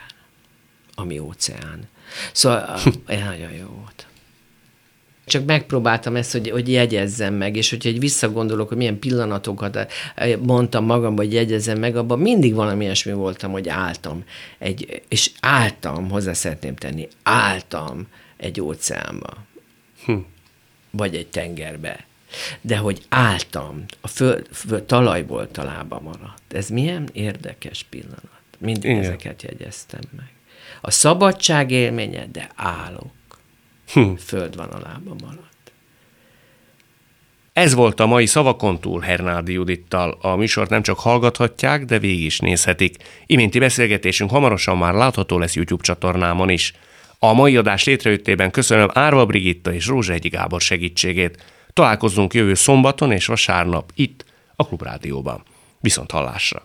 ami 0.95 1.19
óceán. 1.19 1.89
Szóval 2.33 2.79
eh, 3.07 3.25
nagyon 3.25 3.53
jó 3.53 3.67
volt. 3.67 4.07
Csak 5.27 5.45
megpróbáltam 5.45 6.17
ezt, 6.17 6.33
hogy, 6.33 6.51
hogy 6.51 6.71
jegyezzem 6.71 7.35
meg, 7.35 7.57
és 7.57 7.71
hogyha 7.71 7.89
egy 7.89 8.01
visszagondolok, 8.01 8.69
hogy 8.69 8.77
milyen 8.77 8.99
pillanatokat 8.99 9.77
eh, 9.77 10.37
mondtam 10.37 10.85
magamban, 10.85 11.25
hogy 11.25 11.35
jegyezzem 11.35 11.79
meg, 11.79 11.97
abban 11.97 12.19
mindig 12.19 12.55
valami 12.55 12.85
ilyesmi 12.85 13.13
voltam, 13.13 13.51
hogy 13.51 13.69
álltam, 13.69 14.25
egy, 14.59 15.03
és 15.09 15.31
álltam, 15.41 16.11
hozzá 16.11 16.33
szeretném 16.33 16.77
tenni, 16.77 17.09
álltam 17.23 18.07
egy 18.37 18.61
óceánba, 18.61 19.45
Hm. 20.05 20.17
vagy 20.91 21.15
egy 21.15 21.27
tengerbe, 21.27 22.07
de 22.61 22.77
hogy 22.77 23.03
álltam, 23.09 23.85
a 24.01 24.09
föld, 24.09 24.47
föld 24.53 24.83
talajból 24.83 25.51
talába 25.51 26.01
maradt. 26.01 26.53
Ez 26.53 26.69
milyen 26.69 27.09
érdekes 27.13 27.87
pillanat. 27.91 28.31
Mindig 28.59 28.91
Igen. 28.91 29.03
ezeket 29.03 29.43
jegyeztem 29.43 30.01
meg. 30.17 30.31
A 30.81 30.91
szabadság 30.91 31.71
élménye, 31.71 32.27
de 32.33 32.51
állok. 32.55 33.16
Hm. 33.93 34.13
Föld 34.15 34.57
van 34.57 34.69
a 34.69 34.79
lábam 34.79 35.17
alatt. 35.23 35.73
Ez 37.53 37.75
volt 37.75 38.01
a 38.01 38.07
mai 38.07 38.27
Szavakon 38.27 38.81
túl 38.81 39.01
Hernádi 39.01 39.53
Judittal. 39.53 40.19
A 40.21 40.37
műsort 40.37 40.71
nem 40.71 40.83
csak 40.83 40.99
hallgathatják, 40.99 41.85
de 41.85 41.99
végig 41.99 42.25
is 42.25 42.39
nézhetik. 42.39 42.97
Iménti 43.27 43.59
beszélgetésünk 43.59 44.31
hamarosan 44.31 44.79
már 44.79 44.95
látható 44.95 45.39
lesz 45.39 45.55
YouTube 45.55 45.83
csatornámon 45.83 46.49
is. 46.49 46.73
A 47.19 47.33
mai 47.33 47.57
adás 47.57 47.85
létrejöttében 47.85 48.51
köszönöm 48.51 48.89
Árva 48.93 49.27
Brigitta 49.27 49.73
és 49.73 49.87
Rózsa 49.87 50.13
Egyi 50.13 50.29
Gábor 50.29 50.61
segítségét. 50.61 51.45
Találkozzunk 51.73 52.35
jövő 52.35 52.55
szombaton 52.55 53.13
és 53.13 53.27
vasárnap 53.27 53.91
itt, 53.95 54.25
a 54.57 54.67
Klubrádióban. 54.67 55.43
Viszont 55.81 56.11
hallásra! 56.11 56.63